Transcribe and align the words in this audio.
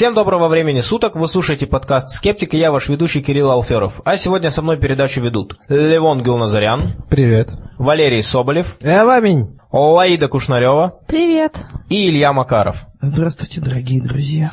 Всем 0.00 0.14
доброго 0.14 0.48
времени 0.48 0.80
суток, 0.80 1.14
вы 1.14 1.28
слушаете 1.28 1.66
подкаст 1.66 2.08
«Скептик» 2.08 2.54
и 2.54 2.56
я 2.56 2.72
ваш 2.72 2.88
ведущий 2.88 3.20
Кирилл 3.20 3.50
Алферов. 3.50 4.00
А 4.06 4.16
сегодня 4.16 4.50
со 4.50 4.62
мной 4.62 4.78
передачу 4.78 5.20
ведут 5.20 5.58
Левон 5.68 6.22
Гилназарян. 6.22 7.04
Привет. 7.10 7.50
Валерий 7.76 8.22
Соболев. 8.22 8.78
Эваминь. 8.80 9.58
Лаида 9.70 10.28
Кушнарева. 10.28 11.00
Привет. 11.06 11.66
И 11.90 12.08
Илья 12.08 12.32
Макаров. 12.32 12.86
Здравствуйте, 13.02 13.60
дорогие 13.60 14.00
друзья. 14.00 14.52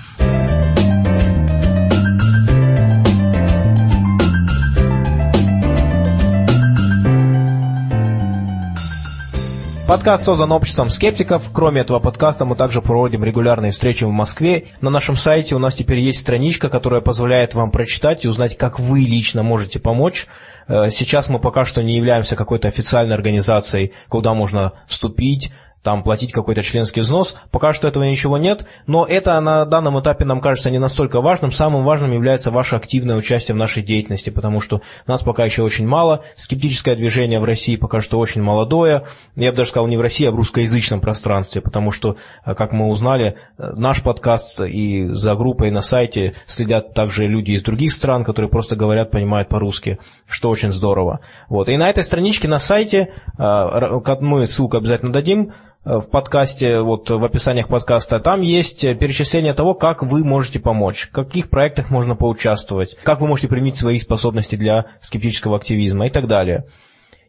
Подкаст 9.87 10.25
создан 10.25 10.51
обществом 10.51 10.89
скептиков. 10.89 11.49
Кроме 11.53 11.79
этого 11.79 11.99
подкаста 11.99 12.43
мы 12.43 12.57
также 12.57 12.81
проводим 12.81 13.23
регулярные 13.23 13.71
встречи 13.71 14.03
в 14.03 14.09
Москве. 14.09 14.67
На 14.81 14.89
нашем 14.89 15.15
сайте 15.15 15.55
у 15.55 15.59
нас 15.59 15.75
теперь 15.75 15.99
есть 15.99 16.19
страничка, 16.19 16.67
которая 16.67 16.99
позволяет 16.99 17.53
вам 17.53 17.71
прочитать 17.71 18.25
и 18.25 18.27
узнать, 18.27 18.57
как 18.57 18.81
вы 18.81 18.99
лично 18.99 19.43
можете 19.43 19.79
помочь. 19.79 20.27
Э, 20.67 20.89
сейчас 20.89 21.29
мы 21.29 21.39
пока 21.39 21.63
что 21.63 21.81
не 21.81 21.95
являемся 21.95 22.35
какой-то 22.35 22.67
официальной 22.67 23.15
организацией, 23.15 23.93
куда 24.09 24.33
можно 24.33 24.73
вступить, 24.87 25.53
там 25.83 26.03
платить 26.03 26.31
какой-то 26.31 26.61
членский 26.63 27.01
взнос. 27.01 27.35
Пока 27.51 27.73
что 27.73 27.87
этого 27.87 28.03
ничего 28.03 28.37
нет, 28.37 28.65
но 28.87 29.05
это 29.05 29.39
на 29.39 29.65
данном 29.65 29.99
этапе 29.99 30.25
нам 30.25 30.41
кажется 30.41 30.69
не 30.69 30.79
настолько 30.79 31.21
важным. 31.21 31.51
Самым 31.51 31.83
важным 31.83 32.11
является 32.11 32.51
ваше 32.51 32.75
активное 32.75 33.15
участие 33.15 33.55
в 33.55 33.57
нашей 33.57 33.83
деятельности, 33.83 34.29
потому 34.29 34.59
что 34.59 34.81
нас 35.05 35.21
пока 35.21 35.45
еще 35.45 35.63
очень 35.63 35.87
мало. 35.87 36.23
Скептическое 36.35 36.95
движение 36.95 37.39
в 37.39 37.45
России 37.45 37.75
пока 37.75 38.01
что 38.01 38.19
очень 38.19 38.41
молодое. 38.41 39.05
Я 39.35 39.51
бы 39.51 39.57
даже 39.57 39.69
сказал 39.69 39.87
не 39.87 39.97
в 39.97 40.01
России, 40.01 40.27
а 40.27 40.31
в 40.31 40.35
русскоязычном 40.35 40.99
пространстве, 40.99 41.61
потому 41.61 41.91
что, 41.91 42.17
э, 42.45 42.53
как 42.53 42.73
мы 42.73 42.87
узнали, 42.87 43.37
э, 43.57 43.71
наш 43.75 44.03
подкаст 44.03 44.59
и 44.61 45.05
за 45.07 45.35
группой 45.35 45.71
на 45.71 45.81
сайте 45.81 46.33
следят 46.45 46.93
также 46.93 47.27
люди 47.27 47.51
из 47.51 47.63
других 47.63 47.91
стран, 47.91 48.23
которые 48.23 48.49
просто 48.49 48.75
говорят, 48.75 49.11
понимают 49.11 49.49
по-русски, 49.49 49.99
что 50.27 50.49
очень 50.49 50.71
здорово. 50.71 51.21
Вот. 51.49 51.69
И 51.69 51.77
на 51.77 51.89
этой 51.89 52.03
страничке 52.03 52.47
на 52.47 52.59
сайте, 52.59 53.13
э, 53.37 54.17
мы 54.19 54.47
ссылку 54.47 54.77
обязательно 54.77 55.13
дадим, 55.13 55.53
в 55.87 56.09
подкасте, 56.11 56.81
вот 56.81 57.09
в 57.09 57.23
описаниях 57.23 57.69
подкаста, 57.69 58.19
там 58.19 58.41
есть 58.41 58.81
перечисление 58.81 59.53
того, 59.53 59.73
как 59.73 60.03
вы 60.03 60.25
можете 60.25 60.59
помочь, 60.59 61.07
в 61.07 61.11
каких 61.11 61.49
проектах 61.49 61.89
можно 61.89 62.13
поучаствовать, 62.13 62.97
как 63.03 63.21
вы 63.21 63.27
можете 63.27 63.47
применить 63.47 63.77
свои 63.77 63.97
способности 63.97 64.57
для 64.57 64.87
скептического 64.99 65.55
активизма 65.55 66.07
и 66.07 66.09
так 66.09 66.27
далее. 66.27 66.65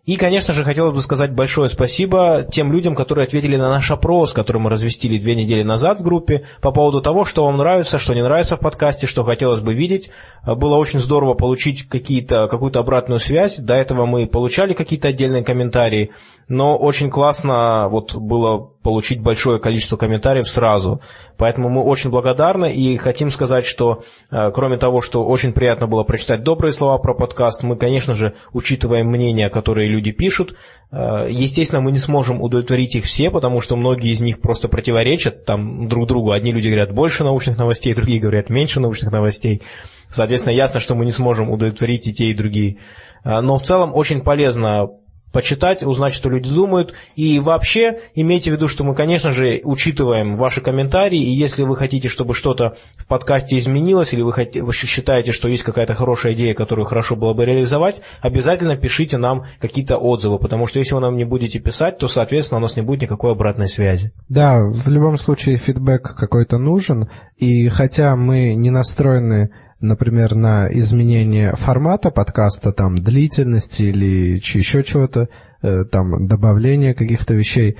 И, 0.06 0.16
конечно 0.16 0.54
же, 0.54 0.64
хотелось 0.64 0.94
бы 0.94 1.02
сказать 1.02 1.34
большое 1.34 1.68
спасибо 1.68 2.42
тем 2.50 2.72
людям, 2.72 2.94
которые 2.94 3.26
ответили 3.26 3.56
на 3.56 3.68
наш 3.68 3.90
опрос, 3.90 4.32
который 4.32 4.56
мы 4.56 4.70
развестили 4.70 5.18
две 5.18 5.34
недели 5.34 5.62
назад 5.62 6.00
в 6.00 6.02
группе, 6.02 6.46
по 6.62 6.72
поводу 6.72 7.02
того, 7.02 7.24
что 7.24 7.44
вам 7.44 7.58
нравится, 7.58 7.98
что 7.98 8.14
не 8.14 8.22
нравится 8.22 8.56
в 8.56 8.60
подкасте, 8.60 9.06
что 9.06 9.22
хотелось 9.22 9.60
бы 9.60 9.74
видеть. 9.74 10.10
Было 10.46 10.76
очень 10.76 11.00
здорово 11.00 11.34
получить 11.34 11.82
какие-то, 11.82 12.48
какую-то 12.48 12.80
обратную 12.80 13.20
связь. 13.20 13.58
До 13.58 13.74
этого 13.74 14.06
мы 14.06 14.26
получали 14.26 14.72
какие-то 14.72 15.08
отдельные 15.08 15.44
комментарии, 15.44 16.10
но 16.48 16.78
очень 16.78 17.10
классно 17.10 17.88
вот 17.88 18.14
было 18.14 18.58
получить 18.82 19.20
большое 19.20 19.60
количество 19.60 19.98
комментариев 19.98 20.48
сразу. 20.48 21.02
Поэтому 21.36 21.68
мы 21.68 21.82
очень 21.82 22.10
благодарны 22.10 22.72
и 22.72 22.96
хотим 22.96 23.28
сказать, 23.28 23.66
что 23.66 24.02
э, 24.30 24.50
кроме 24.52 24.78
того, 24.78 25.02
что 25.02 25.24
очень 25.24 25.52
приятно 25.52 25.86
было 25.86 26.04
прочитать 26.04 26.42
добрые 26.42 26.72
слова 26.72 26.96
про 26.96 27.12
подкаст, 27.12 27.62
мы, 27.62 27.76
конечно 27.76 28.14
же, 28.14 28.34
учитываем 28.54 29.08
мнения, 29.08 29.50
которые 29.50 29.88
люди 29.90 30.10
пишут. 30.10 30.56
Э, 30.90 31.26
естественно, 31.28 31.82
мы 31.82 31.92
не 31.92 31.98
сможем 31.98 32.40
удовлетворить 32.40 32.96
их 32.96 33.04
все, 33.04 33.30
потому 33.30 33.60
что 33.60 33.76
многие 33.76 34.12
из 34.12 34.22
них 34.22 34.40
просто 34.40 34.68
противоречат 34.68 35.44
там 35.44 35.86
друг 35.86 36.08
другу. 36.08 36.32
Одни 36.32 36.50
люди 36.50 36.68
говорят 36.68 36.94
больше 36.94 37.24
научных 37.24 37.58
новостей, 37.58 37.94
другие 37.94 38.20
говорят 38.20 38.48
меньше 38.48 38.80
научных 38.80 39.12
новостей. 39.12 39.60
Соответственно, 40.08 40.54
ясно, 40.54 40.80
что 40.80 40.94
мы 40.94 41.04
не 41.04 41.12
сможем 41.12 41.50
удовлетворить 41.50 42.06
и 42.06 42.14
те, 42.14 42.28
и 42.28 42.34
другие. 42.34 42.78
Э, 43.22 43.40
но 43.40 43.56
в 43.56 43.62
целом 43.62 43.94
очень 43.94 44.22
полезно 44.22 44.88
почитать, 45.32 45.82
узнать, 45.82 46.14
что 46.14 46.28
люди 46.28 46.50
думают. 46.50 46.94
И 47.16 47.38
вообще, 47.40 48.00
имейте 48.14 48.50
в 48.50 48.54
виду, 48.54 48.68
что 48.68 48.84
мы, 48.84 48.94
конечно 48.94 49.30
же, 49.30 49.60
учитываем 49.64 50.34
ваши 50.34 50.60
комментарии, 50.60 51.20
и 51.20 51.30
если 51.30 51.64
вы 51.64 51.76
хотите, 51.76 52.08
чтобы 52.08 52.34
что-то 52.34 52.76
в 52.96 53.06
подкасте 53.06 53.58
изменилось, 53.58 54.12
или 54.12 54.22
вы, 54.22 54.32
хотите, 54.32 54.62
вы 54.62 54.72
считаете, 54.72 55.32
что 55.32 55.48
есть 55.48 55.62
какая-то 55.62 55.94
хорошая 55.94 56.34
идея, 56.34 56.54
которую 56.54 56.86
хорошо 56.86 57.16
было 57.16 57.34
бы 57.34 57.44
реализовать, 57.44 58.02
обязательно 58.20 58.76
пишите 58.76 59.18
нам 59.18 59.44
какие-то 59.60 59.96
отзывы, 59.96 60.38
потому 60.38 60.66
что 60.66 60.78
если 60.78 60.94
вы 60.94 61.00
нам 61.00 61.16
не 61.16 61.24
будете 61.24 61.58
писать, 61.58 61.98
то, 61.98 62.08
соответственно, 62.08 62.58
у 62.58 62.62
нас 62.62 62.76
не 62.76 62.82
будет 62.82 63.02
никакой 63.02 63.32
обратной 63.32 63.68
связи. 63.68 64.12
Да, 64.28 64.64
в 64.64 64.88
любом 64.88 65.16
случае 65.16 65.56
фидбэк 65.56 66.02
какой-то 66.16 66.58
нужен, 66.58 67.08
и 67.36 67.68
хотя 67.68 68.16
мы 68.16 68.54
не 68.54 68.70
настроены 68.70 69.50
например, 69.80 70.34
на 70.34 70.68
изменение 70.70 71.54
формата 71.56 72.10
подкаста, 72.10 72.72
там, 72.72 72.96
длительности 72.96 73.82
или 73.82 74.36
еще 74.36 74.82
чего-то, 74.82 75.28
э, 75.62 75.84
там, 75.84 76.26
добавление 76.26 76.94
каких-то 76.94 77.34
вещей, 77.34 77.76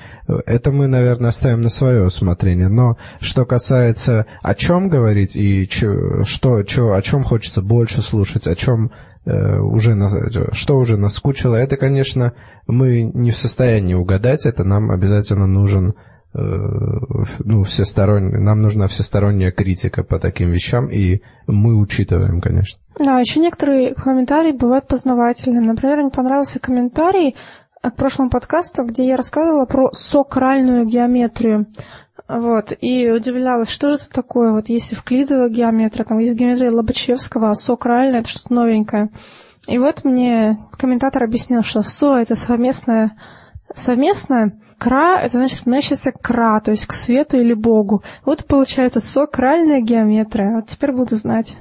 это 0.46 0.70
мы, 0.70 0.86
наверное, 0.86 1.30
оставим 1.30 1.60
на 1.60 1.68
свое 1.68 2.04
усмотрение. 2.04 2.68
Но 2.68 2.96
что 3.20 3.44
касается 3.44 4.26
о 4.42 4.54
чем 4.54 4.88
говорить 4.88 5.34
и 5.34 5.66
че, 5.68 6.22
что, 6.24 6.62
че, 6.62 6.92
о 6.92 7.02
чем 7.02 7.24
хочется 7.24 7.62
больше 7.62 8.02
слушать, 8.02 8.46
о 8.46 8.54
чем 8.54 8.92
э, 9.24 9.58
уже, 9.58 9.96
что 10.52 10.76
уже 10.76 10.96
наскучило, 10.96 11.56
это, 11.56 11.76
конечно, 11.76 12.32
мы 12.66 13.02
не 13.02 13.30
в 13.30 13.36
состоянии 13.36 13.94
угадать, 13.94 14.46
это 14.46 14.64
нам 14.64 14.90
обязательно 14.90 15.46
нужен 15.46 15.94
ну, 16.34 17.62
всесторонне, 17.62 18.38
нам 18.38 18.60
нужна 18.60 18.86
всесторонняя 18.86 19.50
критика 19.50 20.04
по 20.04 20.18
таким 20.18 20.50
вещам, 20.50 20.86
и 20.90 21.22
мы 21.46 21.76
учитываем, 21.76 22.40
конечно. 22.40 22.80
Да, 22.98 23.18
еще 23.18 23.40
некоторые 23.40 23.94
комментарии 23.94 24.52
бывают 24.52 24.86
познавательными. 24.86 25.66
Например, 25.66 26.02
мне 26.02 26.10
понравился 26.10 26.60
комментарий 26.60 27.34
к 27.82 27.94
прошлому 27.94 28.30
подкасту, 28.30 28.84
где 28.84 29.06
я 29.06 29.16
рассказывала 29.16 29.64
про 29.64 29.90
сокральную 29.92 30.84
геометрию. 30.86 31.66
Вот, 32.28 32.74
и 32.78 33.10
удивлялась, 33.10 33.70
что 33.70 33.88
же 33.88 33.96
это 33.96 34.10
такое, 34.10 34.52
вот 34.52 34.68
если 34.68 34.94
вклидовая 34.94 35.48
геометрия, 35.48 36.04
там 36.04 36.18
есть 36.18 36.34
геометрия 36.34 36.70
Лобачевского, 36.70 37.50
а 37.50 37.54
сокральная— 37.54 38.20
это 38.20 38.28
что-то 38.28 38.52
новенькое. 38.52 39.08
И 39.66 39.78
вот 39.78 40.04
мне 40.04 40.58
комментатор 40.78 41.22
объяснил, 41.22 41.62
что 41.62 41.82
СО— 41.82 42.16
это 42.18 42.36
совместное, 42.36 43.12
совместное 43.74 44.60
Кра— 44.78 45.20
это 45.22 45.38
значит 45.38 45.60
относящийся 45.60 46.12
к 46.12 46.20
кра, 46.20 46.60
то 46.60 46.70
есть 46.70 46.86
к 46.86 46.92
свету 46.92 47.36
или 47.36 47.52
Богу. 47.52 48.02
Вот 48.24 48.46
получается 48.46 49.00
сокральная 49.00 49.80
геометрия. 49.80 50.56
Вот 50.56 50.66
теперь 50.66 50.92
буду 50.92 51.16
знать. 51.16 51.56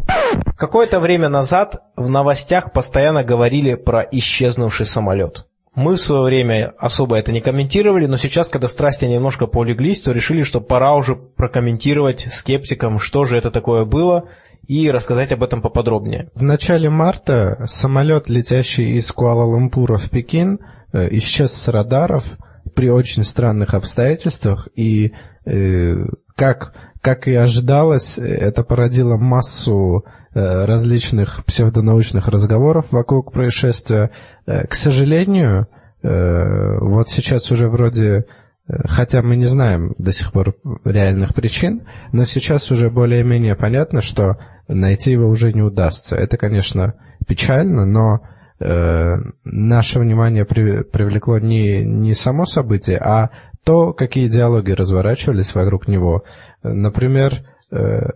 Какое-то 0.56 1.00
время 1.00 1.28
назад 1.28 1.82
в 1.96 2.10
новостях 2.10 2.72
постоянно 2.72 3.24
говорили 3.24 3.74
про 3.74 4.02
исчезнувший 4.02 4.86
самолет. 4.86 5.46
Мы 5.74 5.94
в 5.94 6.00
свое 6.00 6.24
время 6.24 6.74
особо 6.80 7.18
это 7.18 7.32
не 7.32 7.42
комментировали, 7.42 8.08
но 8.08 8.18
сейчас, 8.18 8.50
когда 8.50 8.68
страсти 8.68 9.06
немножко 9.06 9.46
полеглись, 9.46 10.02
то 10.02 10.12
решили, 10.12 10.42
что 10.42 10.60
пора 10.60 10.96
уже 10.96 11.16
прокомментировать 11.16 12.28
скептикам, 12.32 12.98
что 12.98 13.26
же 13.26 13.38
это 13.38 13.52
такое 13.52 13.86
было, 13.86 14.30
и 14.68 14.90
рассказать 14.90 15.32
об 15.32 15.44
этом 15.44 15.62
поподробнее. 15.62 16.30
В 16.34 16.42
начале 16.42 16.90
марта 16.90 17.64
самолет, 17.66 18.28
летящий 18.28 18.98
из 18.98 19.12
Куала-Лумпура 19.12 19.98
в 19.98 20.10
Пекин, 20.10 20.60
э, 20.94 21.08
исчез 21.12 21.54
с 21.54 21.68
радаров– 21.68 22.24
при 22.78 22.92
очень 22.92 23.24
странных 23.24 23.74
обстоятельствах, 23.74 24.68
и 24.76 25.12
э, 25.46 25.96
как, 26.36 26.76
как 27.02 27.28
и 27.28 27.34
ожидалось, 27.34 28.20
это 28.20 28.64
породило 28.64 29.18
массу 29.18 30.06
э, 30.36 30.66
различных 30.66 31.44
псевдонаучных 31.46 32.28
разговоров 32.28 32.86
вокруг 32.92 33.32
происшествия. 33.34 34.12
Э, 34.46 34.68
к 34.68 34.76
сожалению, 34.76 35.68
э, 36.04 36.78
вот 36.80 37.10
сейчас 37.10 37.50
уже 37.50 37.68
вроде 37.68 38.26
э, 38.70 38.74
Хотя 38.88 39.24
мы 39.24 39.38
не 39.38 39.46
знаем 39.46 39.96
до 39.98 40.12
сих 40.12 40.32
пор 40.32 40.56
реальных 40.86 41.34
причин, 41.34 41.88
но 42.12 42.26
сейчас 42.26 42.70
уже 42.70 42.92
более-менее 42.92 43.56
понятно, 43.56 44.04
что 44.04 44.38
найти 44.68 45.14
его 45.14 45.28
уже 45.28 45.52
не 45.52 45.64
удастся. 45.64 46.16
Это, 46.16 46.38
конечно, 46.38 46.94
печально, 47.26 47.86
но 47.88 48.20
наше 48.60 50.00
внимание 50.00 50.44
при, 50.44 50.82
привлекло 50.82 51.38
не, 51.38 51.86
не 51.86 52.16
само 52.16 52.46
событие, 52.46 52.98
а 52.98 53.30
то, 53.68 53.92
какие 53.92 54.30
диалоги 54.30 54.72
разворачивались 54.72 55.54
вокруг 55.54 55.90
него. 55.90 56.24
Например, 56.64 57.44
э, 57.70 58.12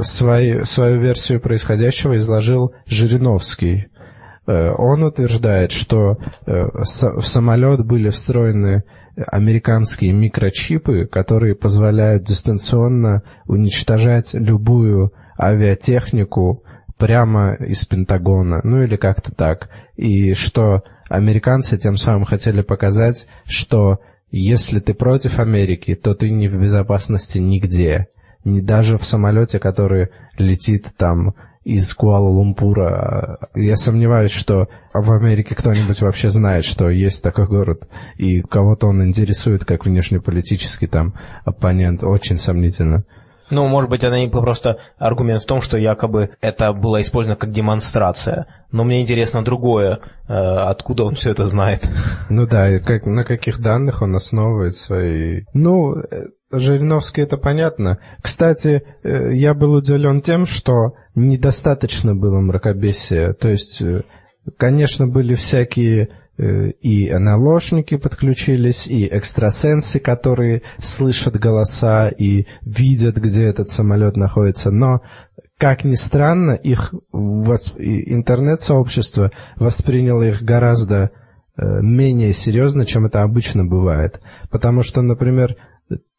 свою, 0.00 0.64
свою 0.64 1.00
версию 1.00 1.40
происходящего 1.40 2.16
изложил 2.16 2.74
Жириновский. 2.86 3.86
Э, 4.48 4.70
он 4.76 5.04
утверждает, 5.04 5.70
что 5.70 6.18
э, 6.46 6.66
в 6.74 7.22
самолет 7.22 7.86
были 7.86 8.10
встроены 8.10 8.82
американские 9.28 10.12
микрочипы, 10.12 11.06
которые 11.06 11.54
позволяют 11.54 12.24
дистанционно 12.24 13.22
уничтожать 13.46 14.34
любую 14.34 15.12
авиатехнику 15.38 16.64
прямо 17.00 17.54
из 17.54 17.84
Пентагона, 17.86 18.60
ну 18.62 18.82
или 18.82 18.96
как-то 18.96 19.32
так. 19.32 19.70
И 19.96 20.34
что 20.34 20.84
американцы 21.08 21.78
тем 21.78 21.96
самым 21.96 22.24
хотели 22.24 22.60
показать, 22.60 23.26
что 23.46 24.00
если 24.30 24.78
ты 24.78 24.92
против 24.92 25.38
Америки, 25.40 25.94
то 25.94 26.14
ты 26.14 26.30
не 26.30 26.46
в 26.48 26.60
безопасности 26.60 27.38
нигде. 27.38 28.08
не 28.44 28.62
даже 28.62 28.96
в 28.96 29.04
самолете, 29.04 29.58
который 29.58 30.08
летит 30.38 30.86
там 30.96 31.34
из 31.64 31.94
Куала-Лумпура. 31.94 33.38
Я 33.54 33.76
сомневаюсь, 33.76 34.30
что 34.30 34.68
в 34.94 35.12
Америке 35.12 35.54
кто-нибудь 35.54 36.00
вообще 36.00 36.30
знает, 36.30 36.64
что 36.64 36.88
есть 36.88 37.22
такой 37.22 37.46
город, 37.46 37.88
и 38.16 38.40
кого-то 38.40 38.86
он 38.86 39.06
интересует 39.06 39.64
как 39.64 39.84
внешнеполитический 39.84 40.86
там 40.88 41.14
оппонент. 41.44 42.02
Очень 42.02 42.38
сомнительно. 42.38 43.04
Ну, 43.50 43.66
может 43.66 43.90
быть, 43.90 44.04
это 44.04 44.40
просто 44.40 44.78
аргумент 44.98 45.42
в 45.42 45.46
том, 45.46 45.60
что 45.60 45.78
якобы 45.78 46.30
это 46.40 46.72
было 46.72 47.00
использовано 47.00 47.36
как 47.36 47.50
демонстрация. 47.50 48.46
Но 48.72 48.84
мне 48.84 49.02
интересно 49.02 49.44
другое, 49.44 49.98
э, 50.28 50.32
откуда 50.32 51.04
он 51.04 51.14
все 51.14 51.32
это 51.32 51.44
знает. 51.46 51.88
Ну 52.28 52.46
да, 52.46 52.70
и 52.70 52.78
как, 52.78 53.06
на 53.06 53.24
каких 53.24 53.60
данных 53.60 54.02
он 54.02 54.14
основывает 54.14 54.76
свои... 54.76 55.42
Ну, 55.52 55.96
э, 55.96 56.28
Жириновский 56.52 57.22
это 57.22 57.36
понятно. 57.36 57.98
Кстати, 58.22 58.82
э, 59.02 59.34
я 59.34 59.54
был 59.54 59.72
удивлен 59.72 60.20
тем, 60.20 60.46
что 60.46 60.94
недостаточно 61.14 62.14
было 62.14 62.40
мракобесия. 62.40 63.32
То 63.32 63.48
есть, 63.48 63.82
конечно, 64.56 65.06
были 65.08 65.34
всякие 65.34 66.08
и 66.40 67.12
наложники 67.12 67.96
подключились, 67.96 68.86
и 68.86 69.06
экстрасенсы, 69.06 70.00
которые 70.00 70.62
слышат 70.78 71.38
голоса 71.38 72.08
и 72.08 72.46
видят, 72.62 73.16
где 73.16 73.44
этот 73.44 73.68
самолет 73.68 74.16
находится. 74.16 74.70
Но, 74.70 75.02
как 75.58 75.84
ни 75.84 75.94
странно, 75.94 76.52
их 76.52 76.94
восп... 77.12 77.76
интернет-сообщество 77.78 79.32
восприняло 79.56 80.22
их 80.22 80.42
гораздо 80.42 81.10
э, 81.56 81.80
менее 81.82 82.32
серьезно, 82.32 82.86
чем 82.86 83.06
это 83.06 83.22
обычно 83.22 83.66
бывает. 83.66 84.20
Потому 84.50 84.82
что, 84.82 85.02
например, 85.02 85.56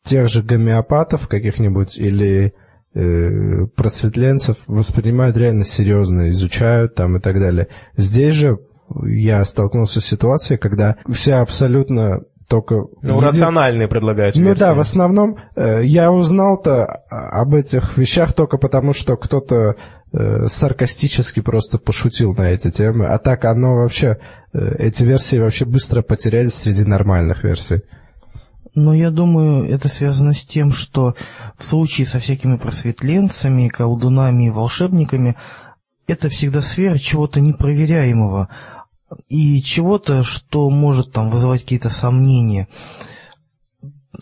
тех 0.03 0.29
же 0.29 0.43
гомеопатов 0.43 1.27
каких-нибудь 1.27 1.97
или 1.97 2.53
э, 2.93 3.65
просветленцев 3.75 4.57
воспринимают 4.67 5.35
реально 5.37 5.63
серьезно, 5.63 6.29
изучают 6.29 6.93
там 6.93 7.17
и 7.17 7.19
так 7.19 7.39
далее. 7.39 7.69
Здесь 7.97 8.35
же 8.35 8.59
я 9.05 9.43
столкнулся 9.43 10.01
с 10.01 10.05
ситуацией, 10.05 10.57
когда 10.57 10.95
вся 11.09 11.41
абсолютно 11.41 12.21
только... 12.51 12.75
Ну, 13.01 13.15
видит... 13.15 13.23
рациональные 13.23 13.87
предлагают 13.87 14.35
Ну 14.35 14.47
версии. 14.47 14.59
да, 14.59 14.73
в 14.73 14.79
основном 14.79 15.37
э, 15.55 15.81
я 15.83 16.11
узнал-то 16.11 16.85
об 17.09 17.55
этих 17.55 17.97
вещах 17.97 18.33
только 18.33 18.57
потому, 18.57 18.93
что 18.93 19.15
кто-то 19.15 19.75
э, 20.11 20.47
саркастически 20.47 21.39
просто 21.39 21.77
пошутил 21.77 22.33
на 22.33 22.51
эти 22.51 22.69
темы, 22.69 23.05
а 23.05 23.17
так 23.19 23.45
оно 23.45 23.75
вообще, 23.75 24.17
э, 24.53 24.75
эти 24.79 25.03
версии 25.03 25.37
вообще 25.37 25.63
быстро 25.63 26.01
потерялись 26.01 26.53
среди 26.53 26.83
нормальных 26.83 27.45
версий. 27.45 27.83
Но 28.75 28.93
я 28.93 29.11
думаю, 29.11 29.69
это 29.69 29.87
связано 29.87 30.33
с 30.33 30.43
тем, 30.43 30.71
что 30.71 31.15
в 31.57 31.63
случае 31.63 32.07
со 32.07 32.19
всякими 32.19 32.57
просветленцами, 32.57 33.69
колдунами 33.69 34.47
и 34.47 34.49
волшебниками, 34.49 35.35
это 36.07 36.29
всегда 36.29 36.61
сфера 36.61 36.97
чего-то 36.97 37.39
непроверяемого 37.39 38.49
и 39.27 39.61
чего-то, 39.61 40.23
что 40.23 40.69
может 40.69 41.11
там 41.11 41.29
вызывать 41.29 41.61
какие-то 41.61 41.89
сомнения. 41.89 42.67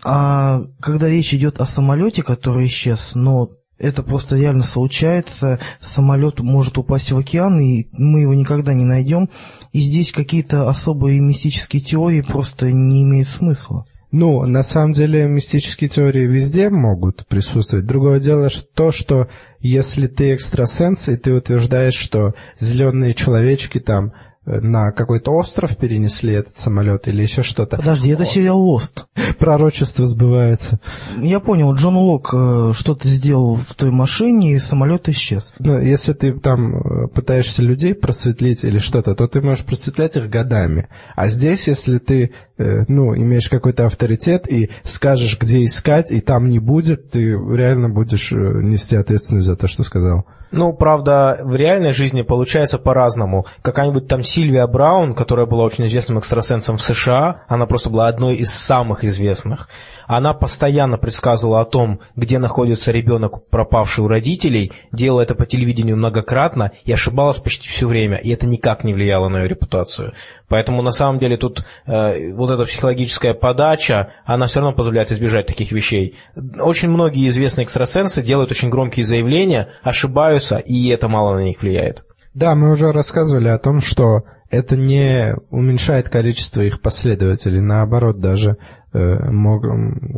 А 0.04 0.62
когда 0.80 1.08
речь 1.08 1.34
идет 1.34 1.60
о 1.60 1.66
самолете, 1.66 2.22
который 2.22 2.66
исчез, 2.66 3.12
но 3.14 3.50
это 3.78 4.02
просто 4.02 4.36
реально 4.36 4.62
случается, 4.62 5.58
самолет 5.80 6.40
может 6.40 6.78
упасть 6.78 7.12
в 7.12 7.18
океан, 7.18 7.58
и 7.60 7.88
мы 7.92 8.20
его 8.20 8.34
никогда 8.34 8.74
не 8.74 8.84
найдем, 8.84 9.30
и 9.72 9.80
здесь 9.80 10.12
какие-то 10.12 10.68
особые 10.68 11.20
мистические 11.20 11.82
теории 11.82 12.20
просто 12.20 12.70
не 12.70 13.02
имеют 13.02 13.28
смысла. 13.28 13.86
Ну, 14.12 14.44
на 14.44 14.62
самом 14.64 14.92
деле, 14.92 15.28
мистические 15.28 15.88
теории 15.88 16.26
везде 16.26 16.68
могут 16.68 17.26
присутствовать. 17.28 17.86
Другое 17.86 18.18
дело 18.18 18.48
что 18.48 18.66
то, 18.74 18.90
что 18.90 19.28
если 19.60 20.08
ты 20.08 20.34
экстрасенс, 20.34 21.08
и 21.08 21.16
ты 21.16 21.32
утверждаешь, 21.32 21.94
что 21.94 22.34
зеленые 22.58 23.14
человечки 23.14 23.78
там 23.78 24.12
на 24.60 24.92
какой-то 24.92 25.32
остров 25.32 25.76
перенесли 25.76 26.34
этот 26.34 26.56
самолет 26.56 27.08
или 27.08 27.22
еще 27.22 27.42
что-то. 27.42 27.76
Подожди, 27.76 28.10
это 28.10 28.24
сериал 28.24 28.60
Лост. 28.60 29.06
Пророчество 29.38 30.06
сбывается. 30.06 30.80
Я 31.18 31.40
понял, 31.40 31.72
Джон 31.74 31.96
Лок 31.96 32.30
э, 32.32 32.72
что-то 32.74 33.08
сделал 33.08 33.56
в 33.56 33.74
той 33.74 33.90
машине, 33.90 34.54
и 34.54 34.58
самолет 34.58 35.08
исчез. 35.08 35.52
Ну, 35.58 35.78
если 35.78 36.12
ты 36.12 36.32
там 36.32 36.76
э, 36.76 37.08
пытаешься 37.08 37.62
людей 37.62 37.94
просветлить 37.94 38.64
или 38.64 38.78
что-то, 38.78 39.14
то 39.14 39.28
ты 39.28 39.40
можешь 39.40 39.64
просветлять 39.64 40.16
их 40.16 40.28
годами. 40.28 40.88
А 41.16 41.28
здесь, 41.28 41.68
если 41.68 41.98
ты, 41.98 42.32
э, 42.58 42.84
ну, 42.88 43.14
имеешь 43.14 43.48
какой-то 43.48 43.86
авторитет 43.86 44.50
и 44.50 44.70
скажешь, 44.84 45.38
где 45.38 45.64
искать, 45.64 46.10
и 46.10 46.20
там 46.20 46.48
не 46.48 46.58
будет, 46.58 47.10
ты 47.10 47.30
реально 47.30 47.88
будешь 47.88 48.32
нести 48.32 48.96
ответственность 48.96 49.46
за 49.46 49.56
то, 49.56 49.68
что 49.68 49.82
сказал. 49.82 50.26
Ну, 50.52 50.72
правда, 50.72 51.38
в 51.42 51.54
реальной 51.54 51.92
жизни 51.92 52.22
получается 52.22 52.78
по-разному. 52.78 53.46
Какая-нибудь 53.62 54.08
там 54.08 54.22
Сильвия 54.22 54.66
Браун, 54.66 55.14
которая 55.14 55.46
была 55.46 55.64
очень 55.64 55.84
известным 55.84 56.18
экстрасенсом 56.18 56.76
в 56.76 56.82
США, 56.82 57.44
она 57.46 57.66
просто 57.66 57.88
была 57.88 58.08
одной 58.08 58.34
из 58.34 58.50
самых 58.52 59.04
известных. 59.04 59.68
Она 60.08 60.34
постоянно 60.34 60.98
предсказывала 60.98 61.60
о 61.60 61.64
том, 61.64 62.00
где 62.16 62.40
находится 62.40 62.90
ребенок, 62.90 63.48
пропавший 63.48 64.04
у 64.04 64.08
родителей, 64.08 64.72
делала 64.90 65.20
это 65.20 65.36
по 65.36 65.46
телевидению 65.46 65.96
многократно 65.96 66.72
и 66.84 66.92
ошибалась 66.92 67.38
почти 67.38 67.68
все 67.68 67.86
время, 67.86 68.16
и 68.16 68.30
это 68.30 68.46
никак 68.46 68.82
не 68.82 68.92
влияло 68.92 69.28
на 69.28 69.42
ее 69.42 69.48
репутацию. 69.48 70.14
Поэтому 70.50 70.82
на 70.82 70.90
самом 70.90 71.20
деле 71.20 71.36
тут 71.36 71.64
э, 71.86 72.32
вот 72.32 72.50
эта 72.50 72.64
психологическая 72.64 73.34
подача, 73.34 74.14
она 74.24 74.46
все 74.46 74.58
равно 74.58 74.74
позволяет 74.74 75.12
избежать 75.12 75.46
таких 75.46 75.70
вещей. 75.70 76.16
Очень 76.58 76.90
многие 76.90 77.28
известные 77.28 77.64
экстрасенсы 77.64 78.20
делают 78.20 78.50
очень 78.50 78.68
громкие 78.68 79.06
заявления, 79.06 79.68
ошибаются, 79.84 80.56
и 80.56 80.88
это 80.88 81.08
мало 81.08 81.36
на 81.36 81.44
них 81.44 81.62
влияет. 81.62 82.04
Да, 82.34 82.56
мы 82.56 82.72
уже 82.72 82.90
рассказывали 82.90 83.46
о 83.46 83.58
том, 83.58 83.80
что 83.80 84.24
это 84.50 84.76
не 84.76 85.36
уменьшает 85.50 86.08
количество 86.08 86.62
их 86.62 86.80
последователей, 86.80 87.60
наоборот, 87.60 88.18
даже 88.18 88.56
э, 88.92 89.30
мог, 89.30 89.64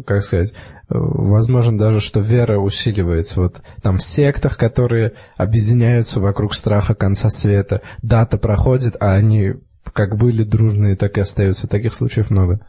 как 0.07 0.23
сказать, 0.23 0.55
возможно 0.89 1.77
даже, 1.77 2.01
что 2.01 2.21
вера 2.21 2.59
усиливается. 2.59 3.39
Вот 3.39 3.61
там 3.83 3.99
в 3.99 4.03
сектах, 4.03 4.57
которые 4.57 5.13
объединяются 5.37 6.21
вокруг 6.21 6.55
страха 6.55 6.95
конца 6.95 7.29
света, 7.29 7.83
дата 8.01 8.39
проходит, 8.39 8.97
а 8.99 9.13
они 9.13 9.57
как 9.93 10.17
были 10.17 10.45
дружные, 10.45 10.97
так 10.97 11.19
и 11.19 11.21
остаются. 11.21 11.69
Таких 11.69 11.95
случаев 11.95 12.31
много. 12.31 12.61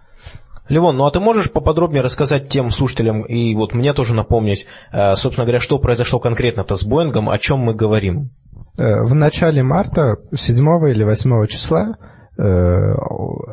Левон, 0.69 0.95
ну 0.95 1.05
а 1.05 1.11
ты 1.11 1.19
можешь 1.19 1.51
поподробнее 1.51 2.01
рассказать 2.01 2.47
тем 2.47 2.69
слушателям 2.69 3.23
и 3.23 3.53
вот 3.53 3.73
мне 3.73 3.93
тоже 3.93 4.15
напомнить, 4.15 4.65
э, 4.93 5.15
собственно 5.15 5.45
говоря, 5.45 5.59
что 5.59 5.77
произошло 5.77 6.19
конкретно-то 6.19 6.75
с 6.75 6.83
Боингом, 6.85 7.29
о 7.29 7.37
чем 7.37 7.59
мы 7.59 7.73
говорим? 7.73 8.29
Э, 8.77 9.01
в 9.03 9.13
начале 9.13 9.61
марта, 9.61 10.15
7 10.33 10.89
или 10.89 11.03
8 11.03 11.47
числа, 11.47 11.97
э, 12.37 12.43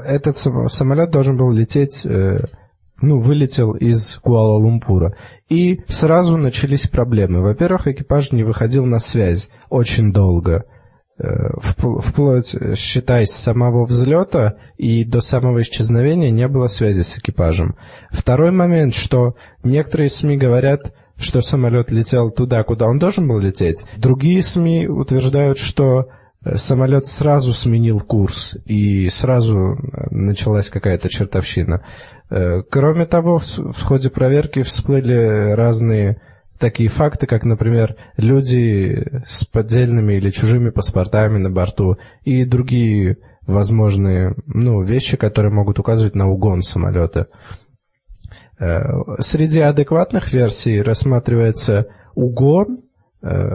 этот 0.06 0.36
самолет 0.36 1.10
должен 1.10 1.36
был 1.36 1.50
лететь, 1.50 2.06
ну, 3.02 3.18
вылетел 3.18 3.72
из 3.72 4.20
Куала-Лумпура. 4.22 5.14
И 5.48 5.80
сразу 5.88 6.36
начались 6.36 6.86
проблемы. 6.86 7.40
Во-первых, 7.40 7.88
экипаж 7.88 8.30
не 8.30 8.44
выходил 8.44 8.84
на 8.84 8.98
связь 8.98 9.50
очень 9.68 10.12
долго– 10.12 10.64
вплоть, 11.58 12.54
считай, 12.76 13.26
с 13.26 13.32
самого 13.32 13.84
взлета 13.84 14.56
и 14.76 15.04
до 15.04 15.20
самого 15.20 15.62
исчезновения 15.62 16.30
не 16.30 16.48
было 16.48 16.66
связи 16.66 17.02
с 17.02 17.18
экипажем. 17.18 17.76
Второй 18.10 18.50
момент, 18.50 18.94
что 18.94 19.34
некоторые 19.62 20.08
СМИ 20.08 20.36
говорят, 20.36 20.94
что 21.18 21.42
самолет 21.42 21.90
летел 21.90 22.30
туда, 22.30 22.62
куда 22.62 22.86
он 22.86 22.98
должен 22.98 23.28
был 23.28 23.38
лететь. 23.38 23.84
Другие 23.96 24.42
СМИ 24.42 24.88
утверждают, 24.88 25.58
что 25.58 26.08
э, 26.42 26.56
самолет 26.56 27.04
сразу 27.04 27.52
сменил 27.52 28.00
курс 28.00 28.56
и 28.64 29.08
сразу 29.10 29.58
э, 29.58 30.06
началась 30.10 30.70
какая-то 30.70 31.08
чертовщина. 31.08 31.84
Кроме 32.70 33.06
того, 33.06 33.38
в 33.38 33.82
ходе 33.82 34.08
проверки 34.08 34.62
всплыли 34.62 35.50
разные 35.50 36.20
такие 36.60 36.88
факты, 36.88 37.26
как, 37.26 37.44
например, 37.44 37.96
люди 38.16 39.22
с 39.26 39.44
поддельными 39.44 40.14
или 40.14 40.30
чужими 40.30 40.70
паспортами 40.70 41.38
на 41.38 41.50
борту 41.50 41.96
и 42.22 42.44
другие 42.44 43.18
возможные 43.46 44.34
ну, 44.46 44.82
вещи, 44.82 45.16
которые 45.16 45.52
могут 45.52 45.78
указывать 45.78 46.14
на 46.14 46.28
угон 46.28 46.62
самолета. 46.62 47.28
Э, 48.60 48.80
среди 49.18 49.60
адекватных 49.60 50.32
версий 50.32 50.82
рассматривается 50.82 51.86
угон, 52.14 52.82
э, 53.22 53.54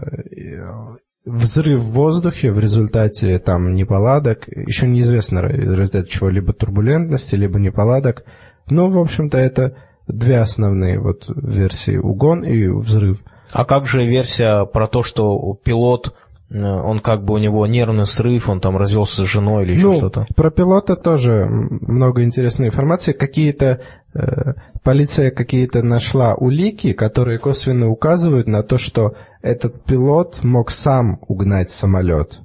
взрыв 1.25 1.79
в 1.79 1.91
воздухе 1.91 2.51
в 2.51 2.59
результате 2.59 3.39
там 3.39 3.73
неполадок, 3.73 4.47
еще 4.47 4.87
неизвестно 4.87 5.41
в 5.41 5.45
результате 5.45 6.07
чего, 6.07 6.29
либо 6.29 6.53
турбулентности, 6.53 7.35
либо 7.35 7.59
неполадок. 7.59 8.23
Но, 8.69 8.89
в 8.89 8.97
общем-то, 8.97 9.37
это 9.37 9.77
две 10.07 10.39
основные 10.39 10.99
вот 10.99 11.25
версии 11.27 11.97
угон 11.97 12.43
и 12.43 12.67
взрыв. 12.67 13.19
А 13.51 13.65
как 13.65 13.85
же 13.85 14.05
версия 14.05 14.65
про 14.65 14.87
то, 14.87 15.01
что 15.01 15.57
пилот 15.63 16.13
э, 16.49 16.59
он 16.61 16.99
как 16.99 17.23
бы 17.23 17.35
у 17.35 17.37
него 17.37 17.65
нервный 17.67 18.05
срыв, 18.05 18.49
он 18.49 18.59
там 18.59 18.77
развелся 18.77 19.23
с 19.23 19.27
женой 19.27 19.63
или 19.63 19.73
еще 19.73 19.87
ну, 19.87 19.97
что-то. 19.97 20.25
Про 20.35 20.51
пилота 20.51 20.95
тоже 20.95 21.45
много 21.47 22.23
интересной 22.23 22.67
информации. 22.67 23.13
Какие-то 23.13 23.81
э, 24.13 24.53
полиция 24.83 25.31
какие-то 25.31 25.83
нашла 25.83 26.35
улики, 26.35 26.93
которые 26.93 27.39
косвенно 27.39 27.89
указывают 27.89 28.47
на 28.47 28.63
то, 28.63 28.77
что 28.77 29.15
этот 29.41 29.83
пилот 29.83 30.43
мог 30.43 30.71
сам 30.71 31.19
угнать 31.27 31.69
самолет. 31.69 32.41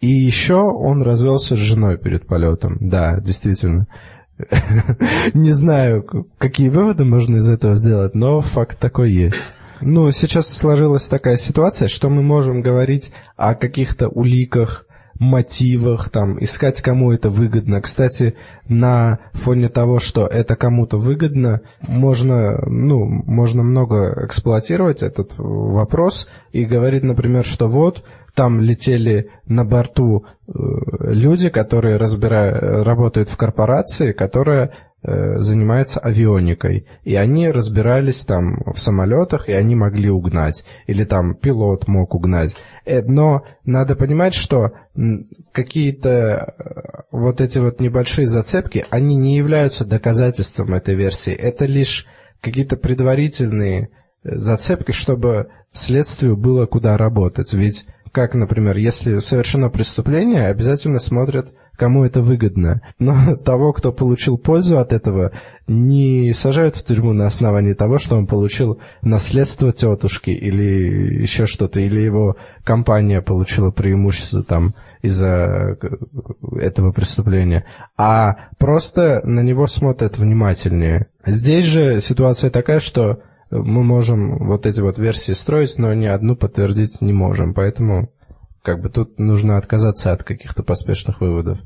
И 0.00 0.06
еще 0.06 0.56
он 0.56 1.02
развелся 1.02 1.56
с 1.56 1.58
женой 1.58 1.98
перед 1.98 2.26
полетом. 2.26 2.76
Да, 2.80 3.18
действительно. 3.20 3.86
Не 5.34 5.52
знаю, 5.52 6.04
какие 6.38 6.68
выводы 6.68 7.04
можно 7.04 7.36
из 7.36 7.50
этого 7.50 7.74
сделать, 7.74 8.14
но 8.14 8.40
факт 8.40 8.78
такой 8.78 9.12
есть. 9.12 9.54
Ну, 9.80 10.10
сейчас 10.10 10.48
сложилась 10.48 11.06
такая 11.06 11.36
ситуация, 11.36 11.88
что 11.88 12.08
мы 12.08 12.22
можем 12.22 12.62
говорить 12.62 13.12
о 13.36 13.54
каких-то 13.54 14.08
уликах, 14.08 14.86
мотивах, 15.18 16.10
там, 16.10 16.42
искать, 16.42 16.80
кому 16.80 17.12
это 17.12 17.30
выгодно. 17.30 17.80
Кстати, 17.80 18.34
на 18.68 19.18
фоне 19.32 19.68
того, 19.68 19.98
что 19.98 20.26
это 20.26 20.56
кому-то 20.56 20.96
выгодно, 20.96 21.60
можно, 21.80 22.58
ну, 22.66 23.04
можно 23.04 23.62
много 23.62 24.24
эксплуатировать 24.24 25.02
этот 25.02 25.32
вопрос 25.36 26.28
и 26.52 26.64
говорить, 26.64 27.02
например, 27.02 27.44
что 27.44 27.66
вот, 27.66 28.04
там 28.38 28.60
летели 28.60 29.32
на 29.46 29.64
борту 29.64 30.24
э, 30.24 30.52
люди, 31.12 31.48
которые 31.48 31.96
разбирают, 31.96 32.86
работают 32.86 33.28
в 33.28 33.36
корпорации, 33.36 34.12
которая 34.12 34.74
э, 35.02 35.38
занимается 35.38 35.98
авионикой. 35.98 36.86
И 37.02 37.16
они 37.16 37.50
разбирались 37.50 38.24
там 38.24 38.62
в 38.64 38.78
самолетах, 38.78 39.48
и 39.48 39.52
они 39.52 39.74
могли 39.74 40.08
угнать. 40.08 40.64
Или 40.86 41.02
там 41.02 41.34
пилот 41.34 41.88
мог 41.88 42.14
угнать. 42.14 42.54
Э, 42.86 43.02
но 43.02 43.42
надо 43.64 43.96
понимать, 43.96 44.34
что 44.34 44.70
какие-то 45.50 46.54
вот 47.10 47.40
эти 47.40 47.58
вот 47.58 47.80
небольшие 47.80 48.28
зацепки, 48.28 48.86
они 48.88 49.16
не 49.16 49.36
являются 49.36 49.84
доказательством 49.84 50.74
этой 50.74 50.94
версии. 50.94 51.32
Это 51.32 51.66
лишь 51.66 52.06
какие-то 52.40 52.76
предварительные 52.76 53.88
зацепки, 54.22 54.92
чтобы 54.92 55.48
следствию 55.72 56.36
было 56.36 56.66
куда 56.66 56.96
работать. 56.96 57.52
Ведь 57.52 57.84
как, 58.12 58.34
например, 58.34 58.76
если 58.76 59.18
совершено 59.18 59.70
преступление, 59.70 60.46
обязательно 60.48 60.98
смотрят, 60.98 61.52
кому 61.76 62.04
это 62.04 62.20
выгодно. 62.20 62.82
Но 62.98 63.36
того, 63.44 63.72
кто 63.72 63.92
получил 63.92 64.36
пользу 64.36 64.78
от 64.78 64.92
этого, 64.92 65.32
не 65.66 66.32
сажают 66.32 66.76
в 66.76 66.84
тюрьму 66.84 67.12
на 67.12 67.26
основании 67.26 67.72
того, 67.72 67.98
что 67.98 68.16
он 68.16 68.26
получил 68.26 68.80
наследство 69.02 69.72
тетушки 69.72 70.30
или 70.30 71.22
еще 71.22 71.46
что-то, 71.46 71.80
или 71.80 72.00
его 72.00 72.36
компания 72.64 73.22
получила 73.22 73.70
преимущество 73.70 74.42
там 74.42 74.74
из-за 75.02 75.78
этого 76.60 76.90
преступления, 76.90 77.64
а 77.96 78.48
просто 78.58 79.20
на 79.24 79.40
него 79.40 79.66
смотрят 79.66 80.18
внимательнее. 80.18 81.06
Здесь 81.24 81.64
же 81.66 82.00
ситуация 82.00 82.50
такая, 82.50 82.80
что 82.80 83.20
мы 83.50 83.82
можем 83.82 84.46
вот 84.46 84.66
эти 84.66 84.80
вот 84.80 84.98
версии 84.98 85.32
строить, 85.32 85.78
но 85.78 85.92
ни 85.94 86.06
одну 86.06 86.36
подтвердить 86.36 87.00
не 87.00 87.12
можем. 87.12 87.54
Поэтому 87.54 88.10
как 88.62 88.82
бы 88.82 88.90
тут 88.90 89.18
нужно 89.18 89.56
отказаться 89.56 90.12
от 90.12 90.24
каких-то 90.24 90.62
поспешных 90.62 91.20
выводов. 91.20 91.58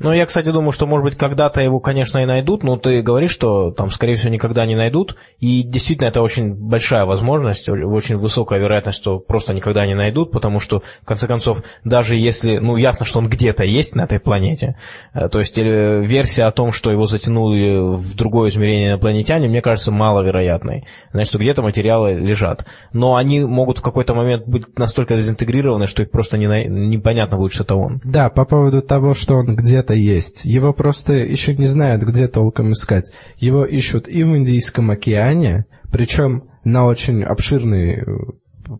Ну, 0.00 0.12
я, 0.12 0.26
кстати, 0.26 0.50
думаю, 0.50 0.72
что, 0.72 0.86
может 0.86 1.04
быть, 1.04 1.16
когда-то 1.16 1.60
его, 1.60 1.78
конечно, 1.78 2.18
и 2.18 2.26
найдут, 2.26 2.64
но 2.64 2.76
ты 2.76 3.00
говоришь, 3.00 3.30
что 3.30 3.70
там, 3.70 3.90
скорее 3.90 4.16
всего, 4.16 4.32
никогда 4.32 4.66
не 4.66 4.74
найдут, 4.74 5.14
и 5.38 5.62
действительно 5.62 6.08
это 6.08 6.20
очень 6.20 6.52
большая 6.52 7.04
возможность, 7.04 7.68
очень 7.68 8.16
высокая 8.16 8.58
вероятность, 8.58 8.98
что 8.98 9.20
просто 9.20 9.54
никогда 9.54 9.86
не 9.86 9.94
найдут, 9.94 10.32
потому 10.32 10.58
что, 10.58 10.82
в 11.02 11.06
конце 11.06 11.28
концов, 11.28 11.62
даже 11.84 12.16
если, 12.16 12.58
ну, 12.58 12.76
ясно, 12.76 13.06
что 13.06 13.20
он 13.20 13.28
где-то 13.28 13.62
есть 13.62 13.94
на 13.94 14.02
этой 14.02 14.18
планете, 14.18 14.76
э, 15.14 15.28
то 15.28 15.38
есть 15.38 15.56
э, 15.58 16.02
версия 16.04 16.44
о 16.44 16.50
том, 16.50 16.72
что 16.72 16.90
его 16.90 17.06
затянули 17.06 17.96
в 17.96 18.16
другое 18.16 18.50
измерение 18.50 18.90
инопланетяне, 18.90 19.48
мне 19.48 19.62
кажется, 19.62 19.92
маловероятной. 19.92 20.86
Значит, 21.12 21.28
что 21.28 21.38
где-то 21.38 21.62
материалы 21.62 22.14
лежат. 22.14 22.66
Но 22.92 23.14
они 23.14 23.40
могут 23.40 23.78
в 23.78 23.82
какой-то 23.82 24.14
момент 24.14 24.46
быть 24.48 24.76
настолько 24.76 25.16
дезинтегрированы, 25.16 25.86
что 25.86 26.02
их 26.02 26.10
просто 26.10 26.36
не, 26.36 26.46
непонятно 26.66 27.36
будет, 27.36 27.52
что 27.52 27.62
это 27.62 27.76
он. 27.76 28.00
Да, 28.02 28.28
по 28.28 28.44
поводу 28.44 28.82
того, 28.82 29.14
что 29.14 29.36
он 29.36 29.54
где-то 29.54 29.83
где-то 29.84 29.94
есть. 29.94 30.44
Его 30.44 30.72
просто 30.72 31.12
еще 31.12 31.54
не 31.54 31.66
знают, 31.66 32.02
где 32.02 32.28
толком 32.28 32.72
искать. 32.72 33.10
Его 33.36 33.64
ищут 33.64 34.08
и 34.08 34.24
в 34.24 34.36
Индийском 34.36 34.90
океане, 34.90 35.66
причем 35.92 36.44
на 36.64 36.86
очень 36.86 37.22
обширной 37.22 37.92
э, 37.92 38.04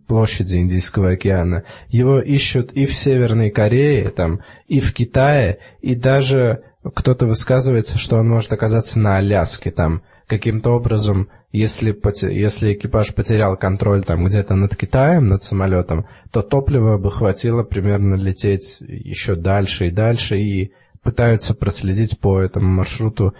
площади 0.08 0.56
Индийского 0.56 1.10
океана. 1.10 1.64
Его 1.88 2.20
ищут 2.20 2.72
и 2.72 2.86
в 2.86 2.94
Северной 2.94 3.50
Корее, 3.50 4.08
там, 4.10 4.40
и 4.66 4.80
в 4.80 4.92
Китае, 4.94 5.58
и 5.82 5.94
даже 5.94 6.62
кто-то 6.94 7.26
высказывается, 7.26 7.98
что 7.98 8.16
он 8.16 8.28
может 8.28 8.52
оказаться 8.52 8.98
на 8.98 9.16
Аляске, 9.16 9.70
там, 9.70 10.02
каким-то 10.26 10.70
образом, 10.70 11.28
если, 11.52 11.96
если 12.32 12.72
экипаж 12.72 13.14
потерял 13.14 13.56
контроль 13.56 14.02
там 14.02 14.24
где-то 14.24 14.54
над 14.54 14.74
Китаем, 14.76 15.28
над 15.28 15.42
самолетом, 15.42 16.06
то 16.32 16.42
топлива 16.42 16.98
бы 16.98 17.10
хватило 17.10 17.62
примерно 17.62 18.14
лететь 18.14 18.78
еще 18.80 19.34
дальше 19.34 19.86
и 19.86 19.90
дальше, 19.90 20.38
и 20.38 20.72
пытаются 21.04 21.54
проследить 21.54 22.18
по 22.18 22.40
этому 22.40 22.68
маршруту 22.68 23.34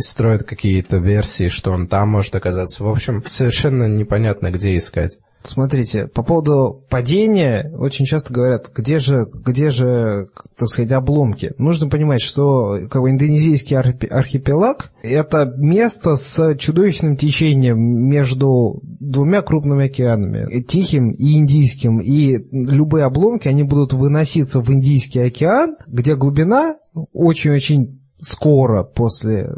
строят 0.00 0.42
какие-то 0.42 0.96
версии, 0.96 1.48
что 1.48 1.70
он 1.70 1.86
там 1.86 2.08
может 2.08 2.34
оказаться. 2.34 2.84
В 2.84 2.88
общем, 2.88 3.24
совершенно 3.26 3.84
непонятно, 3.84 4.50
где 4.50 4.76
искать. 4.76 5.18
Смотрите, 5.42 6.06
по 6.08 6.22
поводу 6.22 6.84
падения 6.90 7.72
очень 7.78 8.04
часто 8.04 8.32
говорят, 8.32 8.70
где 8.74 8.98
же, 8.98 9.26
где 9.32 9.70
же, 9.70 10.28
так 10.56 10.68
сказать, 10.68 10.92
обломки. 10.92 11.52
Нужно 11.58 11.88
понимать, 11.88 12.20
что 12.20 12.78
как 12.90 13.02
бы, 13.02 13.10
индонезийский 13.10 13.76
архипелаг– 13.76 14.92
это 15.02 15.46
место 15.56 16.16
с 16.16 16.56
чудовищным 16.56 17.16
течением 17.16 17.78
между 17.78 18.80
двумя 18.82 19.42
крупными 19.42 19.86
океанами, 19.86 20.62
Тихим 20.62 21.10
и 21.12 21.38
Индийским. 21.38 22.00
И 22.00 22.38
любые 22.50 23.04
обломки, 23.04 23.48
они 23.48 23.62
будут 23.62 23.92
выноситься 23.92 24.60
в 24.60 24.70
Индийский 24.70 25.20
океан, 25.20 25.76
где 25.86 26.16
глубина 26.16 26.76
очень-очень 27.12 28.00
скоро 28.18 28.82
после, 28.82 29.48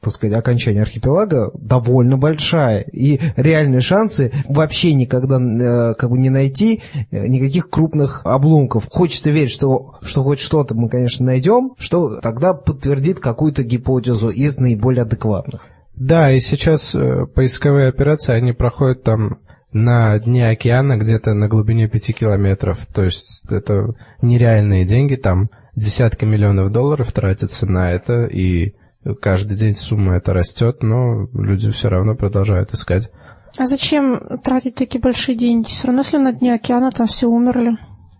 так 0.00 0.12
сказать, 0.12 0.36
окончания 0.36 0.82
архипелага 0.82 1.50
довольно 1.54 2.16
большая. 2.16 2.82
И 2.82 3.20
реальные 3.36 3.80
шансы 3.80 4.32
вообще 4.48 4.94
никогда 4.94 5.38
э, 5.38 5.94
как 5.94 6.10
бы 6.10 6.18
не 6.18 6.30
найти 6.30 6.82
э, 7.10 7.26
никаких 7.26 7.70
крупных 7.70 8.22
обломков. 8.24 8.86
Хочется 8.90 9.30
верить, 9.30 9.50
что, 9.50 9.96
что 10.02 10.22
хоть 10.22 10.40
что-то 10.40 10.74
мы, 10.74 10.88
конечно, 10.88 11.26
найдем, 11.26 11.72
что 11.78 12.20
тогда 12.20 12.54
подтвердит 12.54 13.20
какую-то 13.20 13.62
гипотезу 13.62 14.30
из 14.30 14.58
наиболее 14.58 15.02
адекватных. 15.02 15.66
Да, 15.94 16.30
и 16.32 16.40
сейчас 16.40 16.94
э, 16.94 17.26
поисковые 17.26 17.88
операции, 17.88 18.32
они 18.32 18.52
проходят 18.52 19.02
там 19.02 19.38
на 19.72 20.18
дне 20.18 20.48
океана 20.48 20.96
где-то 20.96 21.34
на 21.34 21.48
глубине 21.48 21.88
5 21.88 22.16
километров. 22.16 22.78
То 22.92 23.04
есть 23.04 23.42
это 23.50 23.94
нереальные 24.22 24.84
деньги 24.84 25.16
там 25.16 25.50
десятки 25.76 26.24
миллионов 26.24 26.72
долларов 26.72 27.12
тратятся 27.12 27.66
на 27.66 27.92
это, 27.92 28.24
и 28.24 28.74
каждый 29.20 29.56
день 29.56 29.76
сумма 29.76 30.16
это 30.16 30.32
растет, 30.32 30.82
но 30.82 31.28
люди 31.32 31.70
все 31.70 31.88
равно 31.88 32.14
продолжают 32.14 32.72
искать. 32.72 33.10
А 33.56 33.66
зачем 33.66 34.38
тратить 34.42 34.74
такие 34.74 35.00
большие 35.00 35.36
деньги? 35.36 35.68
Все 35.68 35.88
равно, 35.88 36.02
если 36.02 36.18
на 36.18 36.32
дне 36.32 36.54
океана 36.54 36.90
там 36.90 37.06
все 37.06 37.26
умерли. 37.28 37.76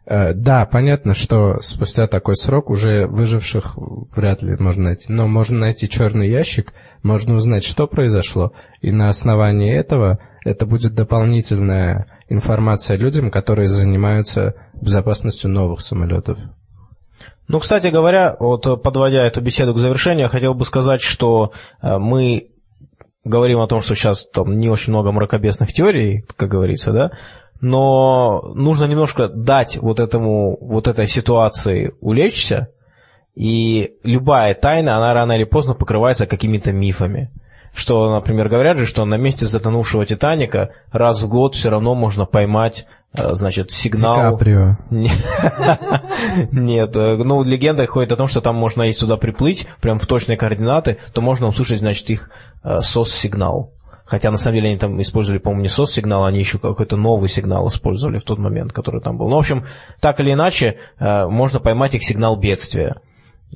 Э, 0.07 0.35
да, 0.35 0.67
понятно, 0.67 1.15
что 1.15 1.61
спустя 1.61 2.07
такой 2.07 2.37
срок 2.37 2.71
уже 2.71 3.07
выживших 3.07 3.77
вряд 4.15 4.43
ли 4.43 4.57
можно 4.59 4.85
найти. 4.85 5.13
Но 5.13 5.27
можно 5.27 5.59
найти 5.59 5.89
черный 5.89 6.29
ящик, 6.29 6.73
можно 7.03 7.35
узнать, 7.35 7.65
что 7.65 7.87
произошло, 7.87 8.53
и 8.81 8.93
на 8.93 9.09
основании 9.09 9.75
этого 9.75 10.19
это 10.45 10.67
будет 10.67 10.95
дополнительная 10.95 12.07
информация 12.29 12.97
людям, 12.97 13.31
которые 13.31 13.69
занимаются 13.69 14.55
безопасностью 14.75 15.51
новых 15.51 15.81
самолетов. 15.81 16.39
Ну, 17.47 17.59
кстати 17.59 17.89
говоря, 17.89 18.37
вот 18.41 18.83
подводя 18.83 19.27
эту 19.27 19.41
беседу 19.41 19.75
к 19.75 19.79
завершению, 19.79 20.25
я 20.25 20.29
хотел 20.29 20.55
бы 20.55 20.65
сказать, 20.65 21.03
что 21.03 21.53
э, 21.83 21.99
мы 21.99 22.49
говорим 23.25 23.61
о 23.61 23.67
том, 23.67 23.83
что 23.83 23.95
сейчас 23.95 24.27
там 24.27 24.57
не 24.57 24.69
очень 24.69 24.93
много 24.93 25.13
мракобесных 25.13 25.73
теорий, 25.73 26.25
как 26.37 26.49
говорится, 26.49 26.93
да, 26.93 27.11
но 27.61 28.41
нужно 28.55 28.87
немножко 28.87 29.29
дать 29.29 29.77
вот 29.77 30.01
этому, 30.01 30.57
вот 30.61 30.89
этой 30.89 31.07
ситуации 31.07 31.95
улечься, 32.01 32.69
и 33.35 33.95
любая 34.05 34.55
тайна, 34.55 34.97
она 34.97 35.13
рано 35.13 35.33
или 35.33 35.45
поздно 35.45 35.75
покрывается 35.75 36.27
какими-то 36.27 36.73
мифами. 36.73 37.31
Что, 37.75 38.09
например, 38.15 38.49
говорят 38.49 38.79
же, 38.79 38.87
что 38.87 39.05
на 39.05 39.17
месте 39.17 39.47
затонувшего 39.47 40.05
Титаника 40.05 40.71
раз 40.93 41.23
в 41.23 41.29
год 41.29 41.55
все 41.55 41.71
равно 41.71 41.97
можно 41.97 42.25
поймать 42.25 42.87
Э, 42.87 43.04
значит, 43.15 43.71
сигнал... 43.71 44.15
Ди 44.15 44.21
Каприо. 44.21 44.77
Нет, 46.51 46.97
э, 46.97 47.17
ну, 47.17 47.43
легенда 47.43 47.87
ходит 47.87 48.13
о 48.13 48.17
том, 48.17 48.27
что 48.27 48.41
там 48.41 48.57
можно, 48.57 48.83
если 48.83 49.01
сюда 49.01 49.17
приплыть, 49.17 49.67
прям 49.81 49.99
в 49.99 50.07
точные 50.07 50.37
координаты, 50.37 50.99
то 51.13 51.21
можно 51.21 51.47
услышать, 51.47 51.79
значит, 51.79 52.11
их 52.11 52.31
э, 52.65 52.81
сос-сигнал. 52.81 53.73
Хотя, 54.05 54.31
на 54.31 54.37
самом 54.37 54.57
деле, 54.57 54.71
они 54.71 54.79
там 54.79 55.01
использовали, 55.01 55.39
по-моему, 55.39 55.63
не 55.63 55.69
сос-сигнал, 55.69 56.25
они 56.25 56.39
еще 56.39 56.59
какой-то 56.59 56.97
новый 56.97 57.29
сигнал 57.29 57.69
использовали 57.69 58.19
в 58.19 58.25
тот 58.25 58.39
момент, 58.39 58.73
который 58.73 59.01
там 59.01 59.17
был. 59.17 59.29
Ну, 59.29 59.37
в 59.37 59.39
общем, 59.39 59.65
так 60.01 60.21
или 60.21 60.33
иначе, 60.33 60.77
можно 60.99 61.59
поймать 61.59 61.95
их 61.95 62.03
сигнал 62.03 62.37
бедствия. 62.37 63.01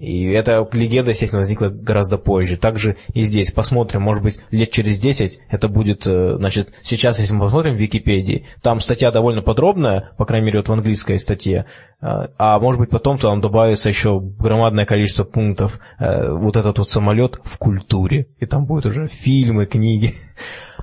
И 0.01 0.31
эта 0.31 0.67
легенда, 0.73 1.11
естественно, 1.11 1.41
возникла 1.41 1.69
гораздо 1.69 2.19
позже. 2.19 2.57
Также 2.57 2.97
и 3.15 3.23
здесь. 3.23 3.51
Посмотрим, 3.51 4.03
может 4.03 4.23
быть, 4.23 4.39
лет 4.51 4.71
через 4.71 4.99
10 4.99 5.41
это 5.49 5.69
будет, 5.69 6.07
э, 6.07 6.37
значит, 6.37 6.73
сейчас, 6.83 7.19
если 7.19 7.35
мы 7.35 7.47
посмотрим 7.47 7.75
в 7.75 7.79
Википедии, 7.79 8.47
там 8.63 8.81
статья 8.81 9.11
довольно 9.11 9.43
подробная, 9.43 10.11
по 10.17 10.25
крайней 10.25 10.47
мере, 10.47 10.61
вот 10.61 10.69
в 10.69 10.73
английской 10.73 11.19
статье, 11.19 11.67
э, 12.01 12.07
а 12.39 12.61
может 12.61 12.81
быть, 12.81 12.91
потом 12.91 13.19
там 13.19 13.41
добавится 13.41 13.89
еще 13.89 14.21
громадное 14.21 14.87
количество 14.87 15.25
пунктов, 15.25 15.81
э, 15.99 16.31
вот 16.31 16.57
этот 16.57 16.79
вот 16.79 16.89
самолет 16.89 17.41
в 17.43 17.59
культуре, 17.59 18.29
и 18.39 18.47
там 18.47 18.67
будут 18.67 18.87
уже 18.87 19.09
фильмы, 19.09 19.67
книги. 19.67 20.15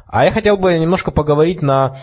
А 0.07 0.25
я 0.25 0.31
хотел 0.31 0.57
бы 0.57 0.77
немножко 0.77 1.12
поговорить 1.12 1.62
на 1.62 1.98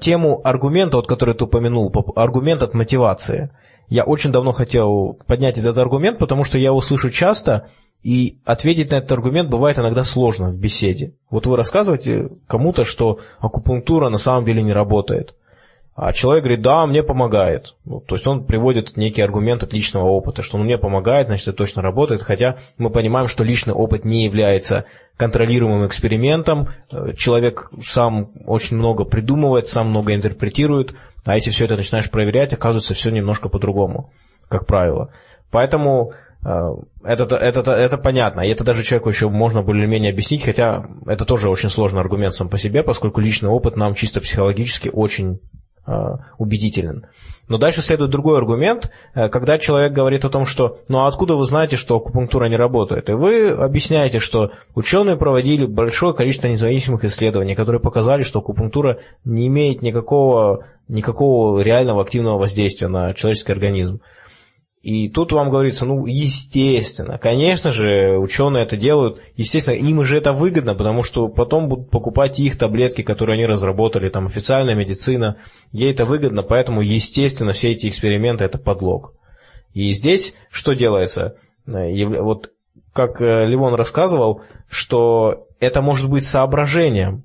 тему 0.00 0.40
аргумента, 0.44 0.98
вот, 0.98 1.08
который 1.08 1.34
ты 1.34 1.44
упомянул, 1.44 1.92
аргумент 2.14 2.62
от 2.62 2.74
мотивации. 2.74 3.50
Я 3.88 4.04
очень 4.04 4.32
давно 4.32 4.52
хотел 4.52 5.18
поднять 5.26 5.58
этот 5.58 5.78
аргумент, 5.78 6.18
потому 6.18 6.44
что 6.44 6.58
я 6.58 6.66
его 6.66 6.80
слышу 6.80 7.10
часто, 7.10 7.68
и 8.02 8.38
ответить 8.44 8.90
на 8.90 8.96
этот 8.96 9.10
аргумент 9.12 9.50
бывает 9.50 9.78
иногда 9.78 10.04
сложно 10.04 10.50
в 10.50 10.58
беседе. 10.58 11.14
Вот 11.30 11.46
вы 11.46 11.56
рассказываете 11.56 12.28
кому-то, 12.46 12.84
что 12.84 13.18
акупунктура 13.38 14.08
на 14.08 14.18
самом 14.18 14.44
деле 14.44 14.62
не 14.62 14.72
работает. 14.72 15.34
А 16.00 16.12
человек 16.12 16.44
говорит, 16.44 16.62
да, 16.62 16.86
мне 16.86 17.02
помогает. 17.02 17.74
Ну, 17.84 17.98
то 17.98 18.14
есть 18.14 18.24
он 18.28 18.44
приводит 18.44 18.96
некий 18.96 19.20
аргумент 19.20 19.64
от 19.64 19.72
личного 19.72 20.06
опыта, 20.06 20.42
что 20.42 20.56
он 20.56 20.64
мне 20.64 20.78
помогает, 20.78 21.26
значит, 21.26 21.48
это 21.48 21.56
точно 21.56 21.82
работает, 21.82 22.22
хотя 22.22 22.58
мы 22.76 22.90
понимаем, 22.90 23.26
что 23.26 23.42
личный 23.42 23.74
опыт 23.74 24.04
не 24.04 24.22
является 24.22 24.84
контролируемым 25.16 25.88
экспериментом, 25.88 26.68
человек 27.16 27.72
сам 27.84 28.30
очень 28.46 28.76
много 28.76 29.04
придумывает, 29.04 29.66
сам 29.66 29.88
много 29.88 30.14
интерпретирует, 30.14 30.94
а 31.24 31.34
если 31.34 31.50
все 31.50 31.64
это 31.64 31.76
начинаешь 31.76 32.10
проверять, 32.10 32.52
оказывается 32.52 32.94
все 32.94 33.10
немножко 33.10 33.48
по-другому, 33.48 34.12
как 34.48 34.66
правило. 34.66 35.12
Поэтому 35.50 36.12
э, 36.44 36.48
это, 37.04 37.36
это, 37.36 37.70
это 37.72 37.98
понятно. 37.98 38.40
И 38.42 38.50
это 38.50 38.64
даже 38.64 38.82
человеку 38.82 39.10
еще 39.10 39.28
можно 39.28 39.62
более-менее 39.62 40.12
объяснить, 40.12 40.44
хотя 40.44 40.86
это 41.06 41.24
тоже 41.24 41.50
очень 41.50 41.70
сложный 41.70 42.00
аргумент 42.00 42.34
сам 42.34 42.48
по 42.48 42.58
себе, 42.58 42.82
поскольку 42.82 43.20
личный 43.20 43.50
опыт 43.50 43.76
нам 43.76 43.94
чисто 43.94 44.20
психологически 44.20 44.90
очень 44.92 45.40
убедителен. 46.38 47.06
Но 47.48 47.56
дальше 47.56 47.80
следует 47.80 48.10
другой 48.10 48.38
аргумент, 48.38 48.90
э, 49.14 49.28
когда 49.28 49.58
человек 49.58 49.92
говорит 49.92 50.24
о 50.24 50.30
том, 50.30 50.44
что 50.44 50.78
«ну 50.88 50.98
а 50.98 51.08
откуда 51.08 51.34
вы 51.34 51.44
знаете, 51.44 51.76
что 51.76 51.96
акупунктура 51.96 52.46
не 52.48 52.56
работает?» 52.56 53.08
И 53.08 53.14
вы 53.14 53.48
объясняете, 53.48 54.18
что 54.20 54.52
ученые 54.74 55.16
проводили 55.16 55.64
большое 55.64 56.14
количество 56.14 56.48
независимых 56.48 57.04
исследований, 57.04 57.54
которые 57.54 57.80
показали, 57.80 58.22
что 58.22 58.40
акупунктура 58.40 58.98
не 59.24 59.48
имеет 59.48 59.82
никакого, 59.82 60.66
никакого 60.88 61.60
реального 61.60 62.02
активного 62.02 62.38
воздействия 62.38 62.88
на 62.88 63.14
человеческий 63.14 63.52
организм. 63.52 64.00
И 64.88 65.10
тут 65.10 65.32
вам 65.32 65.50
говорится, 65.50 65.84
ну, 65.84 66.06
естественно, 66.06 67.18
конечно 67.18 67.72
же, 67.72 68.16
ученые 68.16 68.64
это 68.64 68.78
делают, 68.78 69.20
естественно, 69.36 69.74
им 69.74 70.02
же 70.02 70.16
это 70.16 70.32
выгодно, 70.32 70.74
потому 70.74 71.02
что 71.02 71.28
потом 71.28 71.68
будут 71.68 71.90
покупать 71.90 72.40
их 72.40 72.56
таблетки, 72.56 73.02
которые 73.02 73.34
они 73.34 73.44
разработали, 73.44 74.08
там, 74.08 74.28
официальная 74.28 74.74
медицина, 74.74 75.36
ей 75.72 75.92
это 75.92 76.06
выгодно, 76.06 76.42
поэтому, 76.42 76.80
естественно, 76.80 77.52
все 77.52 77.72
эти 77.72 77.86
эксперименты– 77.86 78.44
это 78.46 78.56
подлог. 78.56 79.12
И 79.74 79.90
здесь 79.90 80.34
что 80.50 80.72
делается? 80.72 81.36
Э, 81.66 82.22
вот 82.22 82.50
как 82.94 83.20
э, 83.20 83.44
Левон 83.44 83.74
рассказывал, 83.74 84.40
что 84.70 85.48
это 85.60 85.82
может 85.82 86.08
быть 86.08 86.24
соображением 86.24 87.24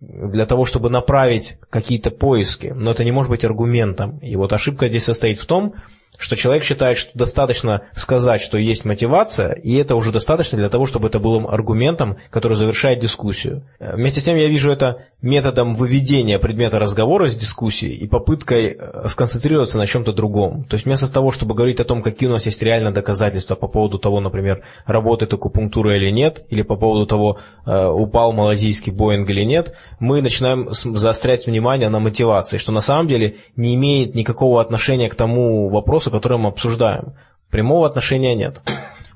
для 0.00 0.46
того, 0.46 0.64
чтобы 0.64 0.90
направить 0.90 1.58
какие-то 1.70 2.12
поиски, 2.12 2.68
но 2.68 2.92
это 2.92 3.02
не 3.02 3.10
может 3.10 3.30
быть 3.30 3.44
аргументом. 3.44 4.18
И 4.18 4.36
вот 4.36 4.52
ошибка 4.52 4.86
здесь 4.86 5.06
состоит 5.06 5.40
в 5.40 5.46
том, 5.46 5.74
что 6.18 6.36
человек 6.36 6.64
считает, 6.64 6.98
что 6.98 7.16
достаточно 7.16 7.82
сказать, 7.94 8.40
что 8.40 8.58
есть 8.58 8.84
мотивация, 8.84 9.52
и 9.52 9.74
это 9.76 9.96
уже 9.96 10.12
достаточно 10.12 10.58
для 10.58 10.68
того, 10.68 10.86
чтобы 10.86 11.08
это 11.08 11.18
было 11.18 11.50
аргументом, 11.50 12.18
который 12.30 12.54
завершает 12.54 13.00
дискуссию. 13.00 13.62
Вместе 13.78 14.20
с 14.20 14.24
тем 14.24 14.36
я 14.36 14.48
вижу 14.48 14.70
это 14.70 15.04
методом 15.22 15.74
выведения 15.74 16.38
предмета 16.38 16.78
разговора 16.78 17.26
из 17.26 17.36
дискуссии 17.36 17.90
и 17.90 18.06
попыткой 18.06 18.76
э, 18.78 19.08
сконцентрироваться 19.08 19.78
на 19.78 19.86
чем-то 19.86 20.12
другом. 20.12 20.64
То 20.64 20.74
есть 20.74 20.86
вместо 20.86 21.12
того, 21.12 21.30
чтобы 21.30 21.54
говорить 21.54 21.80
о 21.80 21.84
том, 21.84 22.02
какие 22.02 22.28
у 22.28 22.32
нас 22.32 22.46
есть 22.46 22.62
реальные 22.62 22.92
доказательства 22.92 23.54
по 23.54 23.68
поводу 23.68 23.98
того, 23.98 24.20
например, 24.20 24.62
работает 24.86 25.32
акупунктура 25.34 25.96
или 25.96 26.10
нет, 26.10 26.44
или 26.48 26.62
по 26.62 26.76
поводу 26.76 27.06
того, 27.06 27.38
э, 27.66 27.86
упал 27.86 28.32
малазийский 28.32 28.92
Боинг 28.92 29.28
или 29.28 29.44
нет, 29.44 29.74
мы 29.98 30.22
начинаем 30.22 30.68
заострять 30.72 31.46
внимание 31.46 31.88
на 31.90 31.98
мотивации, 31.98 32.56
что 32.56 32.72
на 32.72 32.80
самом 32.80 33.06
деле 33.06 33.36
не 33.56 33.74
имеет 33.74 34.14
никакого 34.14 34.60
отношения 34.62 35.08
к 35.10 35.14
тому 35.14 35.68
вопросу, 35.68 35.99
вопросу, 36.00 36.10
который 36.10 36.38
мы 36.38 36.48
обсуждаем. 36.48 37.14
Прямого 37.50 37.86
отношения 37.86 38.34
нет. 38.34 38.62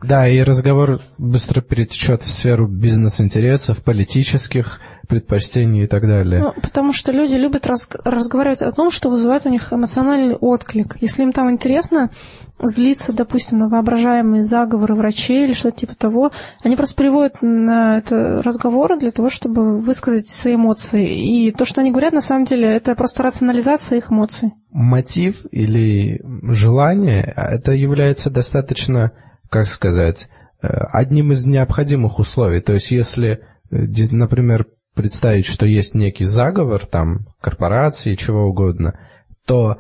Да, 0.03 0.29
и 0.29 0.43
разговор 0.43 1.01
быстро 1.17 1.63
перетечет 1.63 2.23
в 2.23 2.31
сферу 2.31 2.67
бизнес-интересов, 2.67 3.83
политических 3.83 4.81
предпочтений 5.09 5.85
и 5.85 5.87
так 5.87 6.07
далее. 6.07 6.43
Ну, 6.43 6.53
потому 6.61 6.93
что 6.93 7.13
люди 7.13 7.35
любят 7.35 7.67
раз, 7.67 7.89
разговаривать 8.05 8.63
о 8.63 8.73
том, 8.73 8.91
что 8.91 9.11
вызывает 9.11 9.47
у 9.47 9.49
них 9.49 9.73
эмоциональный 9.73 10.35
отклик. 10.35 10.97
Если 11.01 11.23
им 11.23 11.33
там 11.33 11.51
интересно 11.51 12.11
злиться, 12.61 13.13
допустим, 13.13 13.59
на 13.59 13.69
воображаемые 13.69 14.43
заговоры 14.43 14.95
врачей 14.95 15.45
или 15.45 15.53
что-то 15.53 15.79
типа 15.79 15.95
того, 15.95 16.31
они 16.63 16.77
просто 16.77 16.95
приводят 16.95 17.37
на 17.43 17.99
это 17.99 18.43
разговоры 18.43 18.99
для 18.99 19.11
того, 19.11 19.29
чтобы 19.29 19.81
высказать 19.81 20.27
свои 20.27 20.55
эмоции. 20.55 21.07
И 21.07 21.51
то, 21.51 21.65
что 21.65 21.81
они 21.81 21.91
говорят, 21.91 22.13
на 22.13 22.21
самом 22.21 22.45
деле, 22.45 22.69
это 22.69 22.95
просто 22.95 23.23
рационализация 23.23 23.99
их 23.99 24.11
эмоций. 24.11 24.53
Мотив 24.71 25.47
или 25.51 26.21
желание, 26.43 27.23
это 27.37 27.73
является 27.73 28.31
достаточно 28.31 29.13
как 29.55 29.69
сказать, 29.69 30.29
э, 30.63 30.67
одним 30.67 31.31
из 31.31 31.47
необходимых 31.47 32.19
условий. 32.19 32.61
То 32.61 32.73
есть 32.73 32.91
если, 32.91 33.39
э, 33.71 33.87
например, 34.11 34.67
представить, 34.95 35.47
что 35.47 35.67
есть 35.67 35.95
некий 35.95 36.25
заговор, 36.25 36.87
там, 36.87 37.27
корпорации, 37.41 38.15
чего 38.15 38.45
угодно, 38.45 38.99
то 39.47 39.79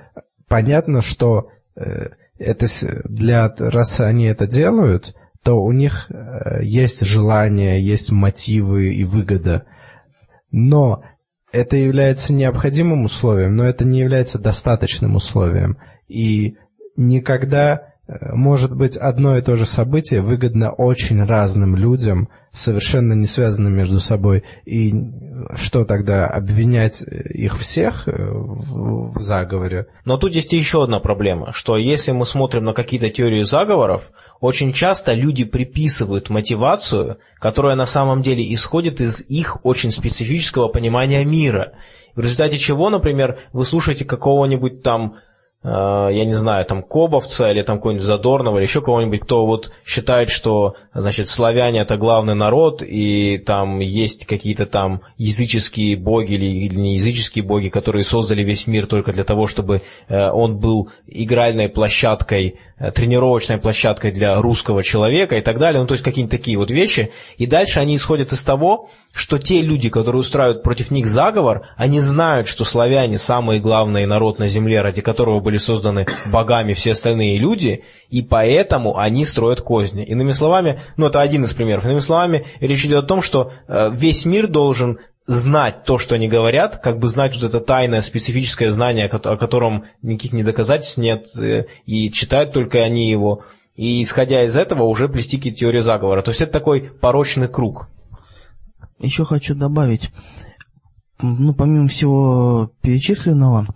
понятно, 0.48 1.02
что 1.02 1.48
э, 1.76 2.10
это 2.38 2.66
для, 3.04 3.54
раз 3.58 4.00
они 4.00 4.24
это 4.24 4.46
делают, 4.46 5.14
то 5.42 5.62
у 5.62 5.72
них 5.72 6.10
есть 6.62 7.04
желание, 7.04 7.84
есть 7.84 8.10
мотивы 8.10 8.94
и 8.94 9.04
выгода. 9.04 9.66
Но 10.50 11.04
это 11.52 11.76
является 11.76 12.32
необходимым 12.32 13.04
условием, 13.04 13.54
но 13.54 13.64
это 13.64 13.84
не 13.84 14.00
является 14.00 14.38
достаточным 14.38 15.14
условием. 15.14 15.78
И 16.08 16.56
никогда 16.96 17.93
может 18.06 18.76
быть 18.76 18.96
одно 18.96 19.36
и 19.38 19.42
то 19.42 19.56
же 19.56 19.64
событие 19.64 20.20
выгодно 20.20 20.70
очень 20.70 21.24
разным 21.24 21.74
людям, 21.74 22.28
совершенно 22.52 23.14
не 23.14 23.26
связанным 23.26 23.74
между 23.74 23.98
собой. 23.98 24.44
И 24.66 24.92
что 25.54 25.84
тогда, 25.84 26.26
обвинять 26.26 27.02
их 27.02 27.56
всех 27.56 28.06
э, 28.06 28.12
в, 28.12 29.20
заговоре? 29.20 29.86
Но 30.04 30.18
тут 30.18 30.34
есть 30.34 30.52
еще 30.52 30.84
одна 30.84 31.00
проблема, 31.00 31.52
что 31.52 31.76
если 31.76 32.12
мы 32.12 32.26
смотрим 32.26 32.64
на 32.64 32.74
какие-то 32.74 33.08
теории 33.08 33.42
заговоров, 33.42 34.10
очень 34.40 34.72
часто 34.72 35.14
люди 35.14 35.44
приписывают 35.44 36.28
мотивацию, 36.28 37.18
которая 37.38 37.74
на 37.74 37.86
самом 37.86 38.20
деле 38.20 38.52
исходит 38.52 39.00
из 39.00 39.22
их 39.22 39.64
очень 39.64 39.90
специфического 39.90 40.68
понимания 40.68 41.24
мира. 41.24 41.72
В 42.14 42.20
результате 42.20 42.58
чего, 42.58 42.90
например, 42.90 43.38
вы 43.54 43.64
слушаете 43.64 44.04
какого-нибудь 44.04 44.82
там 44.82 45.14
Э, 45.14 45.32
я 45.64 46.24
не 46.26 46.34
знаю, 46.34 46.66
там 46.66 46.82
Кобовца 46.82 47.50
или 47.50 47.62
там 47.62 47.78
какого-нибудь 47.78 48.04
Задорнова 48.04 48.58
или 48.58 48.64
еще 48.64 48.82
кого-нибудь, 48.82 49.20
кто 49.20 49.46
вот 49.46 49.72
считает, 49.86 50.28
что, 50.28 50.74
значит, 50.92 51.28
славяне 51.28 51.80
это 51.80 51.96
главный 51.96 52.34
народ, 52.34 52.82
и 52.82 53.38
там 53.38 53.78
есть 53.78 54.26
какие-то 54.26 54.66
там 54.66 55.00
языческие 55.16 55.96
боги 55.96 56.34
или, 56.34 56.46
или 56.46 56.74
не 56.74 56.94
языческие 56.96 57.44
боги, 57.44 57.68
которые 57.68 58.04
создали 58.04 58.42
весь 58.42 58.66
мир 58.66 58.86
только 58.86 59.12
для 59.12 59.24
того, 59.24 59.46
чтобы 59.46 59.80
э, 60.08 60.30
он 60.30 60.58
был 60.58 60.90
игральной 61.06 61.70
площадкой, 61.70 62.58
э, 62.78 62.90
тренировочной 62.90 63.56
площадкой 63.56 64.12
для 64.12 64.40
русского 64.42 64.82
человека 64.82 65.36
и 65.36 65.40
так 65.40 65.58
далее, 65.58 65.80
ну 65.80 65.86
то 65.86 65.94
есть 65.94 66.04
какие-нибудь 66.04 66.38
такие 66.38 66.58
вот 66.58 66.70
вещи. 66.70 67.10
И 67.38 67.46
дальше 67.46 67.80
они 67.80 67.96
исходят 67.96 68.32
из 68.32 68.42
того, 68.44 68.90
что 69.14 69.38
те 69.38 69.62
люди, 69.62 69.88
которые 69.88 70.20
устраивают 70.20 70.62
против 70.62 70.90
них 70.90 71.06
заговор, 71.06 71.68
они 71.76 72.00
знают, 72.00 72.48
что 72.48 72.64
славяне 72.64 73.16
самый 73.16 73.60
главный 73.60 74.06
народ 74.06 74.40
на 74.40 74.48
земле, 74.48 74.80
ради 74.80 75.02
которого 75.02 75.40
были 75.40 75.56
созданы 75.56 76.06
богами 76.26 76.72
все 76.72 76.92
остальные 76.92 77.38
люди, 77.38 77.84
и 78.10 78.22
поэтому 78.22 78.98
они 78.98 79.24
строят 79.24 79.60
козни. 79.60 80.04
Иными 80.04 80.32
словами, 80.32 80.82
ну 80.96 81.06
это 81.06 81.20
один 81.20 81.44
из 81.44 81.54
примеров, 81.54 81.84
иными 81.84 82.00
словами, 82.00 82.46
речь 82.60 82.84
идет 82.84 83.04
о 83.04 83.06
том, 83.06 83.22
что 83.22 83.52
э, 83.68 83.90
весь 83.92 84.24
мир 84.24 84.48
должен 84.48 84.98
знать 85.26 85.84
то, 85.84 85.96
что 85.96 86.16
они 86.16 86.28
говорят, 86.28 86.78
как 86.82 86.98
бы 86.98 87.08
знать 87.08 87.34
вот 87.34 87.44
это 87.44 87.60
тайное 87.60 88.02
специфическое 88.02 88.70
знание, 88.70 89.06
о 89.06 89.36
котором 89.36 89.84
никаких 90.02 90.32
недоказательств 90.32 90.98
нет, 90.98 91.26
э, 91.40 91.66
и 91.86 92.10
читают 92.10 92.52
только 92.52 92.78
они 92.78 93.10
его, 93.10 93.44
и 93.76 94.02
исходя 94.02 94.44
из 94.44 94.56
этого 94.56 94.82
уже 94.82 95.08
плести 95.08 95.36
какие-то 95.36 95.60
теории 95.60 95.80
заговора. 95.80 96.22
То 96.22 96.30
есть 96.30 96.40
это 96.40 96.52
такой 96.52 96.90
порочный 97.00 97.48
круг. 97.48 97.88
Еще 98.98 99.24
хочу 99.24 99.54
добавить, 99.54 100.10
ну, 101.20 101.54
помимо 101.54 101.88
всего 101.88 102.70
перечисленного, 102.80 103.66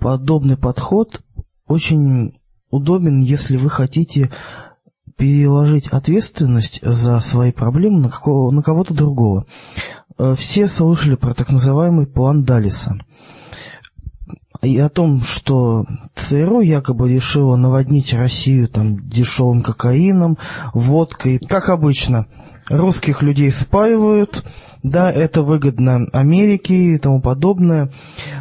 подобный 0.00 0.56
подход 0.56 1.22
очень 1.66 2.38
удобен, 2.70 3.20
если 3.20 3.56
вы 3.56 3.70
хотите 3.70 4.30
переложить 5.16 5.86
ответственность 5.88 6.80
за 6.82 7.20
свои 7.20 7.52
проблемы 7.52 8.00
на, 8.00 8.10
на 8.50 8.62
кого-то 8.62 8.94
другого. 8.94 9.46
Э, 10.18 10.34
все 10.36 10.66
слышали 10.66 11.14
про 11.14 11.34
так 11.34 11.50
называемый 11.50 12.06
план 12.06 12.44
Далиса. 12.44 12.98
И 14.62 14.78
о 14.78 14.88
том, 14.88 15.20
что 15.20 15.84
ЦРУ 16.14 16.60
якобы 16.60 17.12
решила 17.12 17.56
наводнить 17.56 18.14
Россию 18.14 18.68
там 18.68 19.08
дешевым 19.08 19.62
кокаином, 19.62 20.38
водкой. 20.72 21.38
Как 21.38 21.68
обычно, 21.68 22.26
русских 22.68 23.22
людей 23.22 23.50
спаивают, 23.50 24.44
да, 24.84 25.10
это 25.10 25.42
выгодно 25.42 26.06
Америке 26.12 26.74
и 26.74 26.98
тому 26.98 27.20
подобное. 27.20 27.90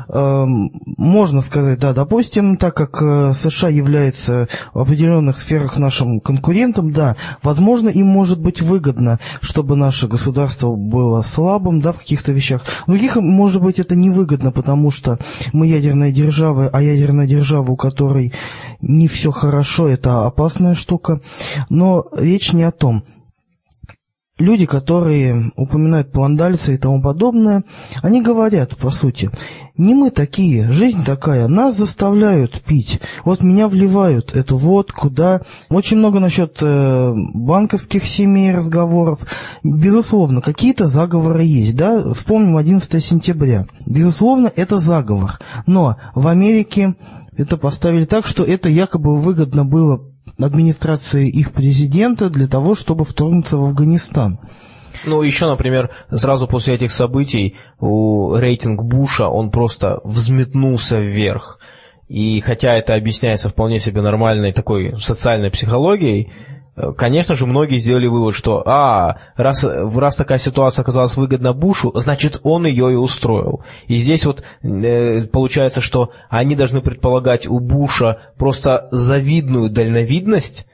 Эм, 0.10 0.72
можно 0.98 1.42
сказать, 1.42 1.80
да, 1.80 1.94
допустим, 1.94 2.58
так 2.58 2.76
как 2.76 3.02
э, 3.02 3.34
США 3.34 3.70
является 3.70 4.50
в 4.74 4.80
определенных 4.80 5.38
сферах 5.38 5.78
нашим 5.78 6.20
конкурентом, 6.20 6.92
да, 6.92 7.16
возможно, 7.42 7.88
им 7.88 8.08
может 8.08 8.42
быть 8.42 8.62
выгодно, 8.62 9.20
чтобы 9.42 9.78
наше 9.78 10.10
государство 10.10 10.76
было 10.76 11.22
слабым, 11.22 11.80
да, 11.80 11.94
в 11.94 12.00
каких-то 12.00 12.34
вещах. 12.34 12.64
Других, 12.88 13.16
может 13.16 13.62
быть, 13.62 13.80
это 13.80 13.96
невыгодно, 13.96 14.52
потому 14.52 14.92
что 14.92 15.20
мы 15.54 15.68
ядерная 15.68 16.12
держава, 16.12 16.70
а 16.72 16.82
ядерная 16.82 17.26
держава, 17.26 17.72
у 17.72 17.78
которой 17.78 18.34
не 18.82 19.08
все 19.08 19.32
хорошо, 19.32 19.88
это 19.88 20.26
опасная 20.26 20.76
штука. 20.76 21.22
Но 21.70 22.06
речь 22.18 22.52
не 22.52 22.64
о 22.64 22.72
том 22.72 23.06
люди, 24.40 24.66
которые 24.66 25.52
упоминают 25.56 26.12
пландальца 26.12 26.74
и 26.74 26.78
тому 26.78 27.02
подобное, 27.02 27.64
они 28.02 28.22
говорят, 28.22 28.76
по 28.78 28.90
сути, 28.90 29.30
не 29.78 29.94
мы 29.94 30.10
такие, 30.12 30.72
жизнь 30.72 31.04
такая, 31.04 31.48
нас 31.48 31.78
заставляют 31.78 32.62
пить. 32.62 33.00
Вот 33.26 33.42
меня 33.42 33.68
вливают 33.68 34.36
эту 34.36 34.58
водку, 34.58 35.10
да. 35.10 35.42
Очень 35.70 35.98
много 35.98 36.20
насчет 36.20 36.58
э, 36.62 37.14
банковских 37.34 38.06
семей 38.06 38.54
разговоров. 38.54 39.20
Безусловно, 39.64 40.42
какие-то 40.42 40.88
заговоры 40.88 41.44
есть, 41.44 41.76
да. 41.76 42.14
Вспомним 42.14 42.58
11 42.58 43.04
сентября. 43.04 43.66
Безусловно, 43.86 44.52
это 44.56 44.78
заговор. 44.78 45.40
Но 45.68 45.98
в 46.16 46.28
Америке 46.28 46.96
это 47.36 47.58
поставили 47.58 48.06
так, 48.06 48.26
что 48.28 48.44
это 48.44 48.70
якобы 48.70 49.16
выгодно 49.16 49.66
было 49.66 50.13
администрации 50.46 51.30
их 51.30 51.52
президента 51.52 52.30
для 52.30 52.48
того, 52.48 52.76
чтобы 52.76 53.06
вторгнуться 53.06 53.58
в 53.58 53.66
Афганистан. 53.66 54.40
Ну, 55.06 55.22
еще, 55.22 55.48
например, 55.48 55.92
сразу 56.12 56.48
после 56.48 56.76
этих 56.76 56.92
событий 56.92 57.56
у 57.80 58.36
рейтинг 58.36 58.84
Буша, 58.84 59.28
он 59.28 59.52
просто 59.52 60.00
взметнулся 60.04 61.00
вверх. 61.00 61.60
И 62.08 62.42
хотя 62.42 62.76
это 62.76 62.96
объясняется 62.96 63.50
вполне 63.50 63.80
себе 63.80 64.02
нормальной 64.02 64.54
такой 64.54 64.98
социальной 65.00 65.52
психологией, 65.52 66.32
Конечно 66.98 67.36
же, 67.36 67.46
многие 67.46 67.78
сделали 67.78 68.08
вывод, 68.08 68.34
что 68.34 68.68
а, 68.68 69.18
раз, 69.36 69.64
раз 69.64 70.16
такая 70.16 70.40
ситуация 70.40 70.82
оказалась 70.82 71.16
выгодна 71.16 71.54
Бушу, 71.54 71.92
значит, 71.94 72.40
он 72.42 72.66
ее 72.66 72.92
и 72.92 72.96
устроил. 72.96 73.64
И 73.88 73.98
здесь 73.98 74.26
вот 74.26 74.44
э, 74.64 75.22
получается, 75.28 75.82
что 75.82 76.10
они 76.30 76.56
должны 76.56 76.82
предполагать 76.82 77.48
у 77.48 77.60
Буша 77.60 78.32
просто 78.40 78.88
завидную 78.92 79.70
дальновидность, 79.70 80.66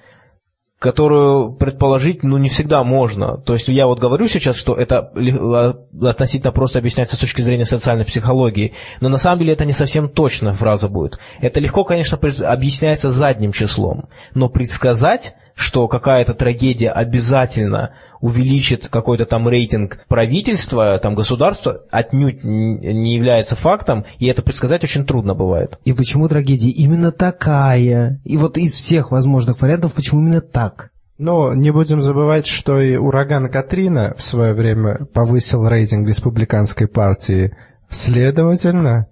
которую 0.79 1.51
предположить, 1.51 2.23
ну, 2.23 2.37
не 2.37 2.47
всегда 2.47 2.85
можно. 2.85 3.35
То 3.35 3.51
есть 3.53 3.67
я 3.67 3.85
вот 3.85 3.99
говорю 3.99 4.25
сейчас, 4.27 4.55
что 4.55 4.75
это 4.75 5.11
а, 5.11 5.75
относительно 6.01 6.53
просто 6.53 6.79
объясняется 6.79 7.17
с 7.17 7.19
точки 7.19 7.41
зрения 7.41 7.65
социальной 7.65 8.05
психологии, 8.05 8.73
но 9.01 9.09
на 9.09 9.17
самом 9.17 9.39
деле 9.39 9.51
это 9.51 9.65
не 9.65 9.73
совсем 9.73 10.07
точная 10.07 10.53
фраза 10.53 10.87
будет. 10.87 11.19
Это 11.41 11.59
легко, 11.59 11.83
конечно, 11.83 12.17
объясняется 12.47 13.11
задним 13.11 13.51
числом, 13.51 14.07
но 14.33 14.47
предсказать 14.47 15.35
что 15.59 15.89
какая-то 15.89 16.33
трагедия 16.33 16.89
обязательно 16.89 17.91
увеличит 18.21 18.87
какой-то 18.87 19.25
там 19.25 19.49
рейтинг 19.49 19.99
правительства, 20.07 20.97
там 20.99 21.15
государства, 21.15 21.81
отнюдь 21.91 22.45
не 22.45 23.13
является 23.13 23.57
фактом, 23.57 24.05
и 24.19 24.27
это 24.27 24.41
предсказать 24.41 24.85
очень 24.85 25.05
трудно 25.05 25.35
бывает. 25.35 25.77
И 25.83 25.91
почему 25.91 26.29
трагедия 26.29 26.69
именно 26.69 27.11
такая? 27.11 28.21
И 28.23 28.37
вот 28.37 28.57
из 28.57 28.73
всех 28.73 29.11
возможных 29.11 29.61
вариантов, 29.61 29.93
почему 29.93 30.21
именно 30.21 30.39
так? 30.39 30.91
Но 31.17 31.53
не 31.53 31.71
будем 31.71 32.01
забывать, 32.01 32.47
что 32.47 32.79
и 32.79 32.95
ураган 32.95 33.51
Катрина 33.51 34.13
в 34.15 34.23
свое 34.23 34.53
время 34.53 35.07
повысил 35.13 35.67
рейтинг 35.67 36.07
республиканской 36.07 36.87
партии. 36.87 37.53
Следовательно... 37.89 39.07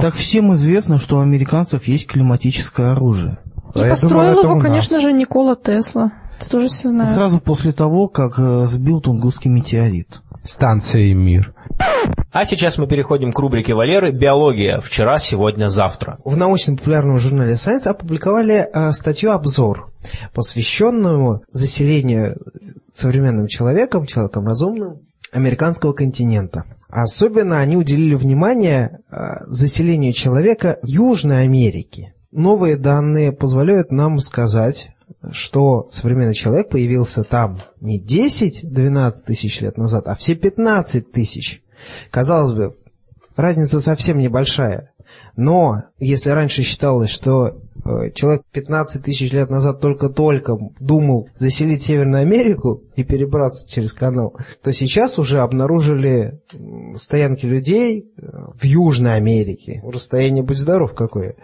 Так 0.00 0.14
всем 0.14 0.52
известно, 0.54 0.98
что 0.98 1.18
у 1.18 1.20
американцев 1.20 1.84
есть 1.84 2.08
климатическое 2.08 2.90
оружие. 2.90 3.38
И 3.74 3.80
а 3.80 3.90
построил 3.90 4.34
думаю, 4.34 4.50
его, 4.50 4.60
конечно 4.60 5.00
же, 5.00 5.12
Никола 5.12 5.56
Тесла. 5.56 6.12
Это 6.38 6.50
тоже 6.50 6.68
все 6.68 6.88
знают. 6.88 7.14
Сразу 7.14 7.40
после 7.40 7.72
того, 7.72 8.08
как 8.08 8.38
э, 8.38 8.64
сбил 8.66 9.00
Тунгусский 9.00 9.50
метеорит. 9.50 10.20
Станция 10.42 11.14
«Мир». 11.14 11.54
А 12.30 12.44
сейчас 12.44 12.78
мы 12.78 12.86
переходим 12.86 13.32
к 13.32 13.38
рубрике 13.38 13.74
Валеры 13.74 14.12
«Биология. 14.12 14.78
Вчера, 14.78 15.18
сегодня, 15.18 15.68
завтра». 15.68 16.18
В 16.24 16.36
научно-популярном 16.36 17.18
журнале 17.18 17.52
Science 17.52 17.88
опубликовали 17.88 18.68
э, 18.72 18.90
статью-обзор, 18.90 19.90
посвященную 20.34 21.42
заселению 21.50 22.36
современным 22.92 23.46
человеком, 23.46 24.06
человеком 24.06 24.46
разумным, 24.46 25.00
американского 25.32 25.92
континента. 25.92 26.64
Особенно 26.88 27.58
они 27.58 27.76
уделили 27.76 28.14
внимание 28.14 29.00
э, 29.10 29.16
заселению 29.46 30.12
человека 30.12 30.78
Южной 30.82 31.42
Америки. 31.42 32.13
Новые 32.34 32.76
данные 32.76 33.30
позволяют 33.30 33.92
нам 33.92 34.18
сказать, 34.18 34.90
что 35.30 35.86
современный 35.88 36.34
человек 36.34 36.68
появился 36.68 37.22
там 37.22 37.60
не 37.80 38.02
10-12 38.02 39.12
тысяч 39.24 39.60
лет 39.60 39.78
назад, 39.78 40.08
а 40.08 40.16
все 40.16 40.34
15 40.34 41.12
тысяч. 41.12 41.62
Казалось 42.10 42.52
бы, 42.54 42.74
разница 43.36 43.78
совсем 43.78 44.18
небольшая. 44.18 44.92
Но 45.36 45.84
если 46.00 46.30
раньше 46.30 46.64
считалось, 46.64 47.08
что 47.08 47.62
человек 48.14 48.42
15 48.52 49.02
тысяч 49.02 49.32
лет 49.32 49.50
назад 49.50 49.80
только-только 49.80 50.56
думал 50.80 51.28
заселить 51.36 51.82
Северную 51.82 52.22
Америку 52.22 52.82
и 52.96 53.04
перебраться 53.04 53.68
через 53.68 53.92
канал, 53.92 54.36
то 54.62 54.72
сейчас 54.72 55.18
уже 55.18 55.40
обнаружили 55.40 56.40
стоянки 56.94 57.46
людей 57.46 58.06
э, 58.16 58.26
в 58.54 58.64
Южной 58.64 59.16
Америке. 59.16 59.82
Расстояние, 59.84 60.42
будь 60.42 60.58
здоров, 60.58 60.94
какое. 60.94 61.36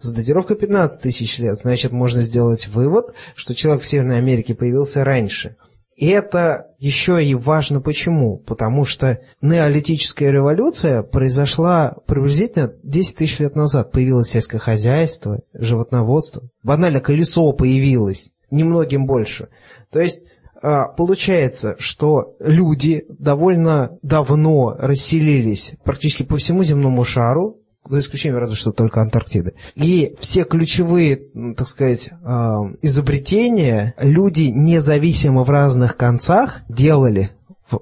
С 0.00 0.12
датировкой 0.12 0.56
15 0.56 1.00
тысяч 1.00 1.38
лет, 1.38 1.56
значит, 1.56 1.92
можно 1.92 2.22
сделать 2.22 2.68
вывод, 2.68 3.14
что 3.34 3.54
человек 3.54 3.82
в 3.82 3.88
Северной 3.88 4.18
Америке 4.18 4.54
появился 4.54 5.04
раньше. 5.04 5.56
И 5.96 6.08
это 6.08 6.74
еще 6.78 7.24
и 7.24 7.34
важно 7.34 7.80
почему. 7.80 8.36
Потому 8.38 8.84
что 8.84 9.20
неолитическая 9.40 10.30
революция 10.30 11.02
произошла 11.02 11.96
приблизительно 12.06 12.72
10 12.82 13.16
тысяч 13.16 13.38
лет 13.38 13.56
назад. 13.56 13.92
Появилось 13.92 14.28
сельское 14.28 14.58
хозяйство, 14.58 15.40
животноводство. 15.54 16.42
Банально 16.62 17.00
колесо 17.00 17.50
появилось, 17.52 18.30
немногим 18.50 19.06
больше. 19.06 19.48
То 19.90 20.00
есть 20.00 20.20
а, 20.62 20.88
Получается, 20.88 21.76
что 21.78 22.34
люди 22.40 23.04
довольно 23.08 23.98
давно 24.02 24.74
расселились 24.78 25.74
практически 25.84 26.22
по 26.22 26.36
всему 26.36 26.62
земному 26.62 27.04
шару, 27.04 27.58
за 27.88 28.00
исключением 28.00 28.40
разве 28.40 28.56
что 28.56 28.72
только 28.72 29.00
Антарктиды. 29.00 29.54
И 29.74 30.14
все 30.20 30.44
ключевые, 30.44 31.16
так 31.56 31.68
сказать, 31.68 32.10
а, 32.22 32.62
изобретения 32.82 33.94
люди 33.98 34.44
независимо 34.44 35.44
в 35.44 35.50
разных 35.50 35.96
концах 35.96 36.60
делали. 36.68 37.30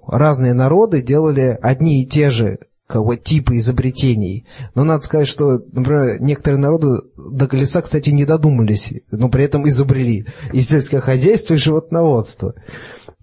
Разные 0.07 0.55
народы 0.55 1.03
делали 1.03 1.59
одни 1.61 2.03
и 2.03 2.07
те 2.07 2.31
же 2.31 2.59
как 2.87 3.05
бы, 3.05 3.17
типы 3.17 3.57
изобретений. 3.57 4.47
Но 4.75 4.85
надо 4.85 5.03
сказать, 5.05 5.27
что, 5.27 5.62
например, 5.73 6.21
некоторые 6.21 6.61
народы 6.61 7.01
до 7.17 7.47
колеса, 7.47 7.81
кстати, 7.81 8.11
не 8.11 8.25
додумались, 8.25 8.93
но 9.11 9.29
при 9.29 9.45
этом 9.45 9.67
изобрели 9.69 10.27
и 10.53 10.61
сельское 10.61 11.01
хозяйство, 11.01 11.55
и 11.55 11.59
животноводство. 11.59 12.55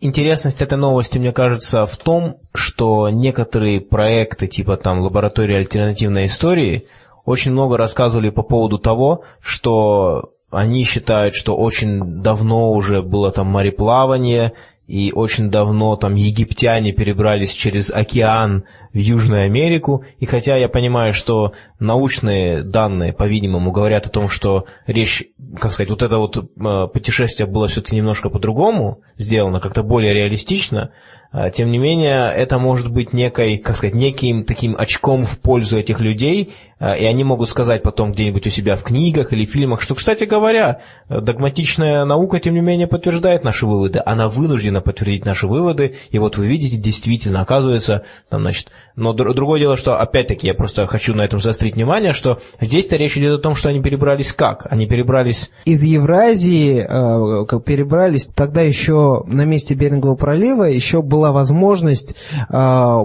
Интересность 0.04 0.64
этой 0.64 0.80
новости, 0.80 1.20
мне 1.20 1.32
кажется, 1.32 1.86
в 1.86 1.96
том, 1.96 2.38
что 2.56 3.10
некоторые 3.10 3.80
проекты, 3.80 4.48
типа 4.48 4.76
там 4.76 5.02
лаборатории 5.02 5.56
альтернативной 5.56 6.26
истории, 6.26 6.88
очень 7.24 7.52
много 7.52 7.78
рассказывали 7.78 8.32
по 8.32 8.42
поводу 8.42 8.80
того, 8.80 9.22
что 9.40 10.34
они 10.50 10.86
считают, 10.86 11.36
что 11.36 11.56
очень 11.56 12.24
давно 12.24 12.72
уже 12.72 13.04
было 13.04 13.32
там 13.32 13.48
мореплавание, 13.48 14.54
и 14.88 15.14
очень 15.14 15.50
давно 15.50 15.96
там 15.96 16.16
египтяне 16.16 16.92
перебрались 16.92 17.54
через 17.54 17.90
океан 17.90 18.66
в 18.94 18.98
Южную 18.98 19.46
Америку, 19.46 20.04
и 20.20 20.26
хотя 20.26 20.58
я 20.58 20.68
понимаю, 20.68 21.14
что 21.14 21.54
научные 21.80 22.64
данные, 22.64 23.14
по-видимому, 23.14 23.72
говорят 23.72 24.08
о 24.08 24.10
том, 24.10 24.28
что 24.28 24.66
речь, 24.88 25.24
как 25.60 25.72
сказать, 25.72 25.90
вот 25.90 26.02
это 26.02 26.18
вот 26.18 26.38
э, 26.38 26.88
путешествие 26.94 27.48
было 27.48 27.68
все-таки 27.68 27.96
немножко 27.96 28.30
по-другому 28.30 29.02
сделано, 29.18 29.60
как-то 29.60 29.84
более 29.84 30.14
реалистично, 30.14 30.92
А, 31.34 31.50
тем 31.50 31.72
не 31.72 31.78
менее, 31.78 32.30
это 32.36 32.60
может 32.60 32.92
быть 32.92 33.14
некой, 33.14 33.58
как 33.58 33.78
сказать, 33.78 33.96
неким 33.96 34.44
таким 34.44 34.76
очком 34.78 35.24
в 35.24 35.40
пользу 35.40 35.80
этих 35.80 36.02
людей, 36.02 36.54
а, 36.71 36.71
и 36.82 37.06
они 37.06 37.24
могут 37.24 37.50
сказать 37.50 37.84
потом 37.84 38.12
где-нибудь 38.12 38.48
у 38.48 38.50
себя 38.50 38.76
в 38.76 38.84
книгах 38.84 39.34
или 39.34 39.46
фильмах, 39.46 39.82
что, 39.82 39.96
кстати 39.96 40.24
говоря, 40.24 40.82
догматичная 41.10 42.06
наука, 42.06 42.40
тем 42.40 42.56
не 42.56 42.62
менее, 42.62 42.88
подтверждает 42.88 43.44
наши 43.44 43.68
выводы. 43.68 44.02
Она 44.06 44.28
вынуждена 44.28 44.82
подтвердить 44.82 45.26
наши 45.26 45.48
выводы, 45.48 45.96
и 46.10 46.20
вот 46.20 46.38
вы 46.38 46.48
видите, 46.48 46.78
действительно, 46.78 47.42
оказывается, 47.42 48.04
там, 48.30 48.42
значит, 48.42 48.70
но 48.96 49.14
другое 49.14 49.60
дело, 49.60 49.78
что, 49.78 49.96
опять-таки, 49.96 50.48
я 50.48 50.54
просто 50.54 50.86
хочу 50.88 51.14
на 51.14 51.22
этом 51.22 51.40
заострить 51.40 51.76
внимание, 51.76 52.14
что 52.14 52.40
здесь-то 52.60 52.98
речь 52.98 53.18
идет 53.18 53.40
о 53.40 53.42
том, 53.42 53.56
что 53.56 53.70
они 53.70 53.82
перебрались 53.82 54.34
как? 54.34 54.68
Они 54.70 54.88
перебрались... 54.88 55.52
Из 55.66 55.84
Евразии 55.84 56.80
э, 56.80 57.60
перебрались, 57.66 58.26
тогда 58.26 58.62
еще 58.62 59.24
на 59.28 59.46
месте 59.46 59.76
Берингового 59.76 60.16
пролива 60.16 60.64
еще 60.64 61.02
была 61.02 61.32
возможность 61.32 62.16
э, 62.50 62.98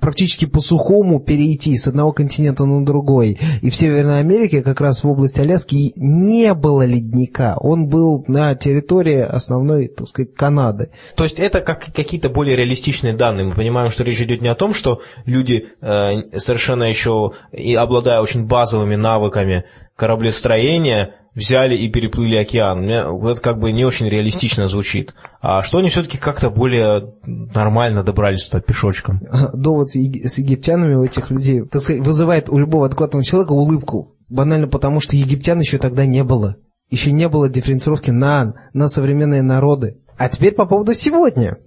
практически 0.00 0.44
по 0.46 0.60
сухому 0.60 1.20
перейти 1.20 1.76
с 1.76 1.86
одного 1.86 2.12
континента 2.12 2.64
на 2.64 2.84
другой. 2.84 3.11
И 3.20 3.68
в 3.68 3.76
Северной 3.76 4.20
Америке, 4.20 4.62
как 4.62 4.80
раз 4.80 5.04
в 5.04 5.08
области 5.08 5.40
Аляски, 5.40 5.92
не 5.96 6.54
было 6.54 6.86
ледника. 6.86 7.56
Он 7.60 7.88
был 7.88 8.24
на 8.26 8.54
территории 8.54 9.20
основной, 9.20 9.88
так 9.88 10.08
сказать, 10.08 10.34
Канады. 10.34 10.90
То 11.16 11.24
есть 11.24 11.38
это 11.38 11.60
как 11.60 11.92
какие-то 11.92 12.30
более 12.30 12.56
реалистичные 12.56 13.14
данные. 13.14 13.46
Мы 13.46 13.54
понимаем, 13.54 13.90
что 13.90 14.04
речь 14.04 14.20
идет 14.20 14.40
не 14.40 14.48
о 14.48 14.54
том, 14.54 14.74
что 14.74 15.00
люди 15.26 15.66
э, 15.80 16.38
совершенно 16.38 16.84
еще, 16.84 17.32
и 17.52 17.74
обладая 17.74 18.20
очень 18.20 18.46
базовыми 18.46 18.96
навыками 18.96 19.64
кораблестроения, 19.96 21.14
взяли 21.34 21.76
и 21.76 21.88
переплыли 21.88 22.36
океан. 22.36 22.82
Мне 22.82 22.98
это 22.98 23.40
как 23.40 23.58
бы 23.58 23.72
не 23.72 23.84
очень 23.84 24.08
реалистично 24.08 24.66
звучит. 24.66 25.14
А 25.40 25.62
что 25.62 25.78
они 25.78 25.88
все-таки 25.88 26.18
как-то 26.18 26.50
более 26.50 27.14
нормально 27.24 28.02
добрались 28.02 28.46
туда 28.46 28.60
пешочком? 28.60 29.20
Довод 29.52 29.90
с, 29.90 29.96
еги- 29.96 30.26
с 30.26 30.38
египтянами 30.38 30.94
у 30.94 31.04
этих 31.04 31.30
людей, 31.30 31.62
так 31.64 31.82
сказать, 31.82 32.04
вызывает 32.04 32.48
у 32.50 32.58
любого 32.58 32.86
адекватного 32.86 33.24
человека 33.24 33.52
улыбку. 33.52 34.16
Банально 34.28 34.68
потому, 34.68 35.00
что 35.00 35.16
египтян 35.16 35.60
еще 35.60 35.78
тогда 35.78 36.06
не 36.06 36.24
было. 36.24 36.56
Еще 36.90 37.12
не 37.12 37.28
было 37.28 37.48
дифференцировки 37.48 38.10
на, 38.10 38.54
на 38.74 38.88
современные 38.88 39.42
народы. 39.42 39.98
А 40.18 40.28
теперь 40.28 40.54
по 40.54 40.66
поводу 40.66 40.94
сегодня. 40.94 41.58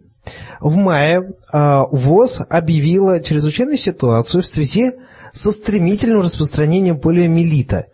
В 0.59 0.75
мае 0.77 1.21
э, 1.21 1.57
ВОЗ 1.91 2.41
объявила 2.49 3.19
чрезвычайную 3.19 3.77
ситуацию 3.77 4.41
в 4.41 4.47
связи 4.47 4.93
со 5.33 5.51
стремительным 5.51 6.21
распространением 6.21 6.99
полиомиелита. 6.99 7.87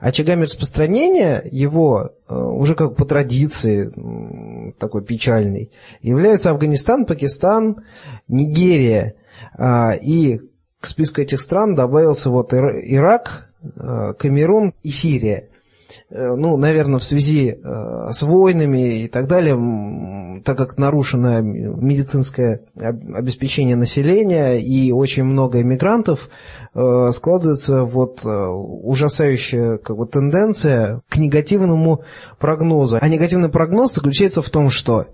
Очагами 0.00 0.44
распространения 0.44 1.42
его, 1.50 2.12
э, 2.28 2.34
уже 2.34 2.74
как 2.74 2.96
по 2.96 3.04
традиции, 3.04 3.92
такой 4.78 5.02
печальный, 5.04 5.70
являются 6.02 6.50
Афганистан, 6.50 7.06
Пакистан, 7.06 7.84
Нигерия. 8.28 9.14
Э, 9.58 9.96
и 9.98 10.40
к 10.80 10.86
списку 10.86 11.20
этих 11.20 11.40
стран 11.40 11.74
добавился 11.74 12.30
вот 12.30 12.54
Ирак, 12.54 13.50
э, 13.62 14.14
Камерун 14.18 14.74
и 14.82 14.88
Сирия. 14.88 15.48
Э, 16.10 16.34
ну, 16.36 16.56
наверное, 16.56 16.98
в 16.98 17.04
связи 17.04 17.50
э, 17.50 18.10
с 18.10 18.22
войнами 18.22 19.04
и 19.04 19.08
так 19.08 19.26
далее, 19.26 20.40
так 20.44 20.56
как 20.56 20.78
нарушено 20.78 21.40
медицинское 21.40 22.62
обеспечение 22.76 23.76
населения 23.76 24.58
и 24.58 24.92
очень 24.92 25.24
много 25.24 25.60
иммигрантов, 25.60 26.28
э, 26.74 27.10
складывается 27.12 27.84
вот 27.84 28.24
ужасающая 28.24 29.78
как 29.78 29.96
бы, 29.96 30.06
тенденция 30.06 31.02
к 31.08 31.16
негативному 31.16 32.02
прогнозу. 32.38 32.98
А 33.00 33.08
негативный 33.08 33.48
прогноз 33.48 33.94
заключается 33.94 34.42
в 34.42 34.50
том, 34.50 34.70
что 34.70 35.06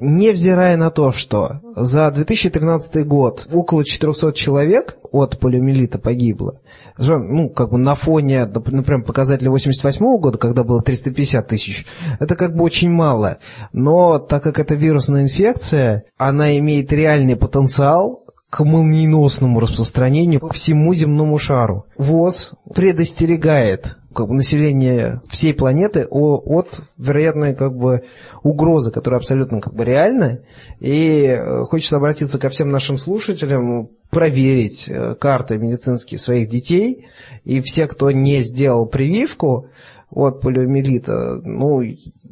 невзирая 0.00 0.76
на 0.76 0.90
то, 0.90 1.12
что 1.12 1.60
за 1.74 2.10
2013 2.10 3.06
год 3.06 3.46
около 3.52 3.84
400 3.84 4.32
человек 4.32 4.96
от 5.12 5.38
полиомиелита 5.38 5.98
погибло, 5.98 6.60
ну, 6.98 7.48
как 7.48 7.70
бы 7.70 7.78
на 7.78 7.94
фоне, 7.94 8.46
например, 8.46 9.04
показателя 9.04 9.50
88 9.50 10.18
года, 10.18 10.38
когда 10.38 10.64
было 10.64 10.82
350 10.82 11.46
тысяч, 11.46 11.86
это 12.18 12.36
как 12.36 12.54
бы 12.54 12.64
очень 12.64 12.90
мало. 12.90 13.38
Но 13.72 14.18
так 14.18 14.42
как 14.42 14.58
это 14.58 14.74
вирусная 14.74 15.22
инфекция, 15.22 16.04
она 16.16 16.56
имеет 16.58 16.92
реальный 16.92 17.36
потенциал 17.36 18.24
к 18.50 18.64
молниеносному 18.64 19.60
распространению 19.60 20.40
по 20.40 20.52
всему 20.52 20.92
земному 20.92 21.38
шару. 21.38 21.86
ВОЗ 21.96 22.52
предостерегает 22.74 23.96
как 24.14 24.28
бы, 24.28 24.34
население 24.34 25.20
всей 25.28 25.54
планеты 25.54 26.06
о, 26.10 26.36
от 26.36 26.80
вероятной 26.98 27.54
как 27.54 27.76
бы, 27.76 28.02
угрозы, 28.42 28.90
которая 28.90 29.18
абсолютно 29.18 29.60
как 29.60 29.74
бы, 29.74 29.84
реальна. 29.84 30.40
И 30.80 31.22
э, 31.22 31.64
хочется 31.64 31.96
обратиться 31.96 32.38
ко 32.38 32.48
всем 32.48 32.70
нашим 32.70 32.96
слушателям, 32.96 33.90
проверить 34.10 34.88
э, 34.88 35.14
карты 35.14 35.58
медицинские 35.58 36.18
своих 36.18 36.48
детей. 36.48 37.06
И 37.44 37.60
все, 37.60 37.86
кто 37.86 38.10
не 38.10 38.42
сделал 38.42 38.86
прививку 38.86 39.66
от 40.10 40.40
полиомиелита, 40.40 41.40
ну, 41.44 41.80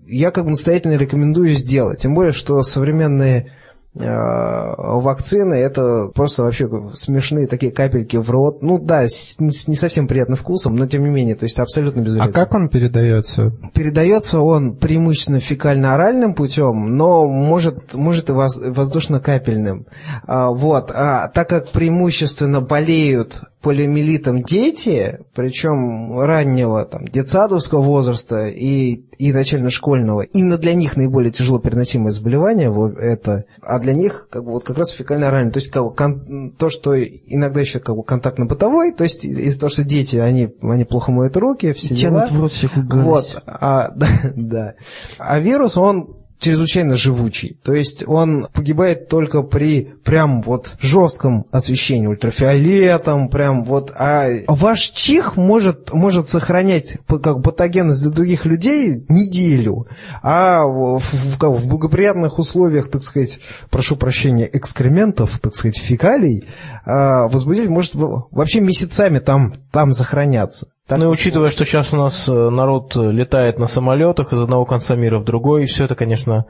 я 0.06 0.30
как 0.30 0.44
бы 0.44 0.50
настоятельно 0.50 0.96
рекомендую 0.96 1.50
сделать. 1.50 2.00
Тем 2.00 2.14
более, 2.14 2.32
что 2.32 2.62
современные 2.62 3.52
вакцины, 3.94 5.55
это 5.55 6.09
просто 6.14 6.42
вообще 6.42 6.68
смешные 6.94 7.46
такие 7.46 7.72
капельки 7.72 8.16
в 8.16 8.31
рот. 8.31 8.62
Ну 8.62 8.79
да, 8.79 9.09
с 9.09 9.37
не 9.38 9.74
совсем 9.74 10.07
приятным 10.07 10.37
вкусом, 10.37 10.77
но 10.77 10.87
тем 10.87 11.03
не 11.03 11.11
менее, 11.11 11.35
то 11.35 11.44
есть 11.44 11.59
абсолютно 11.59 12.01
безвредно. 12.01 12.31
А 12.31 12.33
как 12.33 12.55
он 12.55 12.68
передается? 12.68 13.53
Передается 13.74 14.40
он 14.40 14.77
преимущественно 14.77 15.40
фекально-оральным 15.40 16.35
путем, 16.35 16.96
но 16.96 17.27
может, 17.27 17.94
может 17.94 18.31
и 18.31 18.33
воздушно-капельным. 18.33 19.87
А, 20.27 20.51
вот. 20.51 20.90
А 20.92 21.29
так 21.29 21.48
как 21.48 21.72
преимущественно 21.72 22.61
болеют 22.61 23.42
полиомиелитом 23.62 24.42
дети, 24.42 25.18
причем 25.35 26.18
раннего 26.18 26.85
там, 26.85 27.07
детсадовского 27.07 27.83
возраста 27.83 28.46
и, 28.46 29.03
и 29.18 29.33
начально-школьного, 29.33 30.22
именно 30.22 30.59
для 30.59 30.74
них 30.74 30.96
наиболее 30.96 31.33
тяжело 31.33 31.59
переносимое 31.59 32.11
заболевание 32.11 32.68
это, 32.98 33.44
а 33.62 33.78
для 33.78 33.92
них 33.92 34.28
как 34.31 34.44
бы, 34.44 34.52
вот 34.52 34.64
как 34.64 34.78
раз 34.78 34.90
фекально-оральное, 34.90 35.52
то 35.52 35.59
есть 35.59 35.70
как 35.70 35.85
бы, 35.85 35.94
кон, 35.94 36.52
то, 36.57 36.70
что 36.70 36.98
иногда 36.98 37.61
еще 37.61 37.81
как 37.81 37.96
бы 37.96 38.02
контактно-бытовой, 38.02 38.92
то 38.92 39.04
есть 39.04 39.24
из-за 39.24 39.61
того, 39.61 39.70
что 39.70 39.85
дети, 39.85 40.16
они, 40.16 40.54
они 40.62 40.85
плохо 40.85 41.11
моют 41.12 41.37
руки, 41.37 41.72
все 41.72 41.94
дела. 41.94 42.26
в 42.31 42.40
рот 42.40 42.52
всякую 42.52 42.87
Вот, 43.02 43.42
а, 43.46 43.90
да, 43.96 44.09
да. 44.37 44.74
А 45.18 45.38
вирус, 45.40 45.76
он 45.76 46.17
чрезвычайно 46.38 46.96
живучий. 46.96 47.59
То 47.62 47.74
есть 47.74 48.05
он 48.07 48.46
погибает 48.53 49.09
только 49.09 49.42
при 49.42 49.94
прям 50.05 50.42
вот 50.42 50.77
жестком 50.81 51.46
освещении 51.51 52.07
ультрафиолетом, 52.07 53.29
прям 53.29 53.64
вот. 53.64 53.92
А 53.96 54.29
ваш 54.46 54.90
чих 54.90 55.37
может, 55.37 55.92
может 55.92 56.29
сохранять 56.29 56.98
как 57.07 57.42
патогенность 57.42 58.03
для 58.03 58.11
других 58.11 58.46
людей 58.46 59.05
неделю, 59.09 59.87
а 60.22 60.64
в, 60.64 61.01
в, 61.01 61.38
в 61.38 61.68
благоприятных 61.68 62.38
условиях, 62.38 62.88
так 62.88 63.03
сказать, 63.03 63.40
прошу 63.70 63.96
прощения, 63.96 64.48
экскрементов, 64.53 65.38
так 65.40 65.55
сказать, 65.55 65.79
фекалий, 65.79 66.44
а, 66.85 67.29
возбудитель 67.29 67.70
может 67.70 67.94
вообще 67.94 68.61
месяцами 68.61 69.18
там, 69.18 69.53
там 69.72 69.90
сохраняться. 69.92 70.68
Так, 70.88 70.98
ну 70.98 71.05
и 71.05 71.09
учитывая, 71.09 71.51
что 71.51 71.66
сейчас 71.66 71.92
у 71.92 71.96
нас 71.96 72.27
э, 72.29 72.33
народ 72.33 72.96
летает 72.96 73.59
на 73.59 73.66
самолетах 73.66 74.33
из 74.33 74.40
одного 74.40 74.64
конца 74.64 74.96
мира 74.96 75.18
в 75.18 75.24
другой, 75.24 75.66
все 75.66 75.85
это, 75.85 75.94
конечно, 75.94 76.46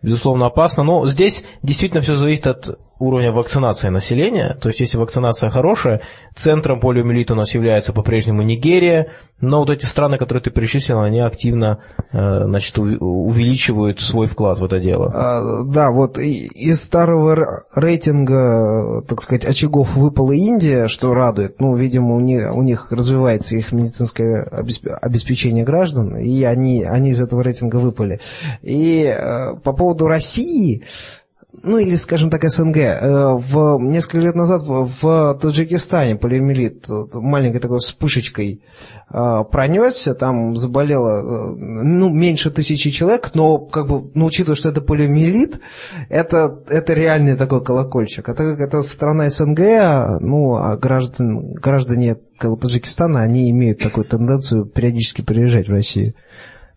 безусловно, 0.00 0.46
опасно. 0.46 0.84
Но 0.84 1.06
здесь 1.06 1.44
действительно 1.62 2.00
все 2.00 2.14
зависит 2.14 2.46
от 2.46 2.78
уровня 3.00 3.32
вакцинации 3.32 3.88
населения. 3.88 4.56
То 4.60 4.68
есть, 4.68 4.80
если 4.80 4.98
вакцинация 4.98 5.50
хорошая, 5.50 6.02
центром 6.36 6.80
полиомиелита 6.80 7.32
у 7.32 7.36
нас 7.36 7.54
является 7.54 7.92
по-прежнему 7.92 8.42
Нигерия, 8.42 9.08
но 9.40 9.60
вот 9.60 9.70
эти 9.70 9.86
страны, 9.86 10.18
которые 10.18 10.42
ты 10.42 10.50
перечислил, 10.50 11.00
они 11.00 11.20
активно 11.20 11.82
э, 12.12 12.44
значит, 12.44 12.78
увеличивают 12.78 13.98
свой 13.98 14.26
вклад 14.26 14.58
в 14.58 14.64
это 14.64 14.78
дело. 14.80 15.10
А, 15.14 15.64
да, 15.64 15.90
вот 15.90 16.18
из 16.18 16.82
старого 16.82 17.64
рейтинга, 17.74 19.02
так 19.08 19.20
сказать, 19.20 19.46
очагов 19.46 19.96
выпала 19.96 20.32
Индия, 20.32 20.88
что 20.88 21.14
радует. 21.14 21.58
Ну, 21.58 21.74
видимо, 21.74 22.16
у 22.16 22.20
них, 22.20 22.54
у 22.54 22.62
них 22.62 22.92
развивается 22.92 23.56
их 23.56 23.72
медицинское 23.72 24.42
обеспечение 25.00 25.64
граждан, 25.64 26.18
и 26.18 26.42
они, 26.44 26.84
они 26.84 27.10
из 27.10 27.22
этого 27.22 27.42
рейтинга 27.42 27.76
выпали. 27.76 28.20
И 28.60 29.04
э, 29.04 29.56
по 29.64 29.72
поводу 29.72 30.06
России, 30.06 30.84
ну 31.62 31.78
или, 31.78 31.94
скажем 31.96 32.30
так, 32.30 32.48
СНГ. 32.48 32.76
Э, 32.76 33.34
в, 33.34 33.78
несколько 33.80 34.18
лет 34.18 34.34
назад 34.34 34.62
в, 34.62 34.88
в 35.00 35.38
Таджикистане 35.40 36.16
полиомиелит 36.16 36.86
маленькой 37.12 37.60
такой 37.60 37.80
вспышечкой 37.80 38.62
э, 39.12 39.44
пронесся, 39.50 40.14
там 40.14 40.56
заболело 40.56 41.20
э, 41.20 41.54
ну, 41.56 42.08
меньше 42.08 42.50
тысячи 42.50 42.90
человек, 42.90 43.32
но 43.34 43.58
как 43.58 43.88
бы, 43.88 44.10
ну, 44.14 44.26
учитывая, 44.26 44.56
что 44.56 44.68
это 44.68 44.80
полиомиелит, 44.80 45.60
это, 46.08 46.62
это 46.68 46.92
реальный 46.94 47.36
такой 47.36 47.62
колокольчик. 47.62 48.28
А 48.28 48.34
так 48.34 48.56
как 48.56 48.68
это 48.68 48.82
страна 48.82 49.28
СНГ, 49.28 50.20
ну, 50.20 50.54
а 50.54 50.76
граждан, 50.76 51.52
граждане 51.54 52.16
как 52.38 52.52
бы, 52.52 52.56
Таджикистана, 52.56 53.20
они 53.20 53.50
имеют 53.50 53.80
такую 53.80 54.04
тенденцию 54.04 54.66
периодически 54.66 55.22
приезжать 55.22 55.68
в 55.68 55.72
Россию. 55.72 56.14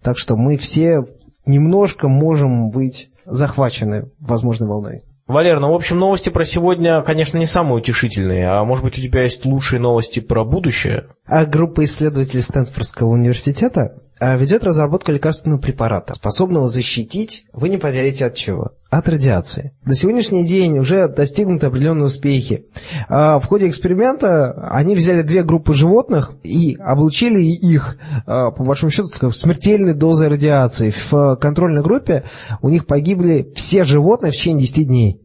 Так 0.01 0.17
что 0.17 0.36
мы 0.36 0.57
все 0.57 1.05
немножко 1.45 2.07
можем 2.07 2.69
быть 2.69 3.09
захвачены 3.25 4.12
возможной 4.19 4.69
волной. 4.69 5.01
Валер, 5.25 5.59
ну, 5.62 5.71
в 5.71 5.75
общем, 5.75 5.99
новости 5.99 6.27
про 6.27 6.43
сегодня, 6.43 7.01
конечно, 7.01 7.38
не 7.38 7.45
самые 7.45 7.77
утешительные, 7.77 8.49
а 8.49 8.65
может 8.65 8.83
быть, 8.83 8.97
у 8.97 9.01
тебя 9.01 9.23
есть 9.23 9.45
лучшие 9.45 9.79
новости 9.79 10.19
про 10.19 10.43
будущее? 10.43 11.07
А 11.25 11.45
группа 11.45 11.86
исследователей 11.86 12.41
Стэнфордского 12.41 13.07
университета 13.07 14.01
а, 14.19 14.36
ведет 14.36 14.65
разработку 14.65 15.13
лекарственного 15.13 15.62
препарата, 15.62 16.13
способного 16.13 16.67
защитить, 16.67 17.45
вы 17.53 17.69
не 17.69 17.77
поверите 17.77 18.25
от 18.25 18.36
чего, 18.36 18.71
от 18.97 19.10
радиации. 19.10 19.73
На 19.86 19.95
сегодняшний 19.95 20.45
день 20.45 20.77
уже 20.77 21.08
достигнуты 21.08 21.65
определенные 21.65 22.06
успехи. 22.06 22.67
А, 23.10 23.39
в 23.39 23.45
ходе 23.45 23.67
эксперимента 23.67 24.51
они 24.69 24.95
взяли 24.95 25.23
две 25.23 25.43
группы 25.43 25.73
животных 25.73 26.34
и 26.43 26.77
облучили 26.79 27.41
их, 27.41 27.97
а, 28.25 28.51
по 28.51 28.63
большому 28.63 28.91
счету, 28.91 29.10
смертельной 29.32 29.95
дозой 29.95 30.27
радиации. 30.27 30.91
В 30.91 31.36
контрольной 31.38 31.82
группе 31.82 32.25
у 32.62 32.69
них 32.69 32.86
погибли 32.86 33.51
все 33.56 33.84
животные 33.84 34.32
в 34.32 34.36
течение 34.36 34.62
10 34.62 34.88
дней. 34.88 35.21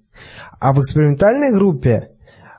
А 0.60 0.72
в 0.72 0.80
экспериментальной 0.80 1.52
группе 1.52 2.12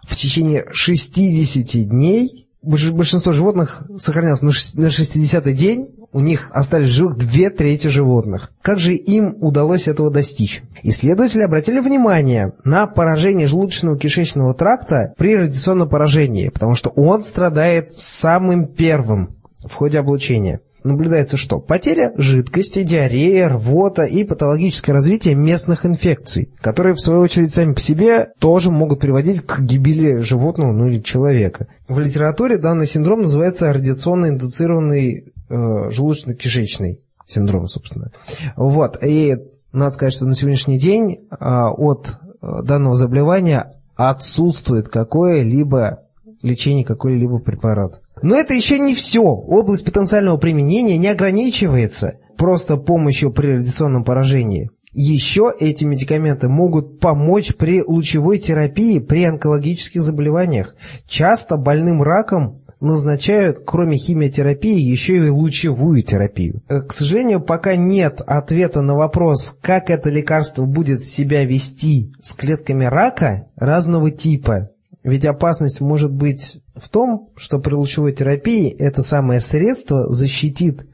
в 0.08 0.16
течение 0.16 0.66
60 0.72 1.88
дней 1.88 2.49
большинство 2.62 3.32
животных 3.32 3.84
сохранялось 3.98 4.42
на 4.42 4.50
60-й 4.50 5.54
день, 5.54 5.90
у 6.12 6.20
них 6.20 6.50
остались 6.54 6.90
живых 6.90 7.18
две 7.18 7.50
трети 7.50 7.88
животных. 7.88 8.52
Как 8.62 8.80
же 8.80 8.96
им 8.96 9.36
удалось 9.42 9.88
этого 9.88 10.12
достичь? 10.12 10.64
Исследователи 10.84 11.44
обратили 11.44 11.80
внимание 11.80 12.54
на 12.64 12.88
поражение 12.88 13.48
желудочного 13.48 13.98
кишечного 13.98 14.54
тракта 14.54 15.14
при 15.18 15.36
радиационном 15.36 15.88
поражении, 15.88 16.50
потому 16.50 16.74
что 16.76 16.90
он 16.90 17.24
страдает 17.24 17.94
самым 17.94 18.68
первым 18.68 19.36
в 19.64 19.74
ходе 19.74 20.00
облучения 20.00 20.62
наблюдается 20.84 21.38
что? 21.38 21.60
Потеря 21.60 22.14
жидкости, 22.18 22.84
диарея, 22.84 23.50
рвота 23.50 24.04
и 24.04 24.24
патологическое 24.24 24.94
развитие 24.94 25.36
местных 25.36 25.86
инфекций, 25.86 26.54
которые, 26.62 26.94
в 26.94 27.02
свою 27.02 27.22
очередь, 27.22 27.54
сами 27.54 27.74
по 27.74 27.80
себе 27.80 28.30
тоже 28.40 28.72
могут 28.72 29.00
приводить 29.00 29.46
к 29.46 29.62
гибели 29.62 30.18
животного, 30.18 30.72
ну 30.72 30.88
или 30.88 31.00
человека. 31.00 31.68
В 31.88 32.00
литературе 32.00 32.58
данный 32.58 32.88
синдром 32.88 33.22
называется 33.22 33.72
радиационно 33.72 34.28
индуцированный 34.28 35.34
э, 35.50 35.54
желудочно-кишечный 35.90 37.02
синдром, 37.28 37.68
собственно. 37.68 38.12
Вот, 38.56 39.02
и 39.04 39.36
надо 39.72 39.92
сказать, 39.92 40.14
что 40.14 40.26
на 40.26 40.34
сегодняшний 40.34 40.80
день 40.80 41.28
э, 41.30 41.36
от 41.40 42.20
данного 42.42 42.96
заболевания 42.96 43.74
отсутствует 43.96 44.88
какое-либо 44.88 46.04
лечение, 46.42 46.86
какой-либо 46.86 47.40
препарат. 47.40 48.02
Но 48.22 48.36
это 48.36 48.54
еще 48.54 48.80
не 48.80 48.96
все. 48.96 49.22
Область 49.22 49.86
потенциального 49.86 50.38
применения 50.38 50.98
не 50.98 51.08
ограничивается 51.08 52.20
просто 52.38 52.78
помощью 52.78 53.32
при 53.32 53.48
радиационном 53.48 54.04
поражении. 54.04 54.70
Еще 54.92 55.54
эти 55.60 55.86
медикаменты 55.86 56.48
могут 56.48 57.00
помочь 57.00 57.56
при 57.56 57.84
лучевой 57.84 58.40
терапии 58.40 59.00
при 59.00 59.24
онкологических 59.24 60.02
заболеваниях. 60.02 60.76
Часто 61.08 61.58
больным 61.58 62.02
раком 62.02 62.62
назначают, 62.80 63.60
кроме 63.66 63.98
химиотерапии, 63.98 64.80
еще 64.80 65.18
и 65.18 65.30
лучевую 65.30 66.02
терапию. 66.02 66.64
К 66.68 66.92
сожалению, 66.92 67.42
пока 67.42 67.76
нет 67.76 68.22
ответа 68.26 68.82
на 68.82 68.96
вопрос, 68.96 69.56
как 69.62 69.90
это 69.90 70.10
лекарство 70.10 70.66
будет 70.66 71.04
себя 71.04 71.44
вести 71.46 72.14
с 72.20 72.32
клетками 72.34 72.86
рака 72.86 73.48
разного 73.56 74.12
типа. 74.12 74.72
Ведь 75.04 75.26
опасность 75.26 75.82
может 75.82 76.12
быть 76.12 76.62
в 76.76 76.90
том, 76.90 77.30
что 77.38 77.60
при 77.60 77.74
лучевой 77.74 78.14
терапии 78.14 78.70
это 78.70 79.02
самое 79.02 79.40
средство 79.40 80.08
защитит, 80.10 80.88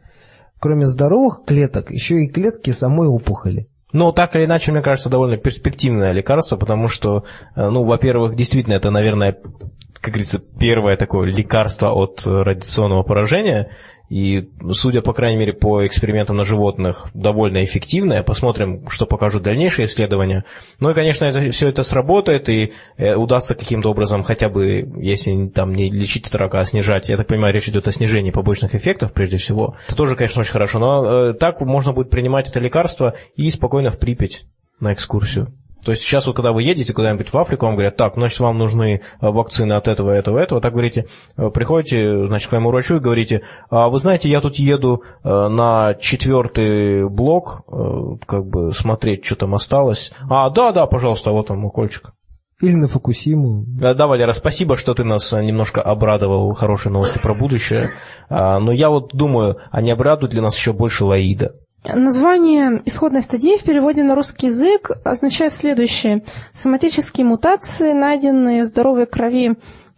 кроме 0.59 0.85
здоровых 0.85 1.41
клеток, 1.45 1.91
еще 1.91 2.23
и 2.23 2.27
клетки 2.27 2.71
самой 2.71 3.07
опухоли. 3.07 3.67
Но 3.91 4.11
так 4.11 4.35
или 4.35 4.45
иначе, 4.45 4.71
мне 4.71 4.81
кажется, 4.81 5.09
довольно 5.09 5.37
перспективное 5.37 6.11
лекарство, 6.11 6.57
потому 6.57 6.87
что, 6.87 7.23
э, 7.55 7.69
ну, 7.69 7.83
во-первых, 7.83 8.35
действительно, 8.35 8.73
это, 8.73 8.91
наверное, 8.91 9.37
как 10.01 10.13
говорится, 10.13 10.39
первое 10.39 10.97
такое 10.97 11.27
лекарство 11.31 11.91
от 11.91 12.23
радиационного 12.27 13.03
поражения, 13.03 13.69
и, 14.09 14.49
судя, 14.71 15.01
по 15.01 15.13
крайней 15.13 15.37
мере, 15.37 15.53
по 15.53 15.85
экспериментам 15.85 16.37
на 16.37 16.45
животных, 16.45 17.07
довольно 17.13 17.63
эффективная. 17.63 18.23
Посмотрим, 18.23 18.87
что 18.89 19.05
покажут 19.05 19.43
дальнейшие 19.43 19.87
исследования. 19.87 20.45
Ну 20.79 20.91
и, 20.91 20.93
конечно, 20.93 21.25
это, 21.25 21.51
все 21.51 21.69
это 21.69 21.83
сработает, 21.83 22.49
и 22.49 22.73
э, 22.97 23.15
удастся 23.15 23.55
каким-то 23.55 23.89
образом, 23.89 24.23
хотя 24.23 24.49
бы, 24.49 24.87
если 24.97 25.47
там 25.47 25.73
не 25.73 25.89
лечить 25.89 26.33
рака, 26.33 26.59
а 26.59 26.65
снижать, 26.65 27.09
я 27.09 27.17
так 27.17 27.27
понимаю, 27.27 27.53
речь 27.53 27.67
идет 27.67 27.87
о 27.87 27.91
снижении 27.91 28.31
побочных 28.31 28.75
эффектов, 28.75 29.13
прежде 29.13 29.37
всего, 29.37 29.75
это 29.87 29.95
тоже, 29.95 30.15
конечно, 30.15 30.41
очень 30.41 30.51
хорошо. 30.51 30.79
Но 30.79 31.29
э, 31.29 31.33
так 31.33 31.61
можно 31.61 31.93
будет 31.93 32.09
принимать 32.09 32.49
это 32.49 32.59
лекарство 32.59 33.15
и 33.35 33.49
спокойно 33.49 33.89
в 33.89 33.99
Припять 33.99 34.45
на 34.79 34.93
экскурсию. 34.93 35.47
То 35.85 35.91
есть 35.91 36.01
сейчас 36.01 36.25
вот 36.25 36.35
когда 36.35 36.51
вы 36.51 36.63
едете 36.63 36.93
куда-нибудь 36.93 37.31
в 37.31 37.37
Африку, 37.37 37.67
вам 37.67 37.75
говорят, 37.75 37.95
так, 37.95 38.15
значит, 38.15 38.39
вам 38.39 38.57
нужны 38.57 38.95
э, 38.95 38.99
вакцины 39.21 39.73
от 39.73 39.87
этого, 39.87 40.09
этого, 40.11 40.39
этого, 40.39 40.59
так 40.59 40.73
говорите, 40.73 41.05
э, 41.37 41.49
приходите, 41.51 42.25
значит, 42.25 42.47
к 42.47 42.49
своему 42.49 42.71
врачу 42.71 42.97
и 42.97 42.99
говорите, 42.99 43.43
а 43.69 43.89
вы 43.89 43.99
знаете, 43.99 44.27
я 44.27 44.41
тут 44.41 44.55
еду 44.55 45.03
э, 45.23 45.29
на 45.29 45.93
четвертый 45.93 47.07
блок, 47.07 47.61
как 48.25 48.47
бы 48.47 48.71
смотреть, 48.71 49.25
что 49.25 49.35
там 49.35 49.53
осталось. 49.53 50.11
А, 50.27 50.49
да, 50.49 50.71
да, 50.71 50.87
пожалуйста, 50.87 51.31
вот 51.31 51.47
там 51.47 51.63
укольчик. 51.63 52.11
Или 52.61 52.75
на 52.75 52.87
Фукусиму. 52.87 53.65
Да, 53.67 54.07
Валера, 54.07 54.31
спасибо, 54.31 54.77
что 54.77 54.93
ты 54.93 55.03
нас 55.03 55.31
немножко 55.33 55.81
обрадовал 55.81 56.53
хорошей 56.53 56.91
новости 56.91 57.19
про 57.21 57.35
будущее. 57.35 57.91
Но 58.29 58.71
я 58.71 58.89
вот 58.89 59.13
думаю, 59.13 59.57
а 59.71 59.81
не 59.81 59.91
обрадует 59.91 60.33
ли 60.33 60.39
нас 60.39 60.55
еще 60.55 60.71
больше 60.71 61.03
Лаида? 61.03 61.53
Название 61.93 62.81
исходной 62.85 63.21
стадии 63.21 63.57
в 63.57 63.63
переводе 63.63 64.03
на 64.03 64.15
русский 64.15 64.47
язык 64.47 64.91
означает 65.03 65.53
следующее. 65.53 66.23
Соматические 66.53 67.25
мутации, 67.25 67.93
найденные 67.93 68.63
в 68.63 68.65
здоровой 68.65 69.05
крови 69.05 69.55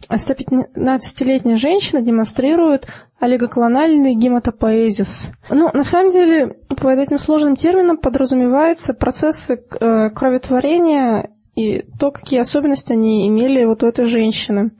115-летней 0.08 1.56
женщины, 1.56 2.02
демонстрируют 2.02 2.86
олигоклональный 3.18 4.14
гематопоэзис. 4.14 5.32
Ну, 5.50 5.70
на 5.72 5.84
самом 5.84 6.10
деле, 6.10 6.56
под 6.68 6.98
этим 6.98 7.18
сложным 7.18 7.56
термином 7.56 7.96
подразумеваются 7.96 8.94
процессы 8.94 9.60
э, 9.80 10.10
кроветворения 10.10 11.30
и 11.56 11.82
то, 11.98 12.12
какие 12.12 12.38
особенности 12.38 12.92
они 12.92 13.26
имели 13.26 13.64
вот 13.64 13.82
у 13.82 13.88
этой 13.88 14.04
женщины. 14.04 14.70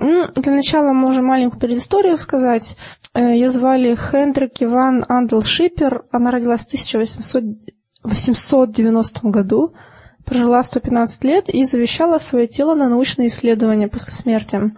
Ну, 0.00 0.26
для 0.34 0.52
начала 0.52 0.92
можем 0.92 1.26
маленькую 1.26 1.60
предысторию 1.60 2.18
сказать. 2.18 2.76
Э, 3.14 3.32
ее 3.32 3.48
звали 3.48 3.94
Хендрик 3.94 4.60
Иван 4.62 5.04
Андел 5.08 5.40
Шипер. 5.42 6.04
Она 6.10 6.32
родилась 6.32 6.62
в 6.62 6.66
1890 6.66 9.28
году, 9.28 9.74
прожила 10.24 10.62
115 10.62 11.24
лет 11.24 11.48
и 11.48 11.64
завещала 11.64 12.18
свое 12.18 12.46
тело 12.46 12.74
на 12.74 12.88
научные 12.88 13.28
исследования 13.28 13.88
после 13.88 14.12
смерти. 14.12 14.74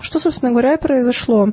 Что, 0.00 0.18
собственно 0.20 0.52
говоря, 0.52 0.74
и 0.74 0.80
произошло. 0.80 1.48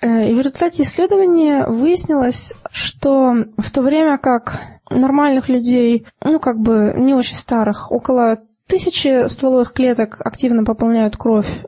Э, 0.00 0.30
и 0.30 0.34
в 0.34 0.38
результате 0.38 0.82
исследования 0.82 1.66
выяснилось, 1.66 2.54
что 2.70 3.34
в 3.56 3.70
то 3.70 3.82
время 3.82 4.18
как 4.18 4.60
нормальных 4.90 5.48
людей, 5.48 6.06
ну, 6.22 6.40
как 6.40 6.58
бы 6.58 6.92
не 6.96 7.14
очень 7.14 7.36
старых, 7.36 7.92
около 7.92 8.42
тысячи 8.66 9.28
стволовых 9.28 9.72
клеток 9.72 10.20
активно 10.24 10.64
пополняют 10.64 11.16
кровь, 11.16 11.64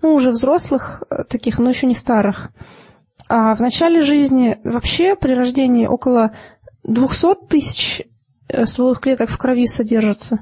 ну, 0.00 0.14
уже 0.14 0.30
взрослых 0.30 1.02
э, 1.10 1.24
таких, 1.24 1.58
но 1.58 1.70
еще 1.70 1.86
не 1.86 1.94
старых. 1.94 2.50
А 3.28 3.54
в 3.54 3.60
начале 3.60 4.02
жизни 4.02 4.58
вообще 4.64 5.16
при 5.16 5.32
рождении 5.32 5.86
около 5.86 6.32
200 6.84 7.46
тысяч 7.48 8.02
э, 8.48 8.66
стволовых 8.66 9.00
клеток 9.00 9.30
в 9.30 9.38
крови 9.38 9.66
содержится. 9.66 10.40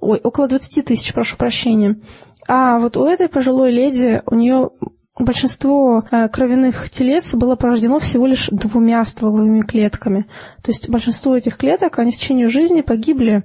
Ой, 0.00 0.20
около 0.22 0.48
20 0.48 0.84
тысяч, 0.84 1.12
прошу 1.12 1.36
прощения. 1.36 2.00
А 2.46 2.78
вот 2.78 2.96
у 2.96 3.06
этой 3.06 3.28
пожилой 3.28 3.72
леди, 3.72 4.22
у 4.26 4.34
нее 4.34 4.70
большинство 5.18 6.04
э, 6.10 6.28
кровяных 6.28 6.90
телец 6.90 7.34
было 7.34 7.56
порождено 7.56 7.98
всего 7.98 8.26
лишь 8.26 8.48
двумя 8.50 9.04
стволовыми 9.04 9.60
клетками. 9.62 10.26
То 10.62 10.70
есть 10.70 10.88
большинство 10.88 11.36
этих 11.36 11.56
клеток, 11.56 11.98
они 11.98 12.12
в 12.12 12.16
течение 12.16 12.48
жизни 12.48 12.80
погибли 12.80 13.44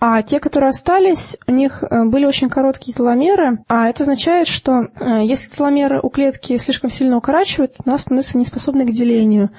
а 0.00 0.22
те, 0.22 0.40
которые 0.40 0.70
остались, 0.70 1.38
у 1.46 1.52
них 1.52 1.82
э, 1.82 2.04
были 2.04 2.26
очень 2.26 2.48
короткие 2.48 2.94
теломеры, 2.94 3.64
а 3.68 3.88
это 3.88 4.02
означает, 4.02 4.48
что 4.48 4.88
э, 5.00 5.24
если 5.24 5.48
теломеры 5.48 6.00
у 6.02 6.08
клетки 6.10 6.56
слишком 6.56 6.90
сильно 6.90 7.16
укорачиваются, 7.16 7.82
она 7.86 7.98
становится 7.98 8.38
неспособной 8.38 8.86
к 8.86 8.92
делению. 8.92 9.50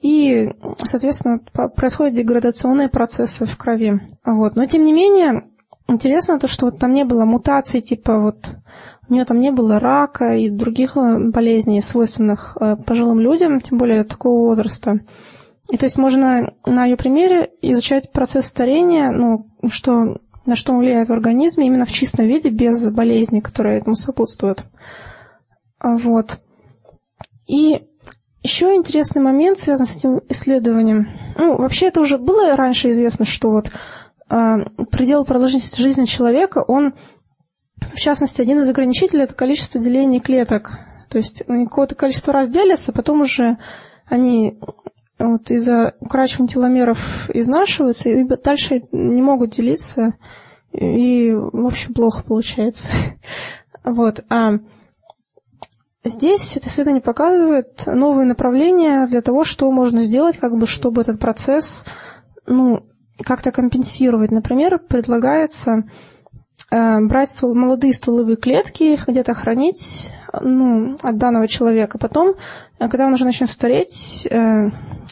И, 0.00 0.52
соответственно, 0.84 1.40
происходят 1.74 2.14
деградационные 2.14 2.88
процессы 2.88 3.46
в 3.46 3.56
крови. 3.56 4.00
Вот. 4.24 4.54
Но, 4.54 4.64
тем 4.66 4.84
не 4.84 4.92
менее, 4.92 5.48
интересно 5.88 6.38
то, 6.38 6.46
что 6.46 6.66
вот 6.66 6.78
там 6.78 6.92
не 6.92 7.04
было 7.04 7.24
мутаций, 7.24 7.80
типа 7.80 8.20
вот 8.20 8.50
у 9.08 9.14
нее 9.14 9.24
там 9.24 9.40
не 9.40 9.50
было 9.50 9.80
рака 9.80 10.34
и 10.34 10.50
других 10.50 10.96
э, 10.96 11.18
болезней, 11.30 11.82
свойственных 11.82 12.56
пожилым 12.86 13.18
людям, 13.18 13.60
тем 13.60 13.78
более 13.78 14.04
такого 14.04 14.46
возраста. 14.46 15.00
И 15.70 15.76
то 15.76 15.84
есть 15.86 15.98
можно 15.98 16.54
на 16.64 16.86
ее 16.86 16.96
примере 16.96 17.50
изучать 17.60 18.10
процесс 18.10 18.46
старения, 18.46 19.10
ну, 19.10 19.46
что, 19.70 20.18
на 20.46 20.56
что 20.56 20.72
он 20.72 20.78
влияет 20.78 21.08
в 21.08 21.12
организме 21.12 21.66
именно 21.66 21.84
в 21.84 21.92
чистом 21.92 22.26
виде, 22.26 22.48
без 22.48 22.88
болезней, 22.88 23.40
которые 23.40 23.78
этому 23.78 23.94
сопутствуют. 23.94 24.64
А, 25.78 25.96
вот. 25.96 26.38
И 27.46 27.82
еще 28.42 28.74
интересный 28.74 29.20
момент 29.20 29.58
связан 29.58 29.86
с 29.86 29.96
этим 29.96 30.22
исследованием. 30.28 31.08
Ну, 31.36 31.58
вообще 31.58 31.88
это 31.88 32.00
уже 32.00 32.16
было 32.16 32.56
раньше 32.56 32.90
известно, 32.92 33.26
что 33.26 33.50
вот 33.50 33.70
а, 34.30 34.60
предел 34.90 35.26
продолжительности 35.26 35.82
жизни 35.82 36.06
человека, 36.06 36.64
он, 36.66 36.94
в 37.92 37.96
частности, 37.96 38.40
один 38.40 38.60
из 38.60 38.68
ограничителей– 38.68 39.22
это 39.24 39.34
количество 39.34 39.80
делений 39.80 40.20
клеток. 40.20 40.78
То 41.10 41.18
есть 41.18 41.42
какое-то 41.46 41.94
количество 41.94 42.32
раз 42.32 42.48
делятся, 42.48 42.92
потом 42.92 43.20
уже 43.20 43.58
они 44.06 44.58
вот 45.18 45.50
из-за 45.50 45.94
укорачивания 46.00 46.48
теломеров 46.48 47.30
изнашиваются, 47.34 48.08
и 48.08 48.24
дальше 48.24 48.82
не 48.92 49.20
могут 49.20 49.50
делиться, 49.50 50.14
и, 50.72 51.32
в 51.34 51.66
общем, 51.66 51.94
плохо 51.94 52.22
получается. 52.22 52.88
Вот. 53.84 54.22
А 54.28 54.58
здесь 56.04 56.56
это 56.58 56.68
исследование 56.68 57.00
показывает 57.00 57.86
новые 57.86 58.26
направления 58.26 59.06
для 59.06 59.22
того, 59.22 59.44
что 59.44 59.70
можно 59.70 60.02
сделать, 60.02 60.36
как 60.36 60.58
бы, 60.58 60.66
чтобы 60.66 61.00
этот 61.00 61.18
процесс 61.18 61.86
ну, 62.44 62.86
как-то 63.24 63.50
компенсировать. 63.50 64.30
Например, 64.30 64.78
предлагается 64.78 65.84
э, 66.70 67.00
брать 67.00 67.30
молодые 67.40 67.94
стволовые 67.94 68.36
клетки, 68.36 68.98
где-то 69.06 69.32
хранить 69.32 70.10
ну, 70.42 70.96
от 71.02 71.16
данного 71.18 71.48
человека. 71.48 71.98
Потом, 71.98 72.34
э, 72.78 72.88
когда 72.88 73.06
он 73.06 73.12
уже 73.12 73.24
начнет 73.24 73.48
стареть, 73.48 74.26
э, 74.30 74.36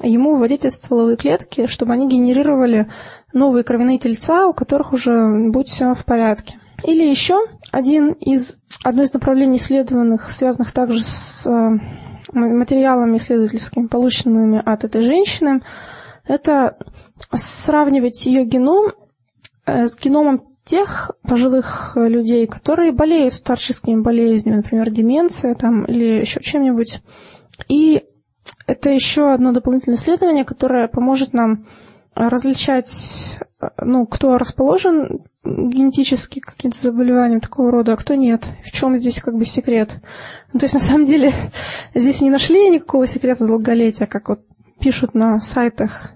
ему 0.03 0.37
вводить 0.37 0.65
эти 0.65 0.73
стволовые 0.73 1.17
клетки, 1.17 1.67
чтобы 1.67 1.93
они 1.93 2.09
генерировали 2.09 2.91
новые 3.33 3.65
кровяные 3.65 3.99
тельца, 3.99 4.47
у 4.47 4.53
которых 4.53 4.93
уже 4.93 5.51
будет 5.51 5.69
все 5.69 5.95
в 5.95 6.05
порядке. 6.05 6.59
Или 6.85 7.09
еще 7.09 7.37
один 7.73 8.13
из, 8.13 8.61
одно 8.85 9.03
из 9.03 9.13
направлений 9.13 9.57
исследованных, 9.57 10.31
связанных 10.31 10.73
также 10.73 11.03
с 11.03 11.47
э, 11.47 11.79
материалами 12.33 13.17
исследовательскими, 13.17 13.87
полученными 13.87 14.63
от 14.65 14.85
этой 14.85 15.03
женщины, 15.03 15.63
это 16.27 16.77
сравнивать 17.33 18.27
ее 18.27 18.45
геном 18.45 18.93
с 19.65 19.99
геномом 19.99 20.56
тех 20.67 21.13
пожилых 21.23 21.93
людей, 21.95 22.47
которые 22.47 22.93
болеют 22.93 23.33
старческими 23.33 24.01
болезнями, 24.01 24.57
например, 24.57 24.91
деменция 24.91 25.55
там, 25.55 25.85
или 25.85 26.21
еще 26.21 26.41
чем-нибудь. 26.41 27.01
И 27.69 28.03
это 28.67 28.91
еще 28.91 29.33
одно 29.33 29.53
дополнительное 29.53 29.97
исследование, 29.97 30.45
которое 30.45 30.89
поможет 30.89 31.33
нам 31.33 31.67
различать, 32.15 33.39
ну, 33.81 34.07
кто 34.07 34.39
расположен 34.39 35.21
генетически 35.45 36.41
каким-то 36.41 36.79
заболеваниям 36.79 37.41
такого 37.41 37.71
рода, 37.71 37.93
а 37.93 37.97
кто 37.97 38.15
нет. 38.15 38.43
В 38.65 38.73
чем 38.73 38.97
здесь 38.97 39.21
как 39.21 39.37
бы 39.37 39.45
секрет? 39.45 40.01
Ну, 40.53 40.59
то 40.59 40.65
есть, 40.65 40.75
на 40.75 40.81
самом 40.81 41.05
деле, 41.05 41.33
здесь 41.95 42.21
не 42.23 42.31
нашли 42.31 42.71
никакого 42.71 43.07
секрета 43.07 43.47
долголетия, 43.47 44.07
как 44.07 44.31
вот 44.31 44.41
пишут 44.81 45.15
на 45.15 45.39
сайтах 45.39 46.11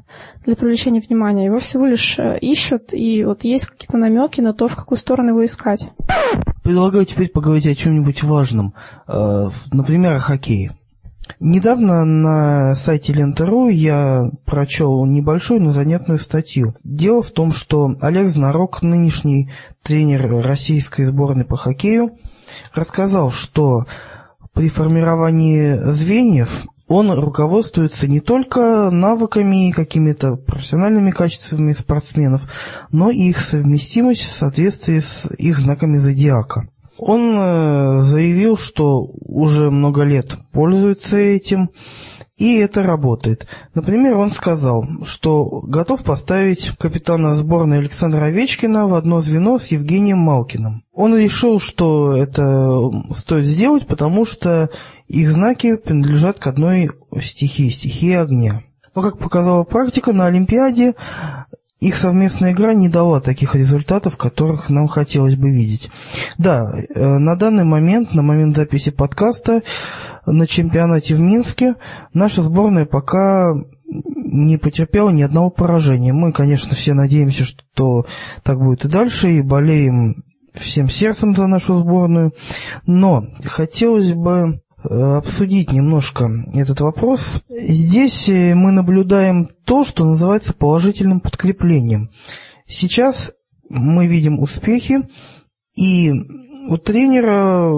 для 0.44 0.56
привлечения 0.56 1.00
внимания. 1.00 1.46
Его 1.46 1.58
всего 1.58 1.86
лишь 1.86 2.18
э, 2.18 2.38
ищут, 2.40 2.92
и 2.92 3.24
вот 3.24 3.44
есть 3.44 3.66
какие-то 3.66 3.96
намеки 3.96 4.40
на 4.40 4.52
то, 4.52 4.68
в 4.68 4.76
какую 4.76 4.98
сторону 4.98 5.30
его 5.30 5.44
искать. 5.44 5.90
Предлагаю 6.62 7.04
теперь 7.04 7.28
поговорить 7.28 7.66
о 7.66 7.74
чем-нибудь 7.74 8.22
важном. 8.22 8.74
Э, 9.06 9.48
например, 9.72 10.14
о 10.14 10.18
хоккее. 10.18 10.72
Недавно 11.38 12.04
на 12.04 12.74
сайте 12.74 13.12
Лента.ру 13.12 13.68
я 13.68 14.30
прочел 14.44 15.04
небольшую, 15.04 15.62
но 15.62 15.70
занятную 15.70 16.18
статью. 16.18 16.74
Дело 16.82 17.22
в 17.22 17.30
том, 17.30 17.52
что 17.52 17.94
Олег 18.00 18.28
Знарок, 18.28 18.82
нынешний 18.82 19.50
тренер 19.82 20.42
российской 20.44 21.04
сборной 21.04 21.44
по 21.44 21.56
хоккею, 21.56 22.16
рассказал, 22.74 23.30
что 23.30 23.84
при 24.52 24.68
формировании 24.68 25.90
звеньев 25.92 26.66
он 26.90 27.12
руководствуется 27.12 28.08
не 28.08 28.18
только 28.18 28.90
навыками 28.90 29.68
и 29.68 29.72
какими-то 29.72 30.34
профессиональными 30.34 31.12
качествами 31.12 31.70
спортсменов, 31.70 32.42
но 32.90 33.10
и 33.10 33.28
их 33.28 33.38
совместимость 33.40 34.22
в 34.22 34.32
соответствии 34.36 34.98
с 34.98 35.30
их 35.38 35.56
знаками 35.56 35.98
зодиака. 35.98 36.68
Он 37.02 37.34
э, 37.34 38.00
заявил, 38.00 38.58
что 38.58 39.00
уже 39.20 39.70
много 39.70 40.02
лет 40.02 40.36
пользуется 40.52 41.16
этим, 41.16 41.70
и 42.36 42.56
это 42.56 42.82
работает. 42.82 43.46
Например, 43.74 44.18
он 44.18 44.30
сказал, 44.30 44.84
что 45.04 45.62
готов 45.62 46.04
поставить 46.04 46.72
капитана 46.78 47.36
сборной 47.36 47.78
Александра 47.78 48.24
Овечкина 48.24 48.86
в 48.86 48.94
одно 48.94 49.22
звено 49.22 49.58
с 49.58 49.68
Евгением 49.68 50.18
Малкиным. 50.18 50.82
Он 50.92 51.16
решил, 51.16 51.58
что 51.58 52.14
это 52.14 52.90
стоит 53.16 53.46
сделать, 53.46 53.86
потому 53.86 54.26
что 54.26 54.68
их 55.08 55.30
знаки 55.30 55.76
принадлежат 55.76 56.38
к 56.38 56.46
одной 56.48 56.90
стихии, 57.22 57.70
стихии 57.70 58.12
огня. 58.12 58.62
Но, 58.94 59.00
как 59.00 59.16
показала 59.16 59.64
практика, 59.64 60.12
на 60.12 60.26
Олимпиаде 60.26 60.94
их 61.80 61.96
совместная 61.96 62.52
игра 62.52 62.74
не 62.74 62.88
дала 62.88 63.20
таких 63.20 63.54
результатов, 63.54 64.16
которых 64.16 64.68
нам 64.68 64.86
хотелось 64.86 65.34
бы 65.34 65.50
видеть. 65.50 65.90
Да, 66.36 66.72
э, 66.74 67.18
на 67.18 67.36
данный 67.36 67.64
момент, 67.64 68.14
на 68.14 68.22
момент 68.22 68.54
записи 68.54 68.90
подкаста, 68.90 69.62
на 70.26 70.46
чемпионате 70.46 71.14
в 71.14 71.20
Минске 71.20 71.76
наша 72.12 72.42
сборная 72.42 72.84
пока 72.84 73.54
не 73.86 74.58
потерпела 74.58 75.10
ни 75.10 75.22
одного 75.22 75.50
поражения. 75.50 76.12
Мы, 76.12 76.32
конечно, 76.32 76.76
все 76.76 76.92
надеемся, 76.92 77.44
что 77.44 78.06
так 78.42 78.58
будет 78.58 78.84
и 78.84 78.88
дальше, 78.88 79.30
и 79.30 79.40
болеем 79.40 80.22
всем 80.52 80.88
сердцем 80.88 81.34
за 81.34 81.46
нашу 81.46 81.78
сборную. 81.78 82.32
Но 82.86 83.26
хотелось 83.44 84.12
бы 84.12 84.60
обсудить 84.82 85.72
немножко 85.72 86.30
этот 86.54 86.80
вопрос. 86.80 87.42
Здесь 87.48 88.28
э, 88.28 88.54
мы 88.54 88.72
наблюдаем 88.72 89.48
то, 89.64 89.84
что 89.84 90.04
называется 90.04 90.52
положительным 90.52 91.20
подкреплением. 91.20 92.10
Сейчас 92.66 93.32
мы 93.68 94.06
видим 94.06 94.38
успехи, 94.38 95.08
и 95.74 96.12
у 96.68 96.76
тренера 96.76 97.70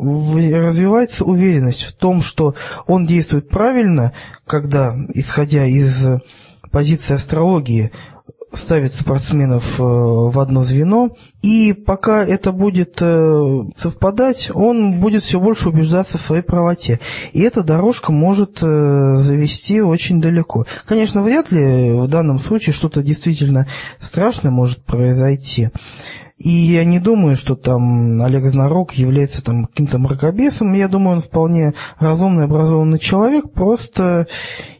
развивается 0.00 1.24
уверенность 1.24 1.82
в 1.82 1.96
том, 1.96 2.22
что 2.22 2.54
он 2.86 3.06
действует 3.06 3.48
правильно, 3.48 4.12
когда, 4.46 4.94
исходя 5.14 5.64
из 5.66 6.04
позиции 6.70 7.14
астрологии, 7.14 7.90
ставит 8.52 8.94
спортсменов 8.94 9.78
э, 9.78 9.82
в 9.82 10.38
одно 10.38 10.62
звено, 10.62 11.10
и 11.42 11.72
пока 11.72 12.24
это 12.24 12.52
будет 12.52 12.96
э, 13.00 13.60
совпадать, 13.76 14.50
он 14.52 15.00
будет 15.00 15.22
все 15.22 15.40
больше 15.40 15.68
убеждаться 15.68 16.18
в 16.18 16.22
своей 16.22 16.42
правоте. 16.42 17.00
И 17.32 17.40
эта 17.40 17.62
дорожка 17.62 18.12
может 18.12 18.58
э, 18.62 19.16
завести 19.18 19.80
очень 19.80 20.20
далеко. 20.20 20.66
Конечно, 20.86 21.22
вряд 21.22 21.52
ли 21.52 21.92
в 21.92 22.08
данном 22.08 22.38
случае 22.38 22.72
что-то 22.72 23.02
действительно 23.02 23.66
страшное 24.00 24.50
может 24.50 24.84
произойти. 24.84 25.70
И 26.38 26.50
я 26.50 26.84
не 26.84 27.00
думаю, 27.00 27.34
что 27.34 27.56
там 27.56 28.22
Олег 28.22 28.44
Знарок 28.44 28.92
является 28.94 29.42
там 29.42 29.66
каким-то 29.66 29.98
мракобесом. 29.98 30.72
Я 30.72 30.86
думаю, 30.86 31.16
он 31.16 31.20
вполне 31.20 31.74
разумный, 31.98 32.44
образованный 32.44 33.00
человек, 33.00 33.52
просто 33.52 34.28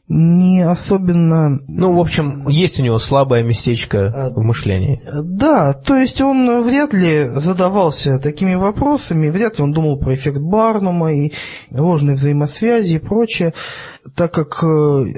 не 0.08 0.62
особенно... 0.62 1.60
Ну, 1.68 1.92
в 1.92 2.00
общем, 2.00 2.48
есть 2.48 2.80
у 2.80 2.82
него 2.82 2.98
слабое 2.98 3.42
местечко 3.42 4.06
а, 4.06 4.30
в 4.30 4.42
мышлении. 4.42 5.02
Да, 5.22 5.74
то 5.74 5.96
есть 5.96 6.20
он 6.22 6.62
вряд 6.62 6.94
ли 6.94 7.28
задавался 7.34 8.18
такими 8.18 8.54
вопросами, 8.54 9.28
вряд 9.28 9.58
ли 9.58 9.64
он 9.64 9.72
думал 9.72 9.98
про 9.98 10.14
эффект 10.14 10.38
Барнума 10.38 11.12
и 11.12 11.32
ложные 11.70 12.16
взаимосвязи 12.16 12.94
и 12.94 12.98
прочее, 12.98 13.52
так 14.14 14.32
как 14.32 14.62
э, 14.62 14.66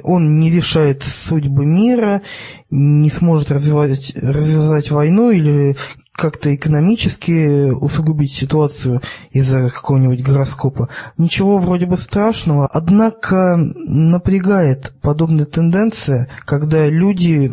он 0.03 0.41
не 0.41 0.51
решает 0.51 1.05
судьбы 1.05 1.65
мира, 1.67 2.23
не 2.71 3.11
сможет 3.11 3.53
развивать, 3.53 4.13
развязать 4.17 4.91
войну 4.91 5.31
или 5.31 5.77
как-то 6.21 6.55
экономически 6.55 7.71
усугубить 7.71 8.33
ситуацию 8.33 9.01
из-за 9.31 9.71
какого-нибудь 9.71 10.23
гороскопа. 10.23 10.91
Ничего 11.17 11.57
вроде 11.57 11.87
бы 11.87 11.97
страшного, 11.97 12.67
однако 12.67 13.57
напрягает 13.57 14.93
подобная 15.01 15.47
тенденция, 15.47 16.29
когда 16.45 16.87
люди 16.89 17.51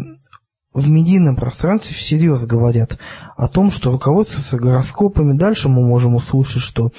в 0.74 0.90
медийном 0.90 1.38
пространстве 1.38 1.96
всерьез 1.96 2.46
говорят 2.46 3.00
о 3.38 3.48
том, 3.48 3.72
что 3.72 3.92
руководствуются 3.92 4.58
гороскопами. 4.58 5.38
Дальше 5.38 5.70
мы 5.70 5.88
можем 5.88 6.16
услышать, 6.16 6.62
что 6.62 6.92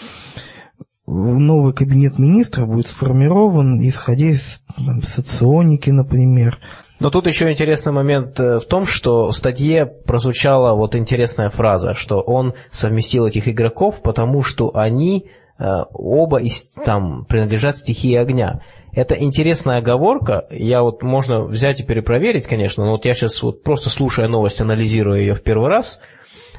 новый 1.06 1.74
кабинет 1.74 2.18
министров 2.18 2.68
будет 2.68 2.86
сформирован, 2.86 3.78
исходя 3.86 4.30
из 4.30 4.62
там, 4.74 5.02
соционики, 5.02 5.90
например, 5.90 6.58
но 7.00 7.10
тут 7.10 7.26
еще 7.26 7.50
интересный 7.50 7.92
момент 7.92 8.38
э, 8.40 8.58
в 8.58 8.64
том, 8.64 8.84
что 8.84 9.28
в 9.28 9.32
статье 9.32 9.86
прозвучала 9.86 10.74
вот 10.74 10.94
интересная 10.96 11.48
фраза, 11.48 11.92
что 11.92 12.20
он 12.20 12.54
совместил 12.70 13.26
этих 13.26 13.48
игроков, 13.48 14.02
потому 14.02 14.42
что 14.42 14.72
они 14.74 15.30
э, 15.58 15.64
оба 15.92 16.38
из, 16.38 16.68
там 16.84 17.24
принадлежат 17.26 17.76
стихии 17.76 18.16
огня. 18.16 18.60
Это 18.92 19.14
интересная 19.14 19.78
оговорка, 19.78 20.46
я 20.50 20.82
вот 20.82 21.02
можно 21.02 21.44
взять 21.44 21.80
и 21.80 21.84
перепроверить, 21.84 22.46
конечно, 22.46 22.84
но 22.84 22.92
вот 22.92 23.04
я 23.04 23.14
сейчас 23.14 23.42
вот 23.42 23.62
просто 23.62 23.90
слушая 23.90 24.28
новость, 24.28 24.60
анализируя 24.60 25.20
ее 25.20 25.34
в 25.34 25.42
первый 25.42 25.68
раз, 25.68 26.00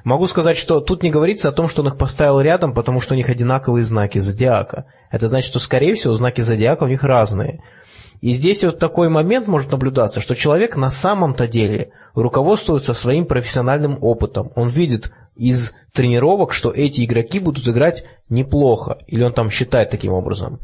Могу 0.03 0.27
сказать, 0.27 0.57
что 0.57 0.79
тут 0.79 1.03
не 1.03 1.09
говорится 1.09 1.49
о 1.49 1.51
том, 1.51 1.67
что 1.67 1.81
он 1.81 1.89
их 1.89 1.97
поставил 1.97 2.39
рядом, 2.39 2.73
потому 2.73 2.99
что 2.99 3.13
у 3.13 3.17
них 3.17 3.29
одинаковые 3.29 3.83
знаки 3.83 4.17
зодиака. 4.17 4.85
Это 5.11 5.27
значит, 5.27 5.49
что, 5.49 5.59
скорее 5.59 5.93
всего, 5.93 6.13
знаки 6.13 6.41
зодиака 6.41 6.83
у 6.83 6.87
них 6.87 7.03
разные. 7.03 7.61
И 8.22 8.32
здесь 8.32 8.63
вот 8.63 8.80
такой 8.80 9.09
момент 9.09 9.47
может 9.47 9.72
наблюдаться, 9.72 10.20
что 10.20 10.36
человек 10.36 10.76
на 10.76 10.89
самом-то 10.89 11.47
деле 11.47 11.91
руководствуется 12.15 12.93
своим 12.93 13.26
профессиональным 13.26 13.97
опытом. 14.01 14.51
Он 14.55 14.67
видит 14.67 15.11
из 15.36 15.74
тренировок, 15.93 16.51
что 16.51 16.70
эти 16.70 17.05
игроки 17.05 17.39
будут 17.39 17.67
играть 17.67 18.03
неплохо, 18.28 18.97
или 19.07 19.24
он 19.24 19.34
там 19.34 19.49
считает 19.49 19.89
таким 19.89 20.11
образом. 20.11 20.59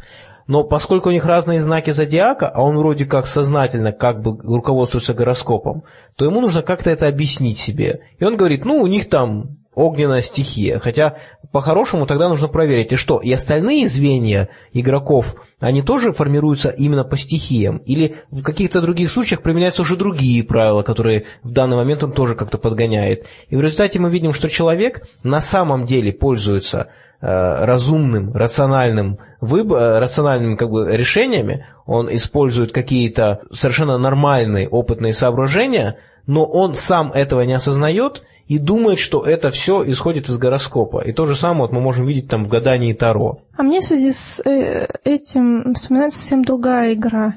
Но 0.48 0.64
поскольку 0.64 1.10
у 1.10 1.12
них 1.12 1.26
разные 1.26 1.60
знаки 1.60 1.90
зодиака, 1.90 2.48
а 2.48 2.62
он 2.62 2.78
вроде 2.78 3.06
как 3.06 3.26
сознательно 3.26 3.92
как 3.94 4.22
бы 4.22 4.38
руководствуется 4.44 5.14
гороскопом, 5.14 5.84
то 6.16 6.26
ему 6.26 6.42
нужно 6.42 6.62
как-то 6.62 6.92
это 6.92 7.08
объяснить 7.08 7.58
себе. 7.58 8.02
И 8.20 8.24
он 8.24 8.38
говорит, 8.38 8.64
ну, 8.64 8.82
у 8.82 8.88
них 8.88 9.10
там 9.10 9.58
огненная 9.76 10.22
стихия. 10.22 10.80
Хотя, 10.80 11.18
по-хорошему, 11.52 12.06
тогда 12.06 12.30
нужно 12.30 12.48
проверить, 12.48 12.94
и 12.94 12.96
что, 12.96 13.20
и 13.20 13.32
остальные 13.32 13.88
звенья 13.88 14.50
игроков, 14.74 15.36
они 15.60 15.82
тоже 15.82 16.12
формируются 16.12 16.70
именно 16.70 17.04
по 17.04 17.18
стихиям? 17.18 17.78
Или 17.78 18.18
в 18.32 18.42
каких-то 18.42 18.82
других 18.82 19.12
случаях 19.12 19.42
применяются 19.42 19.82
уже 19.82 19.98
другие 19.98 20.44
правила, 20.44 20.82
которые 20.82 21.26
в 21.44 21.52
данный 21.52 21.76
момент 21.76 22.04
он 22.04 22.14
тоже 22.14 22.36
как-то 22.36 22.58
подгоняет? 22.58 23.26
И 23.50 23.56
в 23.56 23.62
результате 23.62 24.00
мы 24.00 24.10
видим, 24.10 24.34
что 24.34 24.50
человек 24.50 25.08
на 25.24 25.42
самом 25.42 25.86
деле 25.86 26.14
пользуется 26.14 26.88
э, 27.22 27.28
разумным, 27.28 28.34
рациональным, 28.34 29.20
выб... 29.42 29.72
Э, 29.74 30.00
рациональными 30.00 30.56
как 30.56 30.70
бы, 30.70 30.88
решениями, 30.96 31.66
он 31.86 32.14
использует 32.14 32.72
какие-то 32.72 33.42
совершенно 33.52 33.98
нормальные 33.98 34.70
опытные 34.70 35.14
соображения, 35.14 35.98
но 36.28 36.44
он 36.44 36.74
сам 36.74 37.12
этого 37.12 37.42
не 37.42 37.54
осознает– 37.54 38.24
и 38.48 38.60
думает, 38.60 39.00
что 39.00 39.26
это 39.26 39.52
все 39.52 39.84
исходит 39.90 40.30
из 40.30 40.38
гороскопа. 40.38 41.04
И 41.04 41.14
то 41.14 41.26
же 41.26 41.36
самое 41.36 41.62
вот 41.62 41.72
мы 41.72 41.82
можем 41.82 42.06
видеть 42.06 42.30
там 42.30 42.44
в 42.44 42.48
гадании 42.48 42.94
Таро. 42.94 43.42
А 43.58 43.64
мне 43.64 43.80
в 43.80 43.84
связи 43.84 44.12
с 44.12 44.40
э, 44.46 44.88
этим 45.04 45.74
вспоминается 45.74 46.20
совсем 46.20 46.44
другая 46.44 46.94
игра. 46.94 47.36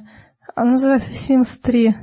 Она 0.55 0.73
называется 0.73 1.11
Sims 1.13 1.59
3. 1.63 1.95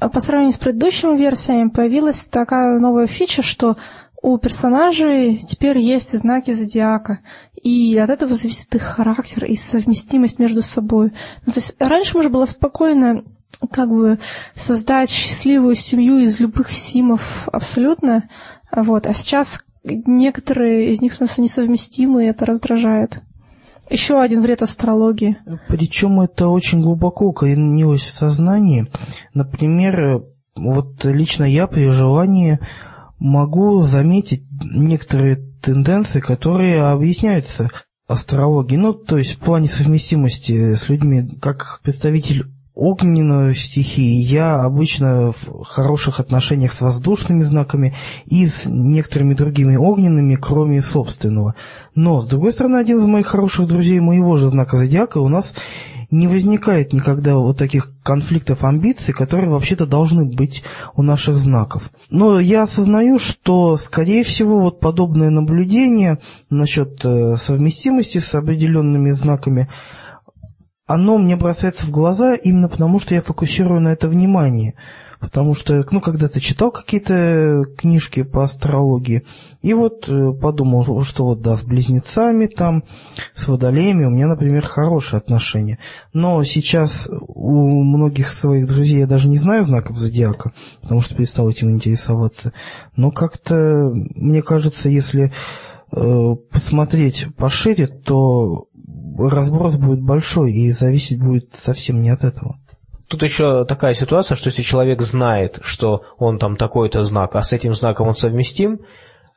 А 0.00 0.08
по 0.08 0.20
сравнению 0.20 0.54
с 0.54 0.58
предыдущими 0.58 1.16
версиями 1.16 1.68
появилась 1.68 2.26
такая 2.26 2.78
новая 2.78 3.06
фича, 3.06 3.42
что 3.42 3.76
у 4.22 4.38
персонажей 4.38 5.36
теперь 5.36 5.78
есть 5.78 6.18
знаки 6.18 6.52
зодиака, 6.52 7.18
и 7.62 7.98
от 7.98 8.08
этого 8.08 8.34
зависит 8.34 8.74
их 8.74 8.82
характер 8.82 9.44
и 9.44 9.54
совместимость 9.54 10.38
между 10.38 10.62
собой. 10.62 11.12
Ну, 11.44 11.52
то 11.52 11.58
есть 11.58 11.76
раньше 11.78 12.14
можно 12.14 12.30
было 12.30 12.46
спокойно 12.46 13.24
как 13.66 13.90
бы 13.90 14.18
создать 14.54 15.10
счастливую 15.10 15.74
семью 15.74 16.18
из 16.18 16.40
любых 16.40 16.70
симов 16.70 17.48
абсолютно, 17.52 18.28
вот. 18.74 19.06
А 19.06 19.14
сейчас 19.14 19.60
некоторые 19.84 20.92
из 20.92 21.02
них 21.02 21.12
несовместимы, 21.20 22.24
и 22.24 22.28
это 22.28 22.46
раздражает. 22.46 23.22
Еще 23.90 24.20
один 24.20 24.40
вред 24.40 24.62
астрологии. 24.62 25.36
Причем 25.68 26.20
это 26.20 26.48
очень 26.48 26.80
глубоко 26.80 27.26
укоренилось 27.26 28.02
в 28.02 28.14
сознании. 28.14 28.86
Например, 29.34 30.24
вот 30.56 31.04
лично 31.04 31.44
я 31.44 31.66
при 31.66 31.90
желании 31.90 32.58
могу 33.18 33.80
заметить 33.80 34.44
некоторые 34.62 35.36
тенденции, 35.62 36.20
которые 36.20 36.82
объясняются 36.82 37.70
астрологией. 38.06 38.80
Ну, 38.80 38.94
то 38.94 39.18
есть 39.18 39.34
в 39.34 39.38
плане 39.38 39.68
совместимости 39.68 40.74
с 40.74 40.88
людьми, 40.88 41.38
как 41.40 41.80
представитель 41.82 42.46
огненную 42.74 43.54
стихии. 43.54 44.20
Я 44.22 44.62
обычно 44.62 45.32
в 45.32 45.64
хороших 45.64 46.18
отношениях 46.18 46.72
с 46.72 46.80
воздушными 46.80 47.42
знаками 47.42 47.94
и 48.26 48.46
с 48.46 48.66
некоторыми 48.66 49.34
другими 49.34 49.76
огненными, 49.76 50.34
кроме 50.34 50.82
собственного. 50.82 51.54
Но, 51.94 52.20
с 52.20 52.26
другой 52.26 52.52
стороны, 52.52 52.76
один 52.76 52.98
из 52.98 53.06
моих 53.06 53.26
хороших 53.26 53.68
друзей 53.68 54.00
моего 54.00 54.36
же 54.36 54.50
знака 54.50 54.76
зодиака 54.76 55.18
у 55.18 55.28
нас 55.28 55.52
не 56.10 56.28
возникает 56.28 56.92
никогда 56.92 57.36
вот 57.36 57.58
таких 57.58 57.90
конфликтов 58.02 58.62
амбиций, 58.62 59.14
которые 59.14 59.50
вообще-то 59.50 59.86
должны 59.86 60.24
быть 60.24 60.62
у 60.94 61.02
наших 61.02 61.36
знаков. 61.36 61.90
Но 62.10 62.38
я 62.38 62.64
осознаю, 62.64 63.18
что, 63.18 63.76
скорее 63.76 64.22
всего, 64.24 64.60
вот 64.60 64.80
подобное 64.80 65.30
наблюдение 65.30 66.18
насчет 66.50 67.04
э, 67.04 67.36
совместимости 67.36 68.18
с 68.18 68.34
определенными 68.34 69.10
знаками– 69.12 69.68
оно 70.86 71.18
мне 71.18 71.36
бросается 71.36 71.86
в 71.86 71.90
глаза 71.90 72.34
именно 72.34 72.68
потому, 72.68 72.98
что 72.98 73.14
я 73.14 73.22
фокусирую 73.22 73.80
на 73.80 73.88
это 73.88 74.08
внимание. 74.08 74.74
Потому 75.20 75.54
что, 75.54 75.86
ну, 75.90 76.02
когда-то 76.02 76.38
читал 76.38 76.70
какие-то 76.70 77.64
книжки 77.78 78.22
по 78.22 78.44
астрологии, 78.44 79.24
и 79.62 79.72
вот 79.72 80.06
э, 80.06 80.32
подумал, 80.32 81.02
что 81.02 81.24
вот, 81.24 81.40
да, 81.40 81.56
с 81.56 81.62
близнецами 81.62 82.44
там, 82.44 82.84
с 83.34 83.48
водолеями 83.48 84.04
у 84.04 84.10
меня, 84.10 84.26
например, 84.26 84.66
хорошие 84.66 85.16
отношения. 85.16 85.78
Но 86.12 86.44
сейчас 86.44 87.08
у 87.10 87.82
многих 87.82 88.28
своих 88.28 88.68
друзей 88.68 88.98
я 88.98 89.06
даже 89.06 89.30
не 89.30 89.38
знаю 89.38 89.64
знаков 89.64 89.96
зодиака, 89.96 90.52
потому 90.82 91.00
что 91.00 91.14
перестал 91.14 91.48
этим 91.48 91.70
интересоваться. 91.70 92.52
Но 92.94 93.10
как-то, 93.10 93.92
мне 93.94 94.42
кажется, 94.42 94.90
если 94.90 95.32
э, 95.90 96.34
посмотреть 96.50 97.28
пошире, 97.34 97.86
то 97.86 98.66
разброс 99.18 99.76
будет 99.76 100.00
большой 100.00 100.52
и 100.52 100.72
зависеть 100.72 101.20
будет 101.20 101.54
совсем 101.54 102.00
не 102.00 102.10
от 102.10 102.24
этого. 102.24 102.58
Тут 103.08 103.22
еще 103.22 103.64
такая 103.64 103.92
ситуация, 103.92 104.36
что 104.36 104.48
если 104.48 104.62
человек 104.62 105.02
знает, 105.02 105.60
что 105.62 106.02
он 106.18 106.38
там 106.38 106.56
такой-то 106.56 107.02
знак, 107.02 107.36
а 107.36 107.42
с 107.42 107.52
этим 107.52 107.74
знаком 107.74 108.08
он 108.08 108.14
совместим, 108.14 108.80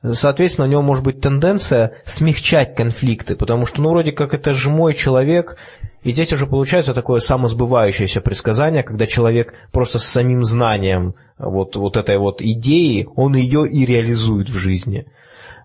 соответственно, 0.10 0.68
у 0.68 0.72
него 0.72 0.82
может 0.82 1.04
быть 1.04 1.22
тенденция 1.22 1.98
смягчать 2.06 2.76
конфликты, 2.76 3.36
потому 3.36 3.66
что, 3.66 3.82
ну, 3.82 3.90
вроде 3.90 4.14
как 4.14 4.34
это 4.34 4.54
же 4.54 4.70
мой 4.70 4.94
человек, 4.94 5.58
и 6.04 6.12
здесь 6.12 6.32
уже 6.32 6.48
получается 6.48 6.94
такое 6.94 7.20
самосбывающееся 7.20 8.22
предсказание, 8.22 8.84
когда 8.84 9.06
человек 9.06 9.54
просто 9.72 10.00
с 10.00 10.06
самим 10.06 10.44
знанием 10.44 11.16
вот, 11.38 11.76
вот 11.76 11.98
этой 11.98 12.18
вот 12.18 12.42
идеи, 12.42 13.08
он 13.16 13.36
ее 13.36 13.68
и 13.68 13.86
реализует 13.86 14.50
в 14.50 14.58
жизни. 14.58 15.08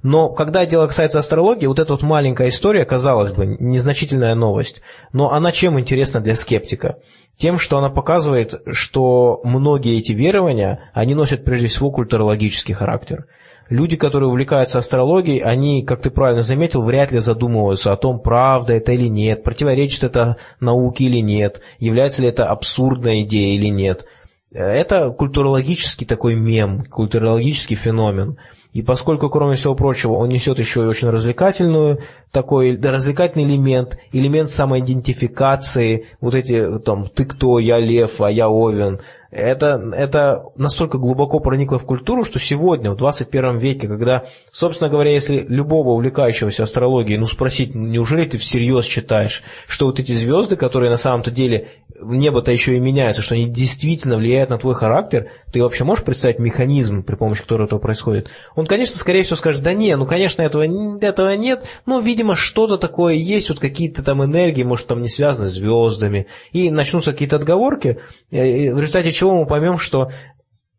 Но 0.02 0.30
когда 0.30 0.66
дело 0.66 0.86
касается 0.86 1.20
астрологии, 1.20 1.66
вот 1.66 1.78
эта 1.78 1.92
вот 1.92 2.02
маленькая 2.02 2.48
история, 2.48 2.84
казалось 2.84 3.32
бы, 3.32 3.46
незначительная 3.46 4.34
новость, 4.34 4.82
но 5.12 5.32
она 5.32 5.52
чем 5.52 5.78
интересна 5.78 6.20
для 6.20 6.34
скептика? 6.34 6.98
Тем, 7.36 7.56
что 7.56 7.78
она 7.78 7.88
показывает, 7.88 8.62
что 8.72 9.40
многие 9.44 9.98
эти 9.98 10.12
верования, 10.12 10.90
они 10.92 11.14
носят 11.14 11.44
прежде 11.44 11.68
всего 11.68 11.90
культурологический 11.90 12.74
характер. 12.74 13.26
Люди, 13.68 13.96
которые 13.96 14.28
увлекаются 14.28 14.78
астрологией, 14.78 15.38
они, 15.38 15.84
как 15.84 16.02
ты 16.02 16.10
правильно 16.10 16.42
заметил, 16.42 16.82
вряд 16.82 17.12
ли 17.12 17.20
задумываются 17.20 17.92
о 17.92 17.96
том, 17.96 18.20
правда 18.20 18.74
это 18.74 18.92
или 18.92 19.06
нет, 19.06 19.44
противоречит 19.44 20.02
это 20.02 20.36
науке 20.60 21.04
или 21.04 21.20
нет, 21.20 21.62
является 21.78 22.22
ли 22.22 22.28
это 22.28 22.46
абсурдной 22.46 23.22
идеей 23.22 23.56
или 23.56 23.68
нет. 23.68 24.04
Это 24.52 25.10
культурологический 25.10 26.06
такой 26.06 26.34
мем, 26.34 26.84
культурологический 26.90 27.76
феномен– 27.76 28.36
и 28.72 28.80
поскольку, 28.80 29.28
кроме 29.28 29.56
всего 29.56 29.74
прочего, 29.74 30.14
он 30.14 30.30
несет 30.30 30.58
еще 30.58 30.82
и 30.82 30.86
очень 30.86 31.08
развлекательную, 31.08 32.00
такой 32.32 32.80
развлекательный 32.80 33.44
элемент, 33.44 33.98
элемент 34.10 34.50
самоидентификации, 34.50 36.06
вот 36.20 36.34
эти 36.34 36.78
там 36.78 37.06
«ты 37.08 37.24
кто?», 37.24 37.58
«я 37.58 37.78
лев», 37.78 38.20
«а 38.20 38.30
я 38.30 38.48
овен», 38.48 39.00
это, 39.32 39.82
это 39.94 40.44
настолько 40.56 40.98
глубоко 40.98 41.40
проникло 41.40 41.78
в 41.78 41.86
культуру, 41.86 42.22
что 42.22 42.38
сегодня, 42.38 42.90
в 42.90 42.96
21 42.96 43.56
веке, 43.56 43.88
когда, 43.88 44.26
собственно 44.50 44.90
говоря, 44.90 45.10
если 45.10 45.38
любого 45.38 45.92
увлекающегося 45.92 46.64
астрологией, 46.64 47.18
ну 47.18 47.24
спросить, 47.24 47.74
неужели 47.74 48.28
ты 48.28 48.36
всерьез 48.36 48.84
считаешь, 48.84 49.42
что 49.66 49.86
вот 49.86 49.98
эти 49.98 50.12
звезды, 50.12 50.56
которые 50.56 50.90
на 50.90 50.98
самом-то 50.98 51.30
деле 51.30 51.70
небо-то 51.98 52.52
еще 52.52 52.76
и 52.76 52.80
меняются, 52.80 53.22
что 53.22 53.34
они 53.34 53.48
действительно 53.48 54.18
влияют 54.18 54.50
на 54.50 54.58
твой 54.58 54.74
характер, 54.74 55.30
ты 55.50 55.62
вообще 55.62 55.84
можешь 55.84 56.04
представить 56.04 56.38
механизм, 56.38 57.02
при 57.02 57.14
помощи 57.14 57.40
которого 57.42 57.66
это 57.66 57.78
происходит? 57.78 58.28
Он, 58.54 58.66
конечно, 58.66 58.96
скорее 58.98 59.22
всего 59.22 59.36
скажет, 59.36 59.62
да 59.62 59.72
не, 59.72 59.96
ну, 59.96 60.04
конечно, 60.04 60.42
этого, 60.42 60.64
этого 61.00 61.34
нет, 61.36 61.64
но, 61.86 62.00
видимо, 62.00 62.21
что-то 62.34 62.78
такое 62.78 63.14
есть, 63.14 63.48
вот 63.48 63.58
какие-то 63.58 64.02
там 64.02 64.24
энергии, 64.24 64.62
может, 64.62 64.86
там 64.86 65.02
не 65.02 65.08
связаны 65.08 65.48
с 65.48 65.52
звездами, 65.52 66.26
и 66.52 66.70
начнутся 66.70 67.12
какие-то 67.12 67.36
отговорки, 67.36 67.98
в 68.30 68.34
результате 68.34 69.12
чего 69.12 69.34
мы 69.34 69.46
поймем, 69.46 69.78
что 69.78 70.10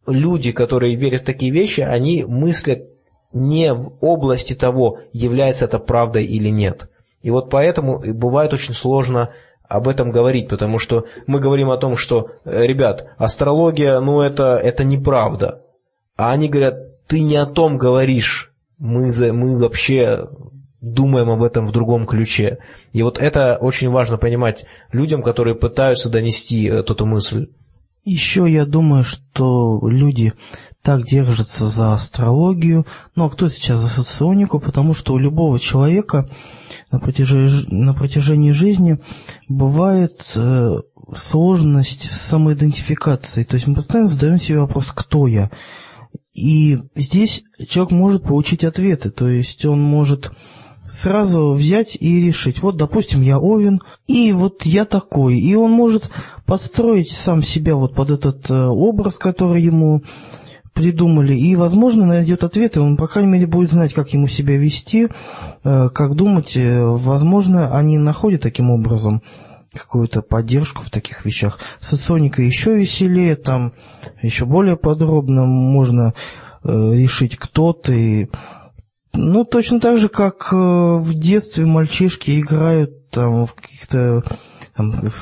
люди, 0.08 0.52
которые 0.52 0.96
верят 0.96 1.22
в 1.22 1.26
такие 1.26 1.52
вещи, 1.52 1.82
они 1.82 2.24
мыслят 2.26 2.84
не 3.34 3.74
в 3.74 3.94
области 4.02 4.54
того, 4.54 5.00
является 5.12 5.66
это 5.66 5.80
правдой 5.80 6.26
или 6.26 6.50
нет. 6.50 6.90
И 7.22 7.32
вот 7.32 7.50
поэтому 7.50 8.00
бывает 8.14 8.54
очень 8.54 8.74
сложно 8.74 9.34
об 9.68 9.88
этом 9.88 10.12
говорить, 10.12 10.50
потому 10.50 10.78
что 10.78 11.06
мы 11.26 11.40
говорим 11.40 11.72
о 11.72 11.78
том, 11.78 11.96
что, 11.96 12.32
э, 12.46 12.66
ребят, 12.66 13.08
астрология, 13.18 14.00
ну 14.02 14.22
это, 14.22 14.56
это 14.56 14.84
неправда. 14.84 15.62
А 16.16 16.32
они 16.32 16.48
говорят, 16.48 17.08
ты 17.08 17.22
не 17.22 17.38
о 17.38 17.46
том 17.46 17.78
говоришь, 17.78 18.54
мы, 18.78 19.10
за, 19.10 19.34
мы 19.34 19.58
вообще 19.58 20.28
думаем 20.84 21.30
об 21.30 21.42
этом 21.42 21.66
в 21.66 21.72
другом 21.72 22.06
ключе. 22.06 22.60
И 22.92 23.02
вот 23.02 23.18
это 23.18 23.56
очень 23.56 23.90
важно 23.90 24.18
понимать 24.18 24.66
людям, 24.92 25.24
которые 25.24 25.56
пытаются 25.56 26.10
донести 26.10 26.66
эту 26.66 27.06
мысль. 27.06 27.48
Еще 28.04 28.52
я 28.52 28.66
думаю, 28.66 29.06
что 29.06 29.80
люди 29.88 30.34
так 30.82 31.06
держится 31.06 31.68
за 31.68 31.94
астрологию, 31.94 32.86
ну 33.16 33.26
а 33.26 33.30
кто 33.30 33.48
сейчас 33.48 33.80
за 33.80 33.88
соционику, 33.88 34.60
потому 34.60 34.94
что 34.94 35.14
у 35.14 35.18
любого 35.18 35.58
человека 35.58 36.30
на 36.92 37.00
протяжении, 37.00 37.74
на 37.74 37.94
протяжении 37.94 38.52
жизни 38.52 39.00
бывает 39.48 40.34
э, 40.36 40.70
сложность 41.16 42.12
с 42.12 42.22
самоидентификацией. 42.24 43.46
То 43.46 43.56
есть 43.56 43.68
мы 43.68 43.76
постоянно 43.76 44.10
задаем 44.10 44.38
себе 44.38 44.60
вопрос, 44.60 44.92
кто 44.94 45.28
я. 45.28 45.50
И 46.34 46.80
здесь 46.96 47.44
человек 47.70 47.92
может 47.92 48.24
получить 48.24 48.66
ответы, 48.66 49.12
то 49.12 49.30
есть 49.30 49.64
он 49.64 49.82
может 49.82 50.32
сразу 50.88 51.54
взять 51.54 51.96
и 52.00 52.26
решить, 52.26 52.62
вот, 52.62 52.78
допустим, 52.78 53.22
я 53.22 53.40
Овен, 53.40 53.82
и 54.08 54.32
вот 54.32 54.66
я 54.66 54.86
такой, 54.86 55.40
и 55.40 55.56
он 55.56 55.72
может 55.72 56.10
подстроить 56.46 57.12
сам 57.12 57.42
себя 57.42 57.76
вот 57.76 57.96
под 57.96 58.12
этот 58.12 58.50
э, 58.50 58.54
образ, 58.54 59.16
который 59.16 59.62
ему 59.62 60.02
придумали, 60.74 61.36
и, 61.36 61.56
возможно, 61.56 62.06
найдет 62.06 62.44
ответы, 62.44 62.82
он, 62.82 62.98
по 62.98 63.08
крайней 63.08 63.32
мере, 63.32 63.48
будет 63.48 63.72
знать, 63.72 63.94
как 63.94 64.10
ему 64.10 64.28
себя 64.28 64.58
вести, 64.58 65.08
э, 65.64 65.90
как 65.90 66.16
думать, 66.16 66.58
э, 66.58 66.84
возможно, 66.84 67.76
они 67.76 67.98
находят 67.98 68.42
таким 68.42 68.70
образом 68.70 69.22
какую-то 69.74 70.22
поддержку 70.22 70.84
в 70.84 70.90
таких 70.92 71.26
вещах. 71.26 71.60
Соционика 71.80 72.44
еще 72.44 72.76
веселее, 72.76 73.36
там 73.36 73.74
еще 74.22 74.46
более 74.46 74.78
подробно 74.78 75.46
можно 75.46 76.14
решить, 76.64 77.36
кто 77.38 77.74
ты, 77.74 78.30
ну, 79.14 79.46
точно 79.46 79.80
так 79.80 79.98
же, 79.98 80.10
как 80.10 80.50
э, 80.52 80.56
в 80.56 81.14
детстве 81.14 81.66
мальчишки 81.66 82.40
играют 82.40 83.10
там 83.10 83.46
в 83.46 83.54
каких-то 83.54 84.24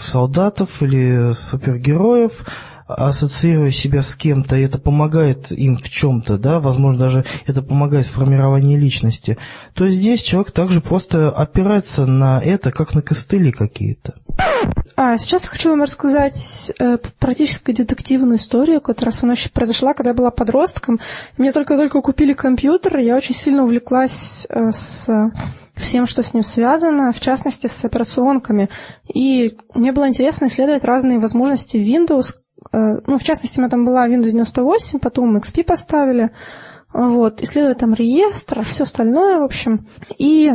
солдатов 0.02 0.82
или 0.82 1.34
супергероев, 1.34 2.46
ассоциируя 2.94 3.72
себя 3.72 4.04
с 4.04 4.16
кем-то, 4.16 4.56
это 4.56 4.80
помогает 4.80 5.52
им 5.52 5.78
в 5.78 5.90
чем-то, 5.90 6.38
да, 6.38 6.60
возможно, 6.60 7.00
даже 7.00 7.26
это 7.48 7.62
помогает 7.62 8.06
в 8.06 8.12
формировании 8.12 8.78
личности, 8.78 9.38
то 9.74 9.90
здесь 9.90 10.22
человек 10.22 10.52
также 10.52 10.82
просто 10.82 11.30
опирается 11.30 12.06
на 12.06 12.40
это, 12.40 12.72
как 12.72 12.94
на 12.94 13.02
костыли 13.02 13.52
какие-то. 13.52 14.16
А 14.96 15.18
сейчас 15.18 15.44
я 15.44 15.50
хочу 15.50 15.70
вам 15.70 15.82
рассказать 15.82 16.72
э, 16.80 16.98
практически 17.20 17.72
детективную 17.72 18.38
историю, 18.38 18.82
которая 18.82 19.14
со 19.14 19.26
мной 19.26 19.36
еще 19.36 19.50
произошла, 19.50 19.94
когда 19.94 20.12
я 20.12 20.16
была 20.16 20.32
подростком. 20.32 21.00
Мне 21.38 21.52
только-только 21.52 22.02
купили 22.02 22.34
компьютер, 22.34 22.98
и 22.98 23.06
я 23.06 23.16
очень 23.16 23.36
сильно 23.36 23.64
увлеклась 23.64 24.46
э, 24.50 24.72
с 24.72 25.10
всем, 25.76 26.06
что 26.06 26.24
с 26.24 26.34
ним 26.34 26.44
связано, 26.44 27.12
в 27.12 27.20
частности, 27.20 27.68
с 27.68 27.84
операционками. 27.84 28.70
И 29.14 29.58
мне 29.74 29.92
было 29.92 30.08
интересно 30.08 30.48
исследовать 30.48 30.84
разные 30.84 31.20
возможности 31.20 31.78
Windows. 31.78 32.36
Э, 32.74 33.00
ну, 33.06 33.18
в 33.18 33.24
частности, 33.24 33.60
у 33.60 33.62
меня 33.62 33.70
там 33.70 33.86
была 33.86 34.08
Windows 34.08 34.32
98, 34.32 35.00
потом 35.00 35.38
XP 35.38 35.64
поставили. 35.64 36.32
Вот, 36.94 37.42
исследовать 37.42 37.80
там 37.80 37.94
реестр, 37.94 38.64
все 38.64 38.84
остальное, 38.84 39.40
в 39.40 39.44
общем. 39.44 39.88
И 40.18 40.52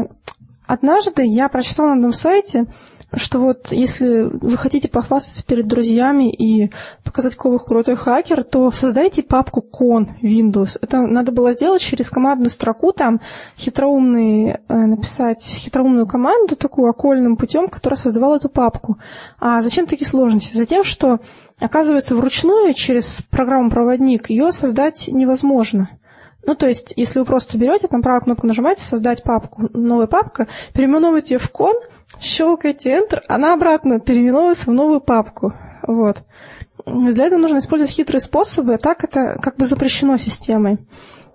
однажды 0.67 1.25
я 1.25 1.49
прочитала 1.49 1.89
на 1.89 1.95
одном 1.95 2.13
сайте, 2.13 2.67
что 3.15 3.39
вот 3.39 3.73
если 3.73 4.29
вы 4.33 4.57
хотите 4.57 4.89
похвастаться 4.89 5.45
перед 5.47 5.67
друзьями 5.67 6.31
и 6.31 6.73
показать, 7.05 7.35
какой 7.35 7.53
вы 7.53 7.59
крутой 7.59 7.97
хакер, 7.97 8.45
то 8.45 8.71
создайте 8.73 9.23
папку 9.23 9.61
con 9.61 10.09
Windows. 10.23 10.77
Это 10.81 11.03
надо 11.03 11.33
было 11.33 11.53
сделать 11.53 11.81
через 11.81 12.11
командную 12.11 12.51
строку, 12.51 12.93
там 12.93 13.21
хитроумный, 13.57 14.51
э, 14.51 14.57
написать 14.69 15.43
хитроумную 15.43 16.07
команду 16.07 16.57
такую 16.57 16.91
окольным 16.91 17.37
путем, 17.37 17.69
которая 17.69 17.99
создавала 17.99 18.37
эту 18.37 18.49
папку. 18.49 18.99
А 19.39 19.63
зачем 19.63 19.87
такие 19.87 20.07
сложности? 20.07 20.57
Затем, 20.57 20.85
что 20.85 21.21
оказывается 21.61 22.17
вручную 22.17 22.75
через 22.75 23.23
программу-проводник 23.31 24.31
ее 24.31 24.53
создать 24.53 25.09
невозможно. 25.09 25.91
Ну, 26.45 26.55
то 26.55 26.67
есть, 26.69 26.95
если 26.97 27.19
вы 27.19 27.25
просто 27.25 27.59
берете, 27.59 27.89
там 27.89 28.03
правую 28.03 28.23
кнопку 28.23 28.47
нажимаете, 28.47 28.83
создать 28.83 29.25
папку, 29.25 29.69
новая 29.73 30.07
папка, 30.07 30.47
переименовываете 30.75 31.35
ее 31.35 31.39
в 31.39 31.51
кон, 31.51 31.75
щелкаете 32.21 32.97
Enter, 32.97 33.21
она 33.27 33.53
обратно 33.53 33.99
переименовывается 33.99 34.71
в 34.71 34.75
новую 34.75 35.01
папку. 35.01 35.55
Вот. 35.83 36.19
Для 36.85 37.27
этого 37.27 37.41
нужно 37.41 37.59
использовать 37.59 37.93
хитрые 37.93 38.21
способы, 38.21 38.75
а 38.75 38.79
так 38.79 39.03
это 39.03 39.39
как 39.43 39.57
бы 39.57 39.67
запрещено 39.67 40.17
системой. 40.19 40.79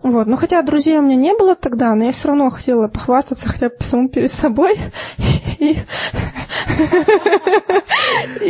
Вот. 0.03 0.27
Но 0.27 0.35
хотя 0.35 0.61
друзей 0.61 0.97
у 0.97 1.01
меня 1.01 1.15
не 1.15 1.33
было 1.35 1.55
тогда, 1.55 1.93
но 1.95 2.05
я 2.05 2.11
все 2.11 2.29
равно 2.29 2.49
хотела 2.49 2.87
похвастаться 2.87 3.47
хотя 3.47 3.69
бы 3.69 3.75
самому 3.79 4.09
перед 4.09 4.31
собой. 4.31 4.77
И, 5.59 5.77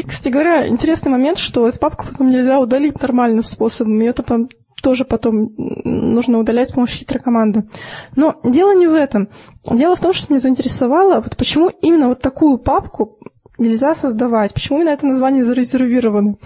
кстати 0.03 0.29
говоря, 0.29 0.67
интересный 0.67 1.11
момент, 1.11 1.37
что 1.37 1.67
эту 1.67 1.79
папку 1.79 2.05
потом 2.09 2.29
нельзя 2.29 2.59
удалить 2.59 3.01
нормальным 3.01 3.43
способом. 3.43 3.99
Ее 3.99 4.13
там 4.13 4.47
тоже 4.81 5.05
потом 5.05 5.51
нужно 5.57 6.39
удалять 6.39 6.69
с 6.69 6.73
помощью 6.73 6.99
хитрой 6.99 7.21
команды. 7.21 7.67
Но 8.15 8.39
дело 8.43 8.73
не 8.73 8.87
в 8.87 8.95
этом. 8.95 9.29
Дело 9.69 9.95
в 9.95 9.99
том, 9.99 10.13
что 10.13 10.31
меня 10.31 10.39
заинтересовало, 10.39 11.21
вот 11.21 11.37
почему 11.37 11.69
именно 11.81 12.07
вот 12.07 12.21
такую 12.21 12.57
папку 12.57 13.19
нельзя 13.57 13.93
создавать, 13.93 14.53
почему 14.53 14.79
именно 14.79 14.89
это 14.91 15.05
название 15.05 15.45
зарезервировано. 15.45 16.37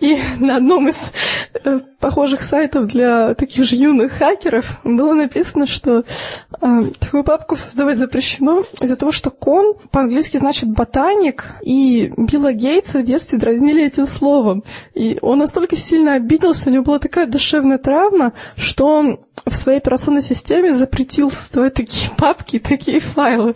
И 0.00 0.18
на 0.38 0.56
одном 0.56 0.88
из 0.88 0.96
э, 1.64 1.80
похожих 2.00 2.42
сайтов 2.42 2.86
для 2.86 3.34
таких 3.34 3.64
же 3.64 3.76
юных 3.76 4.12
хакеров 4.12 4.80
было 4.84 5.14
написано, 5.14 5.66
что 5.66 5.98
э, 6.00 6.66
такую 6.98 7.24
папку 7.24 7.56
создавать 7.56 7.98
запрещено 7.98 8.64
из-за 8.80 8.96
того, 8.96 9.12
что 9.12 9.30
кон 9.30 9.74
по-английски 9.90 10.36
значит 10.38 10.70
ботаник, 10.70 11.52
и 11.62 12.12
Билла 12.16 12.52
Гейтса 12.52 12.98
в 12.98 13.04
детстве 13.04 13.38
дразнили 13.38 13.84
этим 13.84 14.06
словом. 14.06 14.64
И 14.94 15.18
он 15.22 15.38
настолько 15.38 15.76
сильно 15.76 16.14
обиделся, 16.14 16.68
у 16.68 16.72
него 16.72 16.84
была 16.84 16.98
такая 16.98 17.26
душевная 17.26 17.78
травма, 17.78 18.32
что 18.56 18.86
он 18.86 19.20
в 19.46 19.54
своей 19.54 19.78
операционной 19.78 20.22
системе 20.22 20.74
запретил 20.74 21.30
создавать 21.30 21.74
такие 21.74 22.10
папки, 22.16 22.58
такие 22.58 23.00
файлы, 23.00 23.54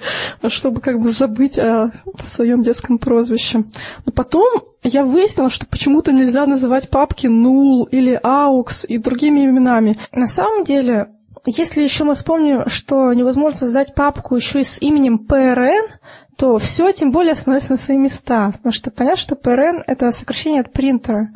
чтобы 0.49 0.81
как 0.81 1.01
бы 1.01 1.11
забыть 1.11 1.59
о 1.59 1.91
своем 2.23 2.63
детском 2.63 2.99
прозвище. 2.99 3.65
Но 4.07 4.13
потом 4.13 4.63
я 4.83 5.05
выяснила, 5.05 5.51
что 5.51 5.67
почему-то 5.67 6.13
нельзя 6.13 6.47
называть 6.47 6.89
папки 6.89 7.27
null 7.27 7.89
или 7.91 8.19
aux 8.23 8.85
и 8.89 8.99
другими 8.99 9.45
именами. 9.45 9.97
На 10.13 10.27
самом 10.27 10.65
деле, 10.65 11.09
если 11.45 11.83
еще 11.83 12.05
мы 12.05 12.15
вспомним, 12.15 12.69
что 12.69 13.13
невозможно 13.13 13.59
создать 13.59 13.95
папку 13.95 14.37
еще 14.37 14.61
и 14.61 14.65
с 14.65 14.81
именем 14.81 15.27
PRN, 15.29 15.89
то 16.37 16.59
все 16.59 16.91
тем 16.93 17.11
более 17.11 17.35
становится 17.35 17.73
на 17.73 17.79
свои 17.79 17.99
места. 17.99 18.53
Потому 18.53 18.73
что 18.73 18.91
понятно, 18.91 19.21
что 19.21 19.35
PRN— 19.35 19.83
это 19.87 20.13
сокращение 20.13 20.61
от 20.63 20.73
принтера. 20.73 21.31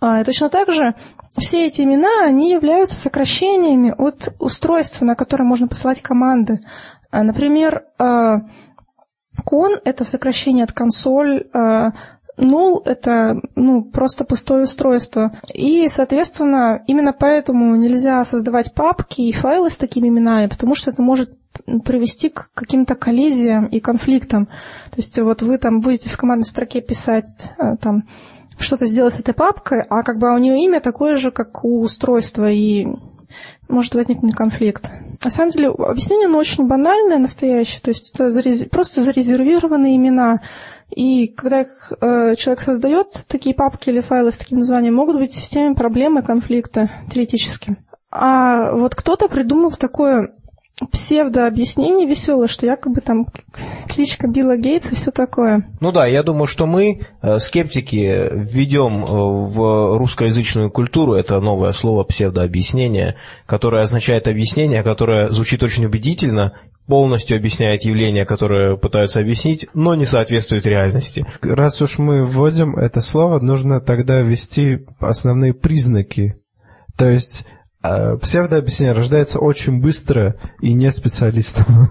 А, 0.00 0.24
точно 0.24 0.48
так 0.48 0.72
же 0.72 0.94
все 1.38 1.66
эти 1.66 1.82
имена, 1.82 2.24
они 2.24 2.50
являются 2.50 2.94
сокращениями 2.94 3.94
от 3.96 4.34
устройства, 4.38 5.04
на 5.04 5.14
которое 5.14 5.44
можно 5.44 5.68
посылать 5.68 6.02
команды. 6.02 6.60
А, 7.10 7.22
например, 7.22 7.84
а,— 7.98 8.42
это 9.84 10.04
сокращение 10.04 10.64
от 10.64 10.72
консоль, 10.72 11.48
а, 11.52 11.92
Null— 12.38 12.82
это 12.86 13.40
ну, 13.56 13.84
просто 13.84 14.24
пустое 14.24 14.64
устройство. 14.64 15.32
И, 15.52 15.88
соответственно, 15.88 16.82
именно 16.86 17.12
поэтому 17.12 17.76
нельзя 17.76 18.24
создавать 18.24 18.74
папки 18.74 19.20
и 19.20 19.32
файлы 19.32 19.70
с 19.70 19.76
такими 19.76 20.08
именами, 20.08 20.46
потому 20.46 20.74
что 20.74 20.90
это 20.90 21.02
может 21.02 21.30
привести 21.84 22.30
к 22.30 22.50
каким-то 22.54 22.94
коллизиям 22.94 23.66
и 23.66 23.80
конфликтам. 23.80 24.46
То 24.46 24.96
есть 24.96 25.18
вот 25.18 25.42
вы 25.42 25.58
там 25.58 25.80
будете 25.80 26.08
в 26.08 26.16
командной 26.16 26.46
строке 26.46 26.80
писать 26.80 27.52
там 27.80 28.04
что-то 28.62 28.86
сделать 28.86 29.14
с 29.14 29.20
этой 29.20 29.34
папкой, 29.34 29.82
а 29.88 30.02
как 30.02 30.18
бы 30.18 30.32
у 30.32 30.38
нее 30.38 30.64
имя 30.64 30.80
такое 30.80 31.16
же, 31.16 31.30
как 31.30 31.64
у 31.64 31.80
устройства, 31.80 32.50
и 32.50 32.86
может 33.68 33.94
возникнуть 33.94 34.34
конфликт. 34.34 34.90
На 35.24 35.30
самом 35.30 35.50
деле, 35.50 35.68
объяснение 35.68 36.26
оно 36.26 36.38
очень 36.38 36.66
банальное, 36.66 37.18
настоящее, 37.18 37.80
то 37.80 37.90
есть 37.90 38.14
это 38.14 38.30
зарез... 38.30 38.64
просто 38.64 39.02
зарезервированные 39.02 39.96
имена. 39.96 40.40
И 40.90 41.28
когда 41.28 41.62
их, 41.62 41.92
э, 42.00 42.34
человек 42.36 42.60
создает 42.60 43.06
такие 43.28 43.54
папки 43.54 43.88
или 43.88 44.00
файлы 44.00 44.32
с 44.32 44.38
таким 44.38 44.58
названием, 44.58 44.94
могут 44.94 45.16
быть 45.16 45.30
в 45.30 45.38
системе 45.38 45.74
проблемы, 45.74 46.22
конфликта 46.22 46.90
теоретически. 47.10 47.76
А 48.10 48.72
вот 48.72 48.94
кто-то 48.94 49.28
придумал 49.28 49.70
такое 49.70 50.34
псевдообъяснение 50.86 52.06
веселое, 52.06 52.48
что 52.48 52.66
якобы 52.66 53.00
там 53.00 53.26
кличка 53.88 54.28
Билла 54.28 54.56
Гейтса 54.56 54.92
и 54.92 54.94
все 54.94 55.10
такое. 55.10 55.66
Ну 55.80 55.92
да, 55.92 56.06
я 56.06 56.22
думаю, 56.22 56.46
что 56.46 56.66
мы, 56.66 57.00
э, 57.22 57.38
скептики, 57.38 58.28
введем 58.32 59.04
э, 59.04 59.08
в 59.08 59.98
русскоязычную 59.98 60.70
культуру 60.70 61.14
это 61.14 61.40
новое 61.40 61.72
слово 61.72 62.04
псевдообъяснение, 62.04 63.16
которое 63.46 63.82
означает 63.82 64.28
объяснение, 64.28 64.82
которое 64.82 65.30
звучит 65.30 65.62
очень 65.62 65.86
убедительно, 65.86 66.54
полностью 66.86 67.36
объясняет 67.36 67.82
явление, 67.82 68.26
которое 68.26 68.76
пытаются 68.76 69.20
объяснить, 69.20 69.68
но 69.74 69.94
не 69.94 70.04
соответствует 70.04 70.66
реальности. 70.66 71.24
Раз 71.40 71.80
уж 71.80 71.98
мы 71.98 72.24
вводим 72.24 72.76
это 72.76 73.00
слово, 73.00 73.38
нужно 73.40 73.80
тогда 73.80 74.20
ввести 74.20 74.80
основные 74.98 75.54
признаки. 75.54 76.36
То 76.96 77.08
есть 77.08 77.46
псевдообъяснение 77.82 78.94
рождается 78.94 79.38
очень 79.38 79.80
быстро 79.82 80.36
и 80.60 80.72
не 80.72 80.90
специалистом. 80.92 81.90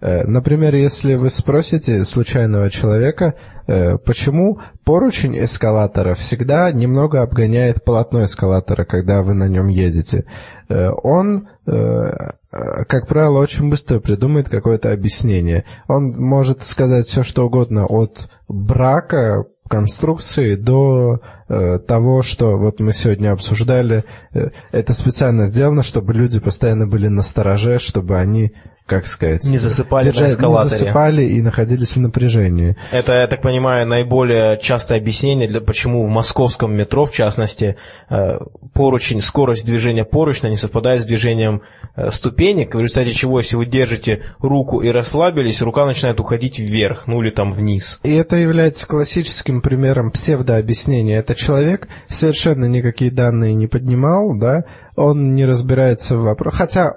Э, 0.00 0.24
Например, 0.26 0.74
если 0.74 1.14
вы 1.14 1.30
спросите 1.30 2.04
случайного 2.04 2.70
человека, 2.70 3.34
э, 3.66 3.96
почему 3.98 4.60
поручень 4.84 5.42
эскалатора 5.42 6.14
всегда 6.14 6.70
немного 6.70 7.22
обгоняет 7.22 7.84
полотно 7.84 8.24
эскалатора, 8.24 8.84
когда 8.84 9.22
вы 9.22 9.34
на 9.34 9.48
нем 9.48 9.68
едете, 9.68 10.24
э, 10.68 10.90
он, 11.02 11.48
как 11.66 13.08
правило, 13.08 13.40
очень 13.40 13.68
быстро 13.68 13.98
придумает 13.98 14.48
какое-то 14.48 14.92
объяснение. 14.92 15.64
Он 15.88 16.12
может 16.16 16.62
сказать 16.62 17.06
все, 17.06 17.22
что 17.22 17.44
угодно 17.44 17.86
от 17.86 18.30
брака 18.48 19.44
конструкции 19.68 20.54
до 20.54 21.20
э, 21.48 21.78
того, 21.78 22.22
что 22.22 22.56
вот 22.56 22.80
мы 22.80 22.92
сегодня 22.92 23.32
обсуждали. 23.32 24.04
Э, 24.32 24.50
это 24.72 24.92
специально 24.92 25.46
сделано, 25.46 25.82
чтобы 25.82 26.12
люди 26.14 26.40
постоянно 26.40 26.86
были 26.86 27.08
на 27.08 27.22
стороже, 27.22 27.78
чтобы 27.78 28.18
они, 28.18 28.52
как 28.86 29.06
сказать... 29.06 29.44
Не 29.44 29.58
засыпали 29.58 30.06
на 30.06 30.12
держали- 30.12 30.30
эскалаторе. 30.30 30.70
Не 30.70 30.78
засыпали 30.78 31.24
и 31.24 31.42
находились 31.42 31.96
в 31.96 32.00
напряжении. 32.00 32.76
Это, 32.92 33.14
я 33.14 33.26
так 33.26 33.42
понимаю, 33.42 33.86
наиболее 33.86 34.58
частое 34.60 34.98
объяснение, 34.98 35.48
для, 35.48 35.60
почему 35.60 36.06
в 36.06 36.08
московском 36.08 36.72
метро, 36.72 37.04
в 37.04 37.12
частности, 37.12 37.76
э, 38.08 38.38
поручень, 38.74 39.20
скорость 39.20 39.66
движения 39.66 40.04
поручня 40.04 40.48
не 40.48 40.56
совпадает 40.56 41.02
с 41.02 41.04
движением 41.04 41.62
э, 41.96 42.10
ступенек, 42.10 42.74
в 42.76 42.80
результате 42.80 43.12
чего, 43.12 43.40
если 43.40 43.56
вы 43.56 43.66
держите 43.66 44.22
руку 44.38 44.80
и 44.80 44.88
расслабились, 44.88 45.60
рука 45.62 45.84
начинает 45.84 46.20
уходить 46.20 46.60
вверх, 46.60 47.08
ну 47.08 47.20
или 47.22 47.30
там 47.30 47.50
вниз. 47.50 47.98
И 48.04 48.14
это 48.14 48.36
является 48.36 48.86
классическим 48.86 49.62
примером 49.62 50.12
псевдообъяснения. 50.12 51.18
Это 51.18 51.34
человек 51.34 51.88
совершенно 52.06 52.66
никакие 52.66 53.10
данные 53.10 53.54
не 53.54 53.66
поднимал, 53.66 54.38
да, 54.38 54.62
он 54.94 55.34
не 55.34 55.44
разбирается 55.44 56.16
в 56.16 56.22
вопросе. 56.22 56.56
Хотя 56.56 56.92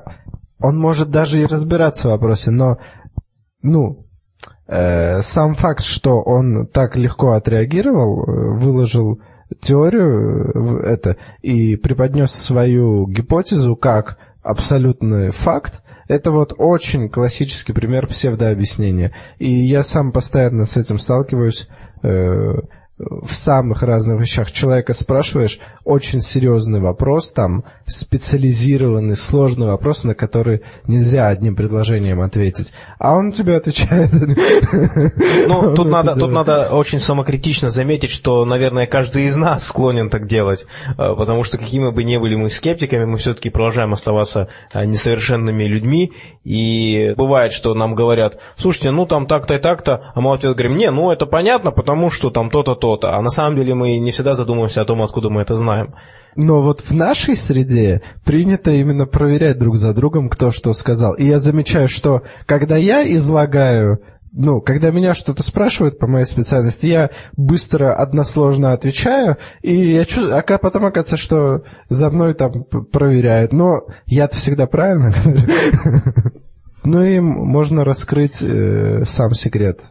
он 0.60 0.78
может 0.78 1.10
даже 1.10 1.42
и 1.42 1.46
разбираться 1.46 2.08
в 2.08 2.12
вопросе, 2.12 2.52
но, 2.52 2.78
ну, 3.62 4.06
э, 4.68 5.22
сам 5.22 5.56
факт, 5.56 5.84
что 5.84 6.22
он 6.22 6.68
так 6.68 6.96
легко 6.96 7.32
отреагировал, 7.32 8.24
э, 8.24 8.58
выложил 8.58 9.22
теорию 9.62 10.82
э, 10.84 10.88
это 10.88 11.18
и 11.42 11.76
преподнес 11.76 12.32
свою 12.32 13.08
гипотезу 13.08 13.76
как 13.76 14.18
абсолютный 14.42 15.32
факт, 15.32 15.82
это 16.08 16.32
вот 16.32 16.54
очень 16.58 17.08
классический 17.10 17.72
пример 17.72 18.08
псевдообъяснения. 18.08 19.14
И 19.38 19.48
я 19.50 19.84
сам 19.84 20.12
постоянно 20.12 20.66
с 20.66 20.76
этим 20.76 20.98
сталкиваюсь 20.98 21.70
э, 22.02 22.56
в 23.00 23.34
самых 23.34 23.82
разных 23.82 24.20
вещах. 24.20 24.52
Человека 24.52 24.94
спрашиваешь 24.94 25.60
очень 25.86 26.20
серьезный 26.20 26.82
вопрос, 26.82 27.32
там 27.32 27.64
специализированный, 27.86 29.16
сложный 29.16 29.68
вопрос, 29.68 30.04
на 30.04 30.14
который 30.14 30.62
нельзя 30.86 31.28
одним 31.28 31.56
предложением 31.56 32.22
ответить. 32.22 32.74
А 33.00 33.16
он 33.16 33.32
тебе 33.32 33.56
отвечает. 33.56 34.10
Ну, 35.48 35.74
тут 35.76 35.88
надо, 35.88 36.16
тут 36.16 36.32
надо 36.32 36.70
очень 36.72 37.00
самокритично 37.00 37.70
заметить, 37.70 38.12
что, 38.12 38.44
наверное, 38.46 38.86
каждый 38.86 39.26
из 39.26 39.36
нас 39.36 39.66
склонен 39.66 40.10
так 40.10 40.28
делать, 40.28 40.66
э, 40.90 40.94
потому 40.96 41.44
что 41.44 41.58
какими 41.58 41.92
бы 41.92 42.04
ни 42.04 42.18
были 42.18 42.36
мы 42.36 42.50
скептиками, 42.50 43.06
мы 43.06 43.18
все-таки 43.18 43.50
продолжаем 43.50 43.94
оставаться 43.94 44.50
э, 44.74 44.86
несовершенными 44.86 45.64
людьми, 45.64 46.14
и 46.44 47.14
бывает, 47.16 47.52
что 47.52 47.74
нам 47.74 47.96
говорят, 47.96 48.38
слушайте, 48.58 48.92
ну 48.92 49.06
там 49.06 49.26
так-то 49.26 49.56
и 49.56 49.60
так-то, 49.60 50.12
а 50.14 50.22
мы 50.22 50.34
ответ 50.34 50.56
говорим, 50.56 50.78
не, 50.78 50.92
ну 50.92 51.12
это 51.12 51.26
понятно, 51.26 51.72
потому 51.72 52.10
что 52.10 52.30
там 52.30 52.50
то-то, 52.50 52.76
то-то, 52.90 53.16
а 53.16 53.22
на 53.22 53.30
самом 53.30 53.56
деле 53.56 53.76
мы 53.76 54.00
не 54.00 54.10
всегда 54.10 54.34
задумываемся 54.34 54.82
о 54.82 54.86
том, 54.86 55.04
откуда 55.04 55.30
мы 55.30 55.42
это 55.42 55.54
знаем. 55.54 55.94
Но 56.36 56.64
вот 56.64 56.82
в 56.82 56.92
нашей 56.92 57.36
среде 57.36 58.02
принято 58.26 58.72
именно 58.72 59.06
проверять 59.06 59.60
друг 59.60 59.78
за 59.78 59.94
другом, 59.94 60.28
кто 60.30 60.50
что 60.50 60.74
сказал. 60.74 61.14
И 61.14 61.24
я 61.24 61.38
замечаю, 61.38 61.88
что 61.88 62.24
когда 62.48 62.78
я 62.78 63.04
излагаю, 63.16 64.00
ну, 64.32 64.60
когда 64.60 64.90
меня 64.90 65.14
что-то 65.14 65.44
спрашивают 65.44 66.00
по 66.00 66.08
моей 66.08 66.26
специальности, 66.26 66.88
я 66.88 67.12
быстро, 67.38 67.94
односложно 67.94 68.74
отвечаю, 68.74 69.38
и 69.62 69.76
я 69.76 70.06
чувствую, 70.06 70.36
а 70.36 70.58
потом 70.58 70.86
оказывается, 70.86 71.18
что 71.18 71.62
за 71.90 72.10
мной 72.10 72.34
там 72.34 72.64
проверяют. 72.64 73.54
Но 73.54 73.86
я-то 74.08 74.38
всегда 74.38 74.66
правильно 74.66 75.12
говорю. 75.12 75.42
Ну 76.82 77.04
и 77.04 77.20
можно 77.20 77.84
раскрыть 77.84 78.42
э, 78.42 79.04
сам 79.06 79.34
секрет. 79.34 79.90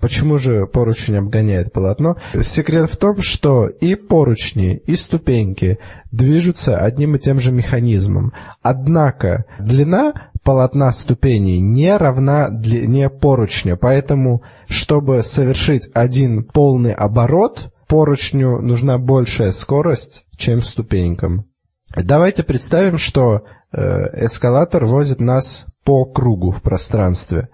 Почему 0.00 0.38
же 0.38 0.66
поручень 0.66 1.16
обгоняет 1.16 1.72
полотно? 1.72 2.16
Секрет 2.40 2.90
в 2.90 2.96
том, 2.96 3.22
что 3.22 3.66
и 3.66 3.94
поручни, 3.94 4.76
и 4.76 4.96
ступеньки 4.96 5.78
движутся 6.10 6.78
одним 6.78 7.16
и 7.16 7.18
тем 7.18 7.40
же 7.40 7.52
механизмом. 7.52 8.32
Однако 8.62 9.44
длина 9.58 10.30
полотна 10.44 10.92
ступеней 10.92 11.60
не 11.60 11.96
равна 11.96 12.48
длине 12.48 13.10
поручня, 13.10 13.76
поэтому, 13.76 14.42
чтобы 14.68 15.22
совершить 15.22 15.90
один 15.92 16.44
полный 16.44 16.92
оборот, 16.92 17.72
поручню 17.88 18.60
нужна 18.60 18.98
большая 18.98 19.52
скорость, 19.52 20.26
чем 20.36 20.60
ступенькам. 20.60 21.46
Давайте 21.94 22.42
представим, 22.42 22.98
что 22.98 23.44
э, 23.72 24.24
эскалатор 24.24 24.84
возит 24.84 25.20
нас 25.20 25.66
по 25.84 26.04
кругу 26.04 26.50
в 26.50 26.62
пространстве. 26.62 27.48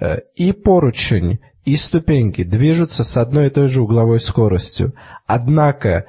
Э, 0.00 0.18
и 0.36 0.52
поручень, 0.52 1.40
и 1.68 1.76
ступеньки 1.76 2.44
движутся 2.44 3.04
с 3.04 3.16
одной 3.16 3.48
и 3.48 3.50
той 3.50 3.68
же 3.68 3.82
угловой 3.82 4.20
скоростью. 4.20 4.94
Однако 5.26 6.06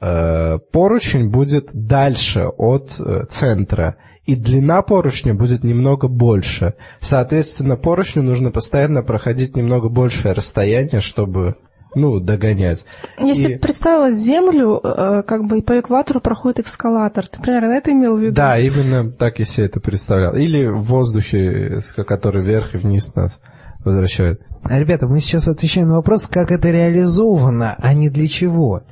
э, 0.00 0.58
поручень 0.72 1.28
будет 1.28 1.68
дальше 1.72 2.46
от 2.46 2.98
э, 2.98 3.24
центра, 3.28 3.96
и 4.24 4.34
длина 4.34 4.80
поручня 4.80 5.34
будет 5.34 5.62
немного 5.62 6.08
больше. 6.08 6.74
Соответственно, 7.00 7.76
поручню 7.76 8.22
нужно 8.22 8.50
постоянно 8.50 9.02
проходить 9.02 9.54
немного 9.54 9.90
большее 9.90 10.32
расстояние, 10.32 11.02
чтобы 11.02 11.56
ну, 11.94 12.18
догонять. 12.18 12.86
Если 13.18 13.52
И- 13.52 13.58
представилась 13.58 14.16
Землю, 14.16 14.80
э, 14.82 15.22
как 15.22 15.44
бы 15.44 15.58
и 15.58 15.62
по 15.62 15.78
экватору 15.78 16.20
проходит 16.20 16.66
эскалатор, 16.66 17.26
ты 17.28 17.40
примерно 17.40 17.74
это 17.74 17.92
имел 17.92 18.16
в 18.16 18.20
виду? 18.20 18.32
Да, 18.32 18.58
именно 18.58 19.10
так 19.12 19.38
я 19.38 19.44
себе 19.44 19.66
это 19.66 19.80
представлял. 19.80 20.34
Или 20.34 20.66
в 20.66 20.82
воздухе, 20.82 21.78
который 22.06 22.42
вверх 22.42 22.74
и 22.74 22.78
вниз 22.78 23.14
нас 23.14 23.38
возвращает. 23.84 24.40
А, 24.62 24.78
Ребята, 24.78 25.06
мы 25.06 25.20
сейчас 25.20 25.48
отвечаем 25.48 25.88
на 25.88 25.96
вопрос, 25.96 26.26
как 26.26 26.50
это 26.50 26.70
реализовано, 26.70 27.76
а 27.78 27.94
не 27.94 28.08
для 28.08 28.28
чего. 28.28 28.82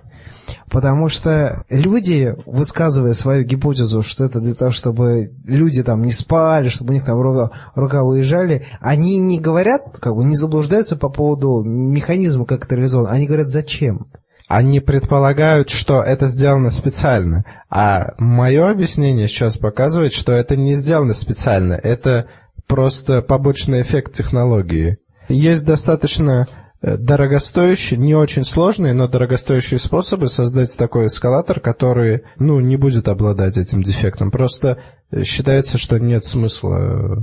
Потому 0.71 1.09
что 1.09 1.65
люди, 1.69 2.35
высказывая 2.47 3.13
свою 3.13 3.45
гипотезу, 3.45 4.03
что 4.03 4.25
это 4.25 4.41
для 4.41 4.55
того, 4.55 4.71
чтобы 4.71 5.33
люди 5.45 5.83
там 5.83 6.03
не 6.03 6.13
спали, 6.13 6.69
чтобы 6.69 6.91
у 6.91 6.95
них 6.95 7.05
там 7.05 7.21
рука, 7.21 7.51
рука 7.75 8.03
выезжали, 8.03 8.67
они 8.81 9.19
не 9.19 9.39
говорят, 9.39 9.99
как 10.01 10.15
бы 10.15 10.25
не 10.25 10.35
заблуждаются 10.35 10.97
по 10.97 11.09
поводу 11.09 11.63
механизма, 11.63 12.45
как 12.45 12.65
это 12.65 12.75
реализовано. 12.75 13.11
Они 13.11 13.27
говорят, 13.27 13.49
зачем? 13.49 14.09
Они 14.49 14.81
предполагают, 14.81 15.71
что 15.71 16.03
это 16.03 16.27
сделано 16.27 16.71
специально. 16.71 17.45
А 17.71 18.13
мое 18.19 18.71
объяснение 18.71 19.29
сейчас 19.29 19.57
показывает, 19.57 20.13
что 20.13 20.33
это 20.33 20.57
не 20.57 20.75
сделано 20.75 21.15
специально. 21.15 21.75
Это 21.75 22.27
просто 22.73 23.21
побочный 23.21 23.83
эффект 23.83 24.15
технологии. 24.15 24.97
Есть 25.29 25.67
достаточно 25.67 26.49
э, 26.81 26.97
дорогостоящие, 26.97 28.01
не 28.01 28.15
очень 28.15 28.45
сложные, 28.45 28.95
но 28.95 29.09
дорогостоящие 29.09 29.79
способы 29.79 30.29
создать 30.29 30.75
такой 30.75 31.07
эскалатор, 31.07 31.61
который, 31.61 32.23
ну, 32.39 32.61
не 32.61 32.77
будет 32.77 33.09
обладать 33.09 33.59
этим 33.59 33.83
дефектом. 33.83 34.31
Просто 34.31 34.79
э, 35.11 35.23
считается, 35.23 35.77
что 35.77 35.99
нет 35.99 36.25
смысла 36.25 36.79
э, 36.79 37.17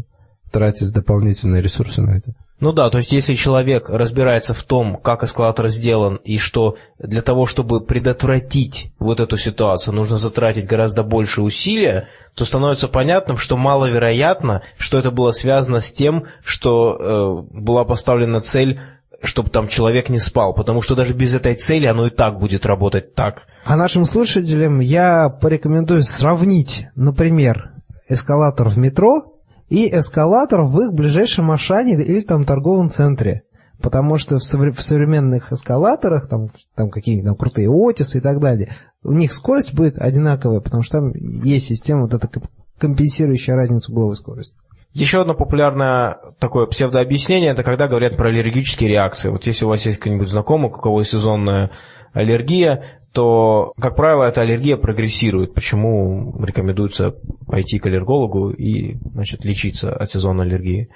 тратить 0.51 0.93
дополнительные 0.93 1.61
ресурсы 1.61 2.01
на 2.01 2.17
это. 2.17 2.33
Ну 2.59 2.73
да, 2.73 2.89
то 2.89 2.97
есть 2.97 3.13
если 3.13 3.35
человек 3.35 3.89
разбирается 3.89 4.53
в 4.53 4.63
том, 4.63 4.97
как 4.97 5.23
эскалатор 5.23 5.69
сделан, 5.69 6.19
и 6.25 6.37
что 6.37 6.75
для 6.97 7.21
того, 7.21 7.45
чтобы 7.45 7.79
предотвратить 7.79 8.91
вот 8.99 9.21
эту 9.21 9.37
ситуацию, 9.37 9.95
нужно 9.95 10.17
затратить 10.17 10.65
гораздо 10.65 11.03
больше 11.03 11.41
усилия, 11.41 12.09
то 12.35 12.43
становится 12.43 12.89
понятным, 12.89 13.37
что 13.37 13.55
маловероятно, 13.55 14.63
что 14.77 14.97
это 14.97 15.09
было 15.09 15.31
связано 15.31 15.79
с 15.79 15.91
тем, 15.91 16.25
что 16.43 17.45
э, 17.53 17.57
была 17.57 17.85
поставлена 17.85 18.41
цель, 18.41 18.81
чтобы 19.23 19.49
там 19.49 19.67
человек 19.67 20.09
не 20.09 20.19
спал, 20.19 20.53
потому 20.53 20.81
что 20.81 20.95
даже 20.95 21.13
без 21.13 21.33
этой 21.33 21.55
цели 21.55 21.85
оно 21.85 22.07
и 22.07 22.09
так 22.09 22.39
будет 22.39 22.65
работать 22.65 23.15
так. 23.15 23.47
А 23.63 23.77
нашим 23.77 24.03
слушателям 24.03 24.81
я 24.81 25.29
порекомендую 25.29 26.03
сравнить, 26.03 26.87
например, 26.95 27.71
эскалатор 28.09 28.67
в 28.67 28.77
метро 28.77 29.38
и 29.69 29.87
эскалатор 29.95 30.63
в 30.63 30.79
их 30.81 30.93
ближайшем 30.93 31.51
Ашане 31.51 31.93
или 31.93 32.21
там 32.21 32.43
торговом 32.43 32.89
центре. 32.89 33.43
Потому 33.81 34.17
что 34.17 34.37
в, 34.37 34.41
совре- 34.41 34.73
в 34.73 34.81
современных 34.81 35.53
эскалаторах, 35.53 36.27
там, 36.27 36.49
там 36.75 36.89
какие-нибудь 36.89 37.27
там 37.27 37.37
крутые 37.37 37.69
Отисы 37.69 38.17
и 38.17 38.21
так 38.21 38.41
далее, 38.41 38.73
у 39.03 39.13
них 39.13 39.31
скорость 39.31 39.73
будет 39.73 39.97
одинаковая, 39.97 40.59
потому 40.59 40.83
что 40.83 40.99
там 40.99 41.13
есть 41.13 41.67
система 41.67 42.01
вот 42.01 42.13
эта 42.13 42.27
комп- 42.27 42.49
компенсирующая 42.77 43.55
разницу 43.55 43.93
угловой 43.93 44.17
скорости. 44.17 44.57
Еще 44.91 45.21
одно 45.21 45.33
популярное 45.33 46.17
такое 46.39 46.65
псевдообъяснение, 46.65 47.51
это 47.51 47.63
когда 47.63 47.87
говорят 47.87 48.17
про 48.17 48.29
аллергические 48.29 48.89
реакции. 48.89 49.29
Вот 49.29 49.45
если 49.45 49.63
у 49.65 49.69
вас 49.69 49.85
есть 49.85 49.99
кто-нибудь 49.99 50.27
знакомый, 50.27 50.69
у 50.69 50.73
кого 50.73 51.03
сезонная 51.03 51.71
аллергия, 52.11 52.98
то, 53.13 53.73
как 53.79 53.95
правило, 53.95 54.23
эта 54.23 54.41
аллергия 54.41 54.77
прогрессирует. 54.77 55.53
Почему 55.53 56.35
рекомендуется 56.43 57.15
пойти 57.47 57.79
к 57.79 57.85
аллергологу 57.85 58.51
и 58.51 58.97
значит, 59.13 59.45
лечиться 59.45 59.91
от 59.91 60.11
сезонной 60.11 60.45
аллергии? 60.45 60.89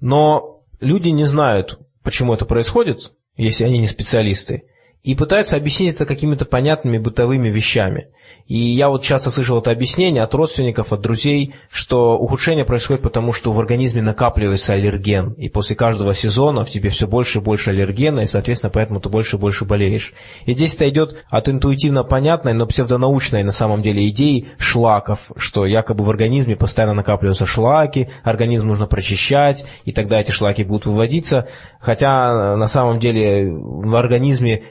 Но 0.00 0.62
люди 0.80 1.08
не 1.08 1.24
знают, 1.24 1.78
почему 2.02 2.34
это 2.34 2.46
происходит, 2.46 3.12
если 3.36 3.64
они 3.64 3.78
не 3.78 3.86
специалисты, 3.86 4.64
и 5.02 5.16
пытаются 5.16 5.56
объяснить 5.56 5.96
это 5.96 6.06
какими-то 6.06 6.44
понятными 6.44 6.98
бытовыми 6.98 7.48
вещами. 7.48 8.08
И 8.46 8.58
я 8.58 8.88
вот 8.88 9.02
часто 9.02 9.30
слышал 9.30 9.58
это 9.58 9.70
объяснение 9.70 10.22
от 10.22 10.34
родственников, 10.34 10.92
от 10.92 11.00
друзей, 11.00 11.54
что 11.70 12.16
ухудшение 12.16 12.64
происходит 12.64 13.02
потому, 13.02 13.32
что 13.32 13.50
в 13.50 13.58
организме 13.58 14.02
накапливается 14.02 14.74
аллерген, 14.74 15.32
и 15.32 15.48
после 15.48 15.74
каждого 15.74 16.14
сезона 16.14 16.64
в 16.64 16.70
тебе 16.70 16.90
все 16.90 17.06
больше 17.06 17.38
и 17.38 17.42
больше 17.42 17.70
аллергена, 17.70 18.20
и, 18.20 18.26
соответственно, 18.26 18.70
поэтому 18.70 19.00
ты 19.00 19.08
больше 19.08 19.36
и 19.36 19.38
больше 19.38 19.64
болеешь. 19.64 20.12
И 20.46 20.52
здесь 20.52 20.74
это 20.74 20.88
идет 20.88 21.24
от 21.30 21.48
интуитивно 21.48 22.04
понятной, 22.04 22.52
но 22.52 22.66
псевдонаучной 22.66 23.42
на 23.42 23.52
самом 23.52 23.82
деле 23.82 24.08
идеи 24.08 24.48
шлаков, 24.58 25.30
что 25.36 25.66
якобы 25.66 26.04
в 26.04 26.10
организме 26.10 26.56
постоянно 26.56 26.94
накапливаются 26.94 27.46
шлаки, 27.46 28.08
организм 28.22 28.68
нужно 28.68 28.86
прочищать, 28.86 29.64
и 29.84 29.92
тогда 29.92 30.20
эти 30.20 30.30
шлаки 30.30 30.64
будут 30.64 30.86
выводиться, 30.86 31.48
хотя 31.80 32.56
на 32.56 32.68
самом 32.68 32.98
деле 32.98 33.50
в 33.50 33.96
организме, 33.96 34.62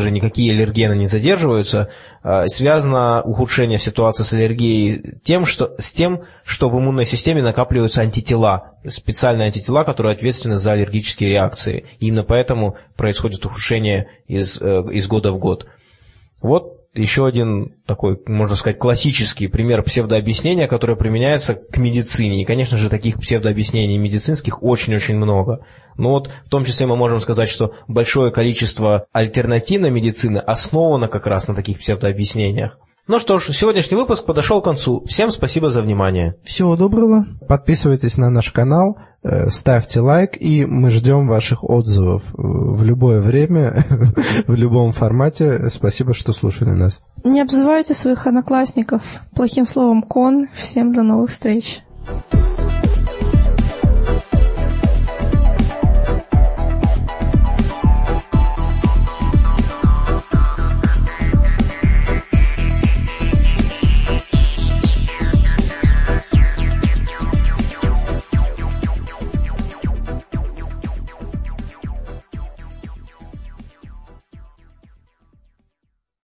же, 0.00 0.10
никакие 0.10 0.52
аллергены 0.52 0.94
не 0.94 1.06
задерживаются, 1.06 1.90
а, 2.22 2.46
связано 2.46 3.22
ухудшение 3.22 3.78
ситуации 3.78 4.22
с 4.22 4.32
аллергией 4.32 5.18
тем, 5.22 5.44
что, 5.44 5.74
с 5.78 5.92
тем, 5.92 6.22
что 6.44 6.68
в 6.68 6.78
иммунной 6.78 7.06
системе 7.06 7.42
накапливаются 7.42 8.02
антитела, 8.02 8.74
специальные 8.86 9.46
антитела, 9.46 9.84
которые 9.84 10.14
ответственны 10.14 10.56
за 10.56 10.72
аллергические 10.72 11.30
реакции. 11.30 11.86
И 12.00 12.06
именно 12.06 12.24
поэтому 12.24 12.76
происходит 12.96 13.44
ухудшение 13.44 14.08
из, 14.26 14.60
э, 14.60 14.82
из 14.92 15.06
года 15.06 15.30
в 15.30 15.38
год. 15.38 15.66
Вот 16.40 16.77
еще 16.94 17.26
один 17.26 17.76
такой, 17.86 18.18
можно 18.26 18.56
сказать, 18.56 18.78
классический 18.78 19.46
пример 19.46 19.82
псевдообъяснения, 19.82 20.66
которое 20.66 20.96
применяется 20.96 21.54
к 21.54 21.76
медицине. 21.78 22.42
И, 22.42 22.44
конечно 22.44 22.78
же, 22.78 22.88
таких 22.88 23.18
псевдообъяснений 23.18 23.98
медицинских 23.98 24.62
очень-очень 24.62 25.16
много. 25.16 25.64
Но 25.96 26.10
вот 26.10 26.30
в 26.46 26.48
том 26.48 26.64
числе 26.64 26.86
мы 26.86 26.96
можем 26.96 27.20
сказать, 27.20 27.48
что 27.48 27.74
большое 27.86 28.32
количество 28.32 29.06
альтернативной 29.12 29.90
медицины 29.90 30.38
основано 30.38 31.08
как 31.08 31.26
раз 31.26 31.46
на 31.46 31.54
таких 31.54 31.78
псевдообъяснениях. 31.78 32.78
Ну 33.08 33.18
что 33.18 33.38
ж, 33.38 33.54
сегодняшний 33.54 33.96
выпуск 33.96 34.26
подошел 34.26 34.60
к 34.60 34.64
концу. 34.64 35.02
Всем 35.06 35.30
спасибо 35.30 35.70
за 35.70 35.80
внимание. 35.80 36.34
Всего 36.44 36.76
доброго. 36.76 37.24
Подписывайтесь 37.48 38.18
на 38.18 38.28
наш 38.28 38.50
канал, 38.50 38.98
э, 39.22 39.48
ставьте 39.48 40.00
лайк, 40.00 40.32
и 40.38 40.66
мы 40.66 40.90
ждем 40.90 41.26
ваших 41.26 41.64
отзывов 41.64 42.22
в 42.34 42.84
любое 42.84 43.22
время, 43.22 43.82
в 44.46 44.52
любом 44.52 44.92
формате. 44.92 45.70
Спасибо, 45.70 46.12
что 46.12 46.32
слушали 46.32 46.68
нас. 46.68 47.00
Не 47.24 47.40
обзывайте 47.40 47.94
своих 47.94 48.26
одноклассников 48.26 49.00
плохим 49.34 49.66
словом 49.66 50.02
«кон». 50.02 50.48
Всем 50.52 50.92
до 50.92 51.02
новых 51.02 51.30
встреч. 51.30 51.80